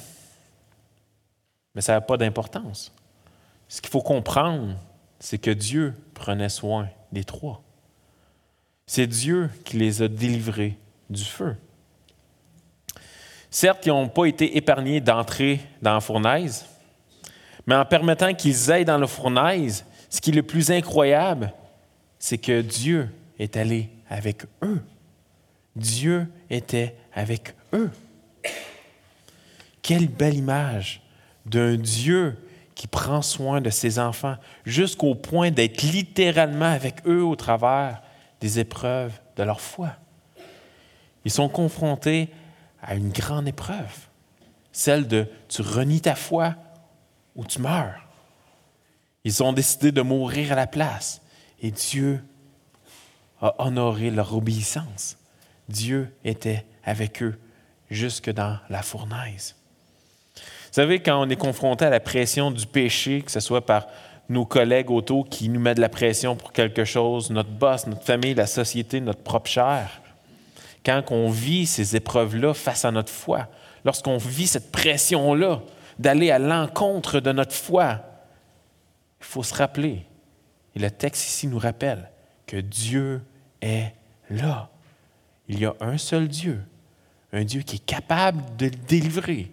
mais 1.74 1.80
ça 1.80 1.92
n'a 1.92 2.00
pas 2.00 2.16
d'importance. 2.16 2.92
Ce 3.68 3.80
qu'il 3.80 3.90
faut 3.90 4.02
comprendre, 4.02 4.76
c'est 5.18 5.38
que 5.38 5.50
Dieu 5.50 5.94
prenait 6.12 6.48
soin 6.48 6.88
des 7.12 7.24
trois. 7.24 7.62
C'est 8.86 9.06
Dieu 9.06 9.48
qui 9.64 9.78
les 9.78 10.02
a 10.02 10.08
délivrés 10.08 10.76
du 11.08 11.24
feu. 11.24 11.56
Certes, 13.54 13.86
ils 13.86 13.90
n'ont 13.90 14.08
pas 14.08 14.24
été 14.24 14.56
épargnés 14.56 15.00
d'entrer 15.00 15.60
dans 15.80 15.94
la 15.94 16.00
fournaise, 16.00 16.66
mais 17.68 17.76
en 17.76 17.84
permettant 17.84 18.34
qu'ils 18.34 18.72
aillent 18.72 18.84
dans 18.84 18.98
la 18.98 19.06
fournaise, 19.06 19.84
ce 20.10 20.20
qui 20.20 20.30
est 20.30 20.34
le 20.34 20.42
plus 20.42 20.72
incroyable, 20.72 21.54
c'est 22.18 22.36
que 22.36 22.62
Dieu 22.62 23.08
est 23.38 23.56
allé 23.56 23.90
avec 24.10 24.42
eux. 24.64 24.82
Dieu 25.76 26.26
était 26.50 26.96
avec 27.14 27.54
eux. 27.72 27.92
Quelle 29.82 30.08
belle 30.08 30.34
image 30.34 31.00
d'un 31.46 31.76
Dieu 31.76 32.36
qui 32.74 32.88
prend 32.88 33.22
soin 33.22 33.60
de 33.60 33.70
ses 33.70 34.00
enfants 34.00 34.34
jusqu'au 34.66 35.14
point 35.14 35.52
d'être 35.52 35.82
littéralement 35.82 36.72
avec 36.72 37.06
eux 37.06 37.22
au 37.22 37.36
travers 37.36 38.02
des 38.40 38.58
épreuves 38.58 39.12
de 39.36 39.44
leur 39.44 39.60
foi. 39.60 39.90
Ils 41.24 41.30
sont 41.30 41.48
confrontés 41.48 42.30
à 42.84 42.94
une 42.94 43.10
grande 43.10 43.48
épreuve, 43.48 44.08
celle 44.72 45.06
de 45.06 45.26
tu 45.48 45.62
renies 45.62 46.00
ta 46.00 46.14
foi 46.14 46.54
ou 47.34 47.44
tu 47.44 47.60
meurs. 47.60 48.06
Ils 49.24 49.42
ont 49.42 49.52
décidé 49.52 49.90
de 49.90 50.02
mourir 50.02 50.52
à 50.52 50.54
la 50.54 50.66
place. 50.66 51.22
Et 51.60 51.70
Dieu 51.70 52.22
a 53.40 53.54
honoré 53.64 54.10
leur 54.10 54.34
obéissance. 54.34 55.16
Dieu 55.68 56.14
était 56.24 56.64
avec 56.84 57.22
eux 57.22 57.38
jusque 57.90 58.30
dans 58.30 58.58
la 58.68 58.82
fournaise. 58.82 59.56
Vous 60.36 60.80
savez, 60.80 61.00
quand 61.00 61.20
on 61.24 61.28
est 61.30 61.36
confronté 61.36 61.84
à 61.84 61.90
la 61.90 62.00
pression 62.00 62.50
du 62.50 62.66
péché, 62.66 63.22
que 63.22 63.30
ce 63.30 63.40
soit 63.40 63.64
par 63.64 63.86
nos 64.28 64.44
collègues 64.44 64.90
autour 64.90 65.28
qui 65.28 65.48
nous 65.48 65.60
mettent 65.60 65.76
de 65.76 65.82
la 65.82 65.88
pression 65.88 66.36
pour 66.36 66.52
quelque 66.52 66.84
chose, 66.84 67.30
notre 67.30 67.50
boss, 67.50 67.86
notre 67.86 68.02
famille, 68.02 68.34
la 68.34 68.46
société, 68.46 69.00
notre 69.00 69.22
propre 69.22 69.48
chair, 69.48 70.00
quand 70.84 71.02
on 71.10 71.30
vit 71.30 71.66
ces 71.66 71.96
épreuves-là 71.96 72.54
face 72.54 72.84
à 72.84 72.90
notre 72.90 73.12
foi, 73.12 73.48
lorsqu'on 73.84 74.18
vit 74.18 74.46
cette 74.46 74.70
pression-là 74.70 75.62
d'aller 75.98 76.30
à 76.30 76.38
l'encontre 76.38 77.20
de 77.20 77.32
notre 77.32 77.54
foi, 77.54 78.00
il 79.20 79.26
faut 79.26 79.42
se 79.42 79.54
rappeler, 79.54 80.06
et 80.74 80.78
le 80.78 80.90
texte 80.90 81.26
ici 81.26 81.46
nous 81.46 81.58
rappelle, 81.58 82.10
que 82.46 82.56
Dieu 82.58 83.22
est 83.62 83.92
là. 84.28 84.68
Il 85.48 85.58
y 85.58 85.66
a 85.66 85.74
un 85.80 85.96
seul 85.96 86.28
Dieu, 86.28 86.60
un 87.32 87.44
Dieu 87.44 87.62
qui 87.62 87.76
est 87.76 87.84
capable 87.84 88.42
de 88.56 88.68
délivrer 88.68 89.52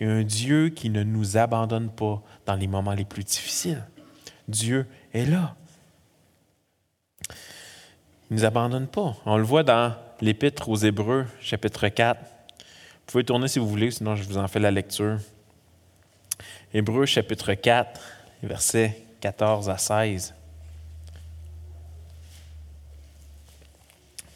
et 0.00 0.06
un 0.06 0.22
Dieu 0.22 0.70
qui 0.70 0.88
ne 0.88 1.02
nous 1.02 1.36
abandonne 1.36 1.90
pas 1.90 2.22
dans 2.46 2.54
les 2.54 2.66
moments 2.66 2.94
les 2.94 3.04
plus 3.04 3.24
difficiles. 3.24 3.84
Dieu 4.48 4.86
est 5.12 5.26
là. 5.26 5.54
Il 8.30 8.34
ne 8.34 8.40
nous 8.40 8.44
abandonne 8.44 8.86
pas. 8.86 9.16
On 9.26 9.36
le 9.36 9.42
voit 9.42 9.62
dans 9.62 9.94
l'Épître 10.20 10.68
aux 10.68 10.76
Hébreux, 10.76 11.26
chapitre 11.40 11.88
4. 11.88 12.20
Vous 12.20 12.26
pouvez 13.06 13.24
tourner 13.24 13.48
si 13.48 13.58
vous 13.58 13.68
voulez, 13.68 13.90
sinon 13.90 14.16
je 14.16 14.22
vous 14.22 14.38
en 14.38 14.46
fais 14.48 14.58
la 14.58 14.70
lecture. 14.70 15.18
Hébreux, 16.72 17.06
chapitre 17.06 17.54
4, 17.54 18.00
versets 18.42 19.02
14 19.20 19.68
à 19.70 19.78
16. 19.78 20.34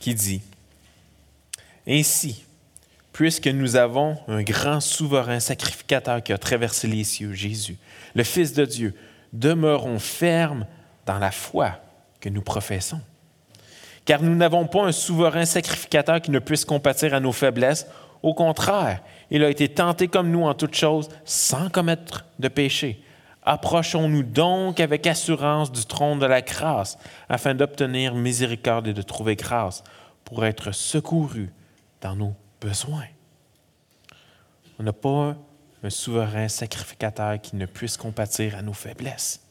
Qui 0.00 0.14
dit 0.14 0.42
Ainsi, 1.86 2.44
puisque 3.12 3.46
nous 3.46 3.76
avons 3.76 4.18
un 4.26 4.42
grand 4.42 4.80
souverain 4.80 5.40
sacrificateur 5.40 6.22
qui 6.22 6.32
a 6.32 6.38
traversé 6.38 6.88
les 6.88 7.04
cieux, 7.04 7.32
Jésus, 7.32 7.76
le 8.14 8.24
Fils 8.24 8.52
de 8.52 8.64
Dieu, 8.64 8.94
demeurons 9.32 9.98
fermes 9.98 10.66
dans 11.06 11.18
la 11.18 11.30
foi 11.30 11.80
que 12.20 12.28
nous 12.28 12.42
professons. 12.42 13.00
Car 14.04 14.22
nous 14.22 14.34
n'avons 14.34 14.66
pas 14.66 14.84
un 14.84 14.92
souverain 14.92 15.44
sacrificateur 15.44 16.20
qui 16.20 16.30
ne 16.30 16.38
puisse 16.38 16.64
compatir 16.64 17.14
à 17.14 17.20
nos 17.20 17.32
faiblesses. 17.32 17.86
Au 18.22 18.34
contraire, 18.34 19.02
il 19.30 19.42
a 19.42 19.50
été 19.50 19.68
tenté 19.68 20.08
comme 20.08 20.30
nous 20.30 20.44
en 20.44 20.54
toutes 20.54 20.74
choses, 20.74 21.08
sans 21.24 21.70
commettre 21.70 22.26
de 22.38 22.48
péché. 22.48 23.02
Approchons-nous 23.42 24.22
donc 24.22 24.80
avec 24.80 25.06
assurance 25.06 25.70
du 25.70 25.84
trône 25.84 26.18
de 26.18 26.26
la 26.26 26.40
grâce, 26.40 26.98
afin 27.28 27.54
d'obtenir 27.54 28.14
miséricorde 28.14 28.88
et 28.88 28.94
de 28.94 29.02
trouver 29.02 29.36
grâce 29.36 29.84
pour 30.24 30.44
être 30.46 30.72
secourus 30.72 31.52
dans 32.00 32.16
nos 32.16 32.34
besoins. 32.60 33.06
On 34.78 34.82
n'a 34.82 34.94
pas 34.94 35.36
un 35.82 35.90
souverain 35.90 36.48
sacrificateur 36.48 37.40
qui 37.40 37.56
ne 37.56 37.66
puisse 37.66 37.98
compatir 37.98 38.56
à 38.56 38.62
nos 38.62 38.72
faiblesses. 38.72 39.43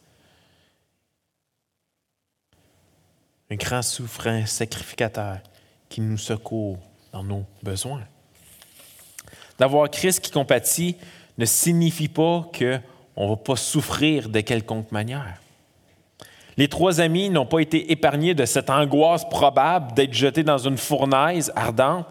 Un 3.54 3.56
grand 3.56 3.84
souverain 3.84 4.48
sacrificateur 4.48 5.38
qui 5.88 6.02
nous 6.02 6.18
secourt 6.18 6.80
dans 7.12 7.22
nos 7.22 7.46
besoins. 7.62 8.02
D'avoir 9.60 9.92
Christ 9.92 10.22
qui 10.22 10.32
compatit 10.32 10.98
ne 11.38 11.46
signifie 11.46 12.08
pas 12.08 12.50
qu'on 12.52 13.26
ne 13.26 13.30
va 13.30 13.36
pas 13.36 13.56
souffrir 13.56 14.28
de 14.28 14.40
quelconque 14.40 14.92
manière. 14.92 15.40
Les 16.58 16.68
trois 16.68 17.00
amis 17.00 17.30
n'ont 17.30 17.46
pas 17.46 17.60
été 17.60 17.92
épargnés 17.92 18.34
de 18.34 18.46
cette 18.46 18.72
angoisse 18.72 19.30
probable 19.30 19.94
d'être 19.94 20.16
jetés 20.16 20.44
dans 20.44 20.58
une 20.58 20.78
fournaise 20.78 21.52
ardente, 21.56 22.08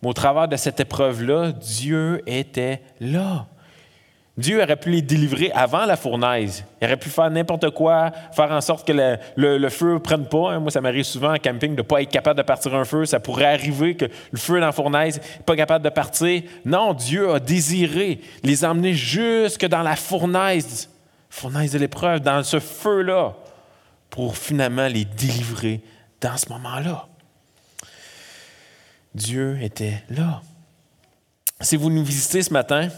mais 0.00 0.08
au 0.08 0.14
travers 0.14 0.48
de 0.48 0.56
cette 0.56 0.80
épreuve-là, 0.80 1.52
Dieu 1.52 2.22
était 2.26 2.80
là. 3.00 3.46
Dieu 4.36 4.62
aurait 4.62 4.76
pu 4.76 4.90
les 4.90 5.00
délivrer 5.00 5.50
avant 5.52 5.86
la 5.86 5.96
fournaise. 5.96 6.64
Il 6.80 6.84
aurait 6.86 6.98
pu 6.98 7.08
faire 7.08 7.30
n'importe 7.30 7.70
quoi, 7.70 8.12
faire 8.32 8.52
en 8.52 8.60
sorte 8.60 8.86
que 8.86 8.92
le, 8.92 9.68
feu 9.70 9.94
ne 9.94 9.98
prenne 9.98 10.26
pas. 10.26 10.52
Hein. 10.52 10.58
Moi, 10.60 10.70
ça 10.70 10.82
m'arrive 10.82 11.04
souvent 11.04 11.32
en 11.32 11.38
camping 11.38 11.72
de 11.72 11.78
ne 11.78 11.82
pas 11.82 12.02
être 12.02 12.10
capable 12.10 12.36
de 12.36 12.42
partir 12.42 12.74
un 12.74 12.84
feu. 12.84 13.06
Ça 13.06 13.18
pourrait 13.18 13.46
arriver 13.46 13.96
que 13.96 14.04
le 14.04 14.38
feu 14.38 14.60
dans 14.60 14.66
la 14.66 14.72
fournaise 14.72 15.18
n'est 15.18 15.44
pas 15.44 15.56
capable 15.56 15.84
de 15.84 15.90
partir. 15.90 16.42
Non, 16.66 16.92
Dieu 16.92 17.32
a 17.32 17.40
désiré 17.40 18.20
les 18.42 18.62
emmener 18.64 18.92
jusque 18.92 19.64
dans 19.64 19.82
la 19.82 19.96
fournaise, 19.96 20.90
fournaise 21.30 21.72
de 21.72 21.78
l'épreuve, 21.78 22.20
dans 22.20 22.42
ce 22.42 22.60
feu-là, 22.60 23.34
pour 24.10 24.36
finalement 24.36 24.86
les 24.86 25.06
délivrer 25.06 25.80
dans 26.20 26.36
ce 26.36 26.50
moment-là. 26.50 27.06
Dieu 29.14 29.58
était 29.62 30.02
là. 30.10 30.42
Si 31.62 31.76
vous 31.76 31.88
nous 31.88 32.04
visitez 32.04 32.42
ce 32.42 32.52
matin, 32.52 32.90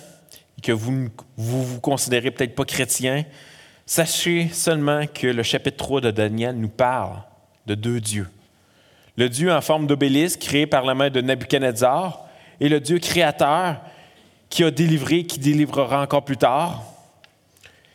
que 0.63 0.73
vous 0.73 1.09
vous, 1.37 1.65
vous 1.65 1.81
considérez 1.81 2.31
peut-être 2.31 2.55
pas 2.55 2.65
chrétien, 2.65 3.25
sachez 3.87 4.49
seulement 4.53 5.07
que 5.07 5.27
le 5.27 5.43
chapitre 5.43 5.77
3 5.77 6.01
de 6.01 6.11
Daniel 6.11 6.57
nous 6.57 6.69
parle 6.69 7.23
de 7.67 7.75
deux 7.75 8.01
dieux. 8.01 8.29
Le 9.17 9.29
Dieu 9.29 9.53
en 9.53 9.61
forme 9.61 9.87
d'obélisque 9.87 10.41
créé 10.41 10.67
par 10.67 10.85
la 10.85 10.95
main 10.95 11.11
de 11.11 11.21
Nebuchadnezzar 11.21 12.25
et 12.61 12.69
le 12.69 12.81
Dieu 12.81 12.99
créateur 12.99 13.81
qui 14.49 14.65
a 14.65 14.71
délivré, 14.71 15.25
qui 15.25 15.39
délivrera 15.39 16.03
encore 16.03 16.25
plus 16.25 16.37
tard. 16.37 16.83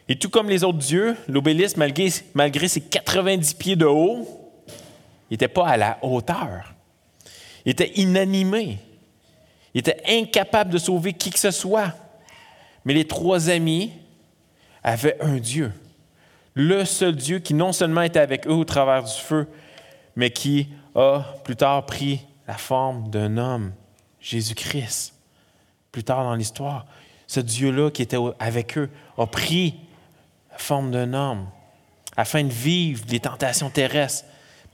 Et 0.09 0.17
tout 0.17 0.29
comme 0.29 0.49
les 0.49 0.63
autres 0.63 0.79
dieux, 0.79 1.15
l'obélisque, 1.27 1.77
malgré, 1.77 2.09
malgré 2.33 2.67
ses 2.67 2.81
90 2.81 3.53
pieds 3.53 3.75
de 3.75 3.85
haut, 3.85 4.27
n'était 5.31 5.47
pas 5.47 5.67
à 5.67 5.77
la 5.77 5.97
hauteur. 6.01 6.73
Il 7.65 7.71
était 7.71 7.91
inanimé. 7.95 8.79
Il 9.73 9.79
était 9.79 10.03
incapable 10.07 10.71
de 10.71 10.77
sauver 10.77 11.13
qui 11.13 11.31
que 11.31 11.39
ce 11.39 11.51
soit. 11.51 11.93
Mais 12.85 12.93
les 12.93 13.05
trois 13.05 13.49
amis 13.49 13.91
avaient 14.83 15.17
un 15.21 15.37
Dieu. 15.37 15.71
Le 16.55 16.85
seul 16.85 17.15
Dieu 17.15 17.39
qui 17.39 17.53
non 17.53 17.71
seulement 17.71 18.01
était 18.01 18.19
avec 18.19 18.47
eux 18.47 18.53
au 18.53 18.65
travers 18.65 19.03
du 19.03 19.11
feu, 19.11 19.47
mais 20.15 20.29
qui 20.29 20.69
a 20.95 21.25
plus 21.43 21.55
tard 21.55 21.85
pris 21.85 22.21
la 22.47 22.57
forme 22.57 23.09
d'un 23.09 23.37
homme, 23.37 23.71
Jésus-Christ. 24.19 25.13
Plus 25.91 26.03
tard 26.03 26.23
dans 26.23 26.35
l'histoire, 26.35 26.85
ce 27.27 27.39
Dieu-là 27.39 27.89
qui 27.89 28.01
était 28.01 28.17
avec 28.39 28.77
eux 28.77 28.89
a 29.17 29.25
pris 29.25 29.75
la 30.51 30.57
forme 30.57 30.91
d'un 30.91 31.13
homme 31.13 31.47
afin 32.15 32.43
de 32.43 32.51
vivre 32.51 33.05
des 33.05 33.19
tentations 33.19 33.69
terrestres, 33.69 34.25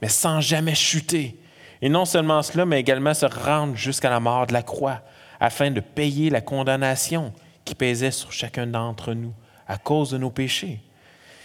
mais 0.02 0.08
sans 0.08 0.40
jamais 0.40 0.74
chuter. 0.74 1.38
Et 1.80 1.88
non 1.88 2.04
seulement 2.04 2.42
cela, 2.42 2.66
mais 2.66 2.80
également 2.80 3.14
se 3.14 3.24
rendre 3.24 3.76
jusqu'à 3.76 4.10
la 4.10 4.20
mort 4.20 4.46
de 4.46 4.52
la 4.52 4.62
croix 4.62 5.00
afin 5.38 5.70
de 5.70 5.80
payer 5.80 6.28
la 6.28 6.42
condamnation 6.42 7.32
qui 7.64 7.74
pesait 7.74 8.10
sur 8.10 8.32
chacun 8.32 8.66
d'entre 8.66 9.14
nous 9.14 9.32
à 9.66 9.78
cause 9.78 10.10
de 10.10 10.18
nos 10.18 10.30
péchés. 10.30 10.80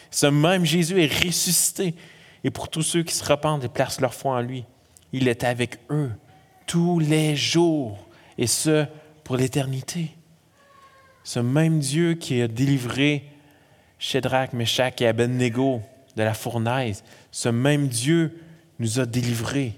Ce 0.10 0.26
même 0.26 0.66
Jésus 0.66 1.02
est 1.02 1.26
ressuscité. 1.26 1.94
Et 2.44 2.52
pour 2.52 2.70
tous 2.70 2.84
ceux 2.84 3.04
qui 3.04 3.14
se 3.14 3.24
repentent 3.24 3.64
et 3.64 3.70
placent 3.70 4.02
leur 4.02 4.14
foi 4.14 4.38
en 4.38 4.42
lui, 4.42 4.66
il 5.14 5.28
est 5.28 5.44
avec 5.44 5.80
eux 5.90 6.12
tous 6.68 7.00
les 7.00 7.36
jours, 7.36 8.08
et 8.38 8.48
ce, 8.48 8.86
pour 9.24 9.38
l'éternité. 9.38 10.12
Ce 11.24 11.40
même 11.40 11.80
Dieu 11.80 12.16
qui 12.16 12.42
a 12.42 12.48
délivré 12.48 13.24
Shadrach, 14.00 14.54
Meshach 14.54 15.02
et 15.02 15.08
Abednego 15.08 15.82
de 16.16 16.24
la 16.24 16.34
fournaise, 16.34 17.04
ce 17.32 17.50
même 17.50 17.88
Dieu 17.88 18.42
nous 18.80 19.00
a 19.00 19.06
délivrés, 19.06 19.74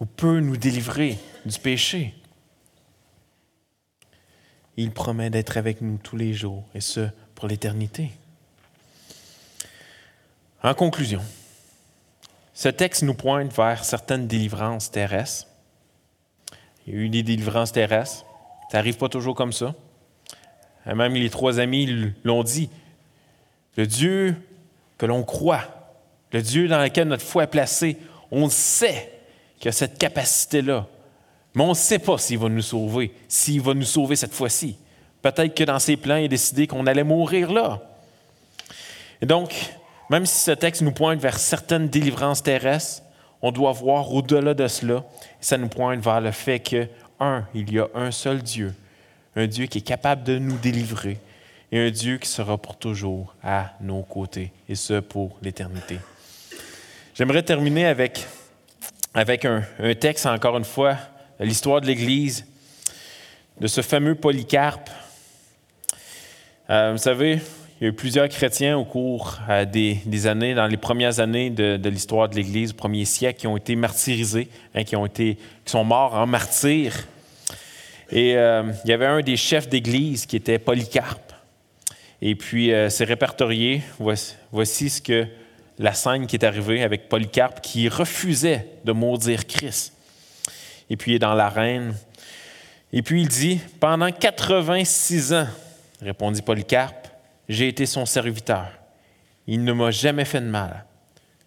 ou 0.00 0.06
peut 0.06 0.40
nous 0.40 0.56
délivrer 0.56 1.18
du 1.44 1.58
péché 1.58 2.14
il 4.82 4.92
promet 4.92 5.30
d'être 5.30 5.56
avec 5.56 5.80
nous 5.80 5.98
tous 6.02 6.16
les 6.16 6.32
jours, 6.32 6.64
et 6.74 6.80
ce, 6.80 7.08
pour 7.34 7.48
l'éternité. 7.48 8.10
En 10.62 10.74
conclusion, 10.74 11.22
ce 12.54 12.68
texte 12.68 13.02
nous 13.02 13.14
pointe 13.14 13.52
vers 13.54 13.84
certaines 13.84 14.26
délivrances 14.26 14.90
terrestres. 14.90 15.46
Il 16.86 16.94
y 16.94 16.96
a 16.96 17.00
eu 17.00 17.08
des 17.08 17.22
délivrances 17.22 17.72
terrestres. 17.72 18.26
Ça 18.70 18.78
n'arrive 18.78 18.98
pas 18.98 19.08
toujours 19.08 19.34
comme 19.34 19.52
ça. 19.52 19.74
Même 20.86 21.14
les 21.14 21.30
trois 21.30 21.58
amis 21.58 22.12
l'ont 22.24 22.42
dit. 22.42 22.68
Le 23.76 23.86
Dieu 23.86 24.36
que 24.98 25.06
l'on 25.06 25.22
croit, 25.22 25.94
le 26.32 26.42
Dieu 26.42 26.68
dans 26.68 26.82
lequel 26.82 27.08
notre 27.08 27.24
foi 27.24 27.44
est 27.44 27.48
placée, 27.48 27.96
on 28.30 28.48
sait 28.48 29.12
qu'il 29.58 29.68
a 29.68 29.72
cette 29.72 29.98
capacité-là 29.98 30.86
mais 31.54 31.64
on 31.64 31.70
ne 31.70 31.74
sait 31.74 31.98
pas 31.98 32.18
s'il 32.18 32.38
va 32.38 32.48
nous 32.48 32.62
sauver, 32.62 33.12
s'il 33.28 33.60
va 33.60 33.74
nous 33.74 33.84
sauver 33.84 34.16
cette 34.16 34.32
fois-ci. 34.32 34.76
Peut-être 35.22 35.54
que 35.54 35.64
dans 35.64 35.78
ses 35.78 35.96
plans, 35.96 36.16
il 36.16 36.26
a 36.26 36.28
décidé 36.28 36.66
qu'on 36.66 36.86
allait 36.86 37.04
mourir 37.04 37.52
là. 37.52 37.80
Et 39.20 39.26
donc, 39.26 39.54
même 40.08 40.26
si 40.26 40.38
ce 40.40 40.52
texte 40.52 40.82
nous 40.82 40.92
pointe 40.92 41.20
vers 41.20 41.38
certaines 41.38 41.88
délivrances 41.88 42.42
terrestres, 42.42 43.02
on 43.42 43.52
doit 43.52 43.72
voir 43.72 44.12
au-delà 44.12 44.54
de 44.54 44.68
cela. 44.68 45.04
Ça 45.40 45.58
nous 45.58 45.68
pointe 45.68 46.00
vers 46.00 46.20
le 46.20 46.30
fait 46.30 46.60
que, 46.60 46.86
un, 47.18 47.44
il 47.54 47.72
y 47.72 47.78
a 47.78 47.88
un 47.94 48.10
seul 48.10 48.42
Dieu, 48.42 48.74
un 49.36 49.46
Dieu 49.46 49.66
qui 49.66 49.78
est 49.78 49.82
capable 49.82 50.22
de 50.22 50.38
nous 50.38 50.56
délivrer 50.56 51.18
et 51.72 51.78
un 51.78 51.90
Dieu 51.90 52.18
qui 52.18 52.28
sera 52.28 52.56
pour 52.56 52.76
toujours 52.76 53.34
à 53.44 53.72
nos 53.80 54.02
côtés, 54.02 54.52
et 54.68 54.74
ce 54.74 55.00
pour 55.00 55.38
l'éternité. 55.42 56.00
J'aimerais 57.14 57.42
terminer 57.42 57.86
avec 57.86 58.26
avec 59.12 59.44
un, 59.44 59.62
texte, 59.98 60.26
encore 60.26 60.56
une 60.56 60.64
fois, 60.64 60.96
l'histoire 61.44 61.80
de 61.80 61.86
l'Église, 61.86 62.44
de 63.60 63.66
ce 63.66 63.80
fameux 63.80 64.14
Polycarpe. 64.14 64.90
Euh, 66.68 66.92
vous 66.92 66.98
savez, 66.98 67.40
il 67.80 67.84
y 67.84 67.86
a 67.86 67.88
eu 67.88 67.92
plusieurs 67.92 68.28
chrétiens 68.28 68.76
au 68.76 68.84
cours 68.84 69.38
euh, 69.48 69.64
des, 69.64 70.26
années, 70.26 70.54
dans 70.54 70.66
les 70.66 70.76
premières 70.76 71.18
années 71.18 71.50
de, 71.50 71.88
l'histoire 71.88 72.28
de 72.28 72.36
l'Église, 72.36 72.72
au 72.72 72.74
premier 72.74 73.04
siècle, 73.04 73.40
qui 73.40 73.46
ont 73.46 73.56
été 73.56 73.74
martyrisés, 73.74 74.48
hein, 74.74 74.84
qui, 74.84 75.36
sont 75.64 75.84
morts 75.84 76.14
en 76.14 76.26
martyr. 76.26 76.94
Et 78.10 78.36
euh, 78.36 78.64
il 78.84 78.90
y 78.90 78.92
avait 78.92 79.06
un 79.06 79.20
des 79.20 79.36
chefs 79.36 79.68
d'Église 79.68 80.26
qui 80.26 80.36
était 80.36 80.58
Polycarpe. 80.58 81.32
Et 82.22 82.34
puis, 82.34 82.70
c'est 82.90 83.04
répertorié. 83.04 83.80
voici 83.98 84.90
ce 84.90 85.00
que 85.00 85.26
la 85.78 85.94
scène 85.94 86.26
qui 86.26 86.36
est 86.36 86.44
arrivée 86.44 86.82
avec 86.82 87.08
Polycarpe 87.08 87.62
qui 87.62 87.88
refusait 87.88 88.66
de 88.84 88.92
maudire 88.92 89.46
Christ. 89.46 89.94
Et 90.90 90.96
puis 90.96 91.12
il 91.12 91.14
est 91.14 91.20
dans 91.20 91.34
l'arène. 91.34 91.94
Et 92.92 93.02
puis 93.02 93.22
il 93.22 93.28
dit 93.28 93.60
Pendant 93.78 94.10
86 94.10 95.32
ans, 95.32 95.46
répondit 96.02 96.42
Polycarpe, 96.42 97.08
j'ai 97.48 97.68
été 97.68 97.86
son 97.86 98.04
serviteur. 98.04 98.66
Il 99.46 99.64
ne 99.64 99.72
m'a 99.72 99.90
jamais 99.90 100.24
fait 100.24 100.40
de 100.40 100.46
mal. 100.46 100.84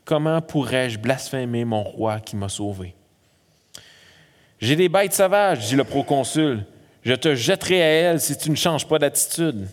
Comment 0.05 0.41
pourrais-je 0.41 0.97
blasphémer 0.97 1.63
mon 1.63 1.83
roi 1.83 2.19
qui 2.19 2.35
m'a 2.35 2.49
sauvé? 2.49 2.95
J'ai 4.59 4.75
des 4.75 4.89
bêtes 4.89 5.13
sauvages, 5.13 5.67
dit 5.67 5.75
le 5.75 5.83
proconsul. 5.83 6.65
Je 7.03 7.13
te 7.13 7.35
jetterai 7.35 7.81
à 7.81 7.85
elles 7.85 8.21
si 8.21 8.37
tu 8.37 8.49
ne 8.49 8.55
changes 8.55 8.87
pas 8.87 8.97
d'attitude. 8.97 9.67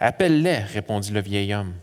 Appelle-les, 0.00 0.58
répondit 0.58 1.12
le 1.12 1.20
vieil 1.20 1.54
homme. 1.54 1.74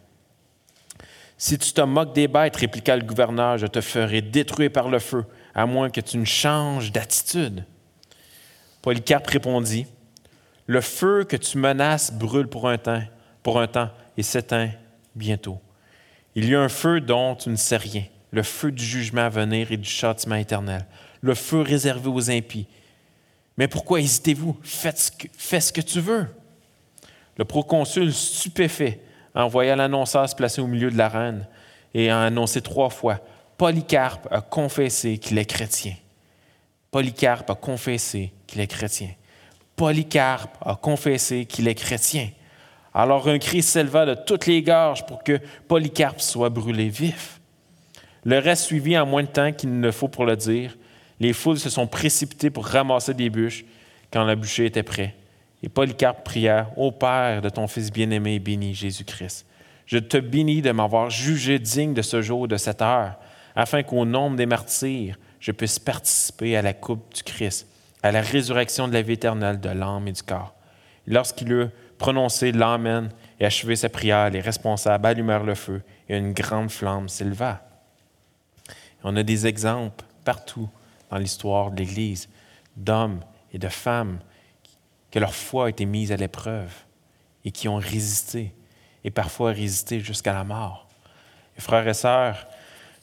Si 1.37 1.57
tu 1.57 1.71
te 1.73 1.81
moques 1.81 2.13
des 2.13 2.27
bêtes, 2.27 2.55
répliqua 2.55 2.95
le 2.95 3.03
gouverneur, 3.03 3.57
je 3.57 3.67
te 3.67 3.81
ferai 3.81 4.21
détruire 4.21 4.71
par 4.71 4.89
le 4.89 4.99
feu, 4.99 5.25
à 5.55 5.65
moins 5.65 5.89
que 5.89 6.01
tu 6.01 6.17
ne 6.17 6.25
changes 6.25 6.91
d'attitude. 6.91 7.65
Polycarpe 8.81 9.27
répondit, 9.27 9.87
Le 10.67 10.81
feu 10.81 11.23
que 11.23 11.37
tu 11.37 11.57
menaces 11.57 12.11
brûle 12.11 12.47
pour 12.47 12.67
un 12.67 12.77
temps, 12.77 13.01
pour 13.41 13.59
un 13.59 13.67
temps 13.67 13.89
et 14.17 14.23
s'éteint 14.23 14.69
bientôt. 15.15 15.59
Il 16.35 16.49
y 16.49 16.53
a 16.53 16.61
un 16.61 16.69
feu 16.69 16.99
dont 16.99 17.35
tu 17.35 17.49
ne 17.49 17.55
sais 17.55 17.77
rien, 17.77 18.03
le 18.31 18.43
feu 18.43 18.71
du 18.71 18.83
jugement 18.83 19.21
à 19.21 19.29
venir 19.29 19.71
et 19.71 19.77
du 19.77 19.89
châtiment 19.89 20.35
éternel, 20.35 20.85
le 21.21 21.33
feu 21.33 21.61
réservé 21.61 22.09
aux 22.09 22.29
impies. 22.29 22.67
Mais 23.57 23.69
pourquoi 23.69 24.01
hésitez-vous? 24.01 24.59
Faites 24.61 24.99
ce 24.99 25.11
que, 25.11 25.27
fais 25.37 25.61
ce 25.61 25.71
que 25.71 25.79
tu 25.79 26.01
veux. 26.01 26.27
Le 27.37 27.45
proconsul, 27.45 28.13
stupéfait, 28.13 28.99
envoya 29.33 29.77
l'annonceur 29.77 30.27
se 30.27 30.35
placer 30.35 30.59
au 30.59 30.67
milieu 30.67 30.91
de 30.91 30.97
l'arène 30.97 31.47
et 31.93 32.09
a 32.09 32.21
annoncé 32.21 32.61
trois 32.61 32.89
fois 32.89 33.21
Polycarpe 33.57 34.27
a 34.31 34.41
confessé 34.41 35.17
qu'il 35.17 35.37
est 35.37 35.45
chrétien. 35.45 35.93
Polycarpe 36.91 37.49
a 37.49 37.55
confessé 37.55 38.31
qu'il 38.47 38.61
est 38.61 38.67
chrétien. 38.67 39.09
Polycarpe 39.75 40.57
a 40.61 40.75
confessé 40.75 41.45
qu'il 41.45 41.67
est 41.67 41.75
chrétien. 41.75 42.29
Alors 42.93 43.27
un 43.27 43.39
cri 43.39 43.61
s'éleva 43.61 44.05
de 44.05 44.13
toutes 44.13 44.45
les 44.47 44.61
gorges 44.61 45.05
pour 45.05 45.23
que 45.23 45.39
Polycarpe 45.67 46.21
soit 46.21 46.49
brûlé 46.49 46.89
vif. 46.89 47.39
Le 48.23 48.39
reste 48.39 48.65
suivit 48.65 48.97
en 48.97 49.05
moins 49.05 49.23
de 49.23 49.27
temps 49.27 49.51
qu'il 49.51 49.79
ne 49.79 49.91
faut 49.91 50.07
pour 50.07 50.25
le 50.25 50.35
dire. 50.35 50.77
Les 51.19 51.33
foules 51.33 51.59
se 51.59 51.69
sont 51.69 51.87
précipitées 51.87 52.49
pour 52.49 52.65
ramasser 52.65 53.13
des 53.13 53.29
bûches 53.29 53.63
quand 54.11 54.23
le 54.25 54.35
bûcher 54.35 54.65
était 54.65 54.83
prêt. 54.83 55.15
Et 55.63 55.69
Polycarpe 55.69 56.23
pria, 56.23 56.69
Ô 56.75 56.91
Père 56.91 57.41
de 57.41 57.49
ton 57.49 57.67
Fils 57.67 57.91
bien-aimé 57.91 58.35
et 58.35 58.39
béni 58.39 58.73
Jésus-Christ, 58.73 59.45
je 59.85 59.97
te 59.97 60.17
bénis 60.17 60.61
de 60.61 60.71
m'avoir 60.71 61.09
jugé 61.09 61.59
digne 61.59 61.93
de 61.93 62.01
ce 62.01 62.21
jour, 62.21 62.47
de 62.47 62.57
cette 62.57 62.81
heure, 62.81 63.15
afin 63.55 63.83
qu'au 63.83 64.05
nombre 64.05 64.35
des 64.35 64.45
martyrs, 64.45 65.17
je 65.39 65.51
puisse 65.51 65.79
participer 65.79 66.57
à 66.57 66.61
la 66.61 66.73
coupe 66.73 67.13
du 67.13 67.23
Christ, 67.23 67.67
à 68.03 68.11
la 68.11 68.21
résurrection 68.21 68.87
de 68.87 68.93
la 68.93 69.01
vie 69.01 69.13
éternelle 69.13 69.59
de 69.59 69.69
l'âme 69.69 70.07
et 70.07 70.11
du 70.11 70.23
corps. 70.23 70.53
Lorsqu'il 71.07 71.51
eut 71.51 71.67
prononcé 71.97 72.51
l'Amen 72.51 73.09
et 73.39 73.45
achevé 73.45 73.75
sa 73.75 73.89
prière, 73.89 74.29
les 74.29 74.41
responsables 74.41 75.05
allumèrent 75.05 75.43
le 75.43 75.55
feu 75.55 75.81
et 76.09 76.17
une 76.17 76.33
grande 76.33 76.71
flamme 76.71 77.09
s'éleva. 77.09 77.61
On 79.03 79.15
a 79.15 79.23
des 79.23 79.45
exemples 79.47 80.03
partout 80.23 80.69
dans 81.11 81.17
l'histoire 81.17 81.71
de 81.71 81.77
l'Église 81.77 82.27
d'hommes 82.75 83.21
et 83.53 83.59
de 83.59 83.69
femmes 83.69 84.19
que 85.11 85.19
leur 85.19 85.33
foi 85.33 85.67
a 85.67 85.69
été 85.69 85.85
mise 85.85 86.11
à 86.11 86.17
l'épreuve 86.17 86.73
et 87.45 87.51
qui 87.51 87.67
ont 87.67 87.77
résisté, 87.77 88.53
et 89.03 89.11
parfois 89.11 89.51
résisté 89.51 89.99
jusqu'à 89.99 90.33
la 90.33 90.43
mort. 90.43 90.87
Frères 91.57 91.87
et 91.87 91.93
sœurs, 91.93 92.47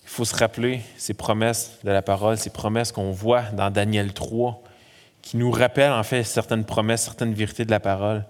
il 0.03 0.09
faut 0.09 0.24
se 0.24 0.34
rappeler 0.34 0.82
ces 0.96 1.14
promesses 1.14 1.78
de 1.84 1.90
la 1.90 2.03
parole, 2.03 2.36
ces 2.36 2.50
promesses 2.50 2.92
qu'on 2.92 3.12
voit 3.12 3.42
dans 3.53 3.70
Daniel 3.70 4.12
3, 4.12 4.62
qui 5.22 5.36
nous 5.36 5.50
rappellent 5.50 5.92
en 5.92 6.03
fait 6.03 6.24
certaines 6.24 6.64
promesses, 6.64 7.05
certaines 7.05 7.34
vérités 7.34 7.64
de 7.64 7.70
la 7.70 7.80
parole, 7.80 8.24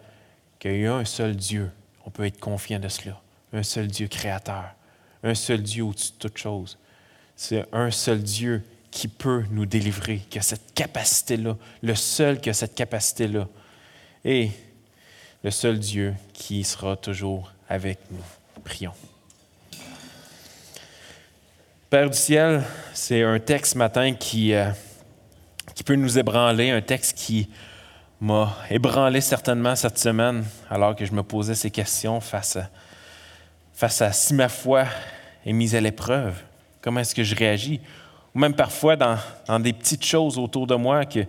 qu'il 0.59 0.81
y 0.81 0.87
a 0.87 0.95
un 0.95 1.05
seul 1.05 1.35
Dieu. 1.35 1.71
On 2.05 2.11
peut 2.11 2.27
être 2.27 2.39
confiant 2.39 2.79
de 2.79 2.89
cela. 2.89 3.21
Un 3.53 3.63
seul 3.63 3.89
Dieu 3.89 4.07
créateur. 4.09 4.75
Un 5.25 5.35
seul 5.35 5.63
Dieu 5.63 5.85
au-dessus 5.85 6.13
de 6.13 6.19
toute 6.19 6.39
chose. 6.39 6.79
C'est 7.37 7.65
un 7.73 7.91
seul 7.91 8.23
Dieu 8.23 8.63
qui 8.91 9.09
peut 9.09 9.45
nous 9.51 9.67
délivrer, 9.67 10.19
qui 10.31 10.39
a 10.39 10.43
cette 10.43 10.75
capacité-là, 10.75 11.57
le 11.83 11.95
seul 11.95 12.41
qui 12.41 12.51
a 12.51 12.55
cette 12.55 12.75
capacité-là 12.75 13.49
et 14.25 14.51
le 15.43 15.51
seul 15.51 15.79
Dieu 15.79 16.15
qui 16.33 16.63
sera 16.63 16.97
toujours 16.97 17.53
avec 17.69 17.99
nous. 18.11 18.23
Prions. 18.63 18.93
Père 21.93 22.09
du 22.09 22.17
ciel, 22.17 22.63
c'est 22.95 23.23
un 23.23 23.39
texte 23.39 23.75
ce 23.75 23.79
matin 23.79 24.15
qui, 24.15 24.55
euh, 24.55 24.71
qui 25.75 25.85
peut 25.85 25.95
nous 25.95 26.19
ébranler, 26.19 26.71
un 26.71 26.81
texte 26.81 27.19
qui 27.19 27.51
m'a 28.19 28.57
ébranlé 28.71 29.21
certainement 29.21 29.77
cette 29.77 29.99
semaine 29.99 30.43
alors 30.71 30.97
que 30.97 31.05
je 31.05 31.13
me 31.13 31.23
posais 31.23 31.55
ces 31.55 31.71
questions 31.71 32.19
face 32.23 32.57
à, 32.57 32.71
face 33.75 34.01
à 34.01 34.11
si 34.11 34.33
ma 34.33 34.49
foi 34.49 34.87
est 35.45 35.53
mise 35.53 35.75
à 35.75 35.83
l'épreuve. 35.83 36.35
Comment 36.81 37.01
est-ce 37.01 37.15
que 37.15 37.25
je 37.25 37.35
réagis? 37.35 37.79
Ou 38.35 38.39
même 38.39 38.55
parfois 38.55 38.97
dans, 38.97 39.19
dans 39.47 39.61
des 39.61 39.75
petites 39.75 40.07
choses 40.07 40.39
autour 40.39 40.67
de 40.67 40.75
moi 40.77 41.05
que 41.05 41.21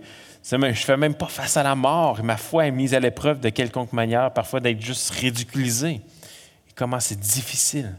je 0.50 0.56
ne 0.56 0.72
fais 0.72 0.96
même 0.96 1.14
pas 1.14 1.26
face 1.26 1.58
à 1.58 1.62
la 1.62 1.74
mort. 1.74 2.24
Ma 2.24 2.38
foi 2.38 2.68
est 2.68 2.70
mise 2.70 2.94
à 2.94 3.00
l'épreuve 3.00 3.38
de 3.38 3.50
quelconque 3.50 3.92
manière, 3.92 4.32
parfois 4.32 4.60
d'être 4.60 4.80
juste 4.80 5.10
ridiculisé. 5.10 6.00
Comment 6.74 7.00
c'est 7.00 7.20
difficile. 7.20 7.92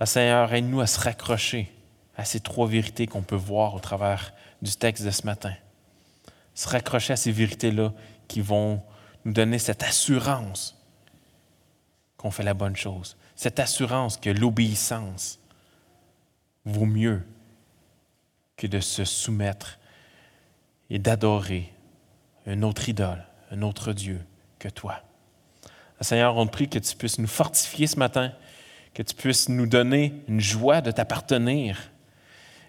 Le 0.00 0.06
Seigneur, 0.06 0.52
aide-nous 0.54 0.80
à 0.80 0.86
se 0.86 0.98
raccrocher 0.98 1.70
à 2.16 2.24
ces 2.24 2.40
trois 2.40 2.66
vérités 2.66 3.06
qu'on 3.06 3.22
peut 3.22 3.36
voir 3.36 3.74
au 3.74 3.80
travers 3.80 4.32
du 4.62 4.74
texte 4.74 5.04
de 5.04 5.10
ce 5.10 5.26
matin. 5.26 5.54
Se 6.54 6.68
raccrocher 6.68 7.12
à 7.12 7.16
ces 7.16 7.32
vérités-là 7.32 7.92
qui 8.26 8.40
vont 8.40 8.82
nous 9.24 9.32
donner 9.32 9.58
cette 9.58 9.82
assurance 9.82 10.76
qu'on 12.16 12.30
fait 12.30 12.42
la 12.42 12.54
bonne 12.54 12.76
chose. 12.76 13.16
Cette 13.36 13.60
assurance 13.60 14.16
que 14.16 14.30
l'obéissance 14.30 15.38
vaut 16.64 16.86
mieux 16.86 17.22
que 18.56 18.66
de 18.66 18.80
se 18.80 19.04
soumettre 19.04 19.78
et 20.88 20.98
d'adorer 20.98 21.72
un 22.46 22.62
autre 22.62 22.88
idole, 22.88 23.24
un 23.50 23.62
autre 23.62 23.92
Dieu 23.92 24.20
que 24.58 24.68
toi. 24.68 25.02
Seigneur, 26.00 26.36
on 26.36 26.46
prie 26.46 26.68
que 26.68 26.78
tu 26.78 26.96
puisses 26.96 27.18
nous 27.18 27.26
fortifier 27.26 27.86
ce 27.86 27.98
matin, 27.98 28.32
que 28.94 29.02
tu 29.02 29.14
puisses 29.14 29.48
nous 29.48 29.66
donner 29.66 30.14
une 30.28 30.40
joie 30.40 30.80
de 30.80 30.90
t'appartenir. 30.90 31.90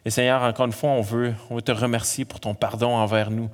Et 0.05 0.09
Seigneur, 0.09 0.41
encore 0.43 0.65
une 0.65 0.71
fois, 0.71 0.91
on 0.91 1.01
veut, 1.01 1.33
te 1.63 1.71
remercier 1.71 2.25
pour 2.25 2.39
ton 2.39 2.55
pardon 2.55 2.95
envers 2.95 3.31
nous. 3.31 3.49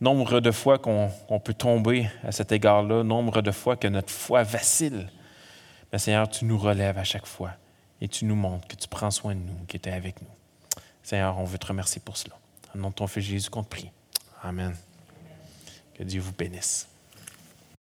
Nombre 0.00 0.40
de 0.40 0.50
fois 0.50 0.78
qu'on 0.78 1.40
peut 1.42 1.54
tomber 1.54 2.10
à 2.22 2.32
cet 2.32 2.52
égard-là, 2.52 3.02
nombre 3.02 3.40
de 3.40 3.50
fois 3.50 3.76
que 3.76 3.88
notre 3.88 4.10
foi 4.10 4.42
vacille. 4.42 5.06
Mais 5.92 5.98
Seigneur, 5.98 6.28
tu 6.28 6.44
nous 6.44 6.58
relèves 6.58 6.98
à 6.98 7.04
chaque 7.04 7.26
fois 7.26 7.52
et 8.00 8.08
tu 8.08 8.26
nous 8.26 8.34
montres 8.34 8.68
que 8.68 8.76
tu 8.76 8.88
prends 8.88 9.10
soin 9.10 9.34
de 9.34 9.40
nous, 9.40 9.64
que 9.66 9.78
tu 9.78 9.88
es 9.88 9.92
avec 9.92 10.20
nous. 10.20 10.28
Seigneur, 11.02 11.38
on 11.38 11.44
veut 11.44 11.58
te 11.58 11.66
remercier 11.66 12.02
pour 12.04 12.16
cela. 12.16 12.34
En 12.74 12.78
nom 12.78 12.90
de 12.90 12.94
ton 12.94 13.06
Fils 13.06 13.24
Jésus 13.24 13.48
qu'on 13.48 13.62
te 13.62 13.70
prie. 13.70 13.90
Amen. 14.42 14.76
Que 15.94 16.02
Dieu 16.02 16.20
vous 16.20 16.32
bénisse. 16.32 16.88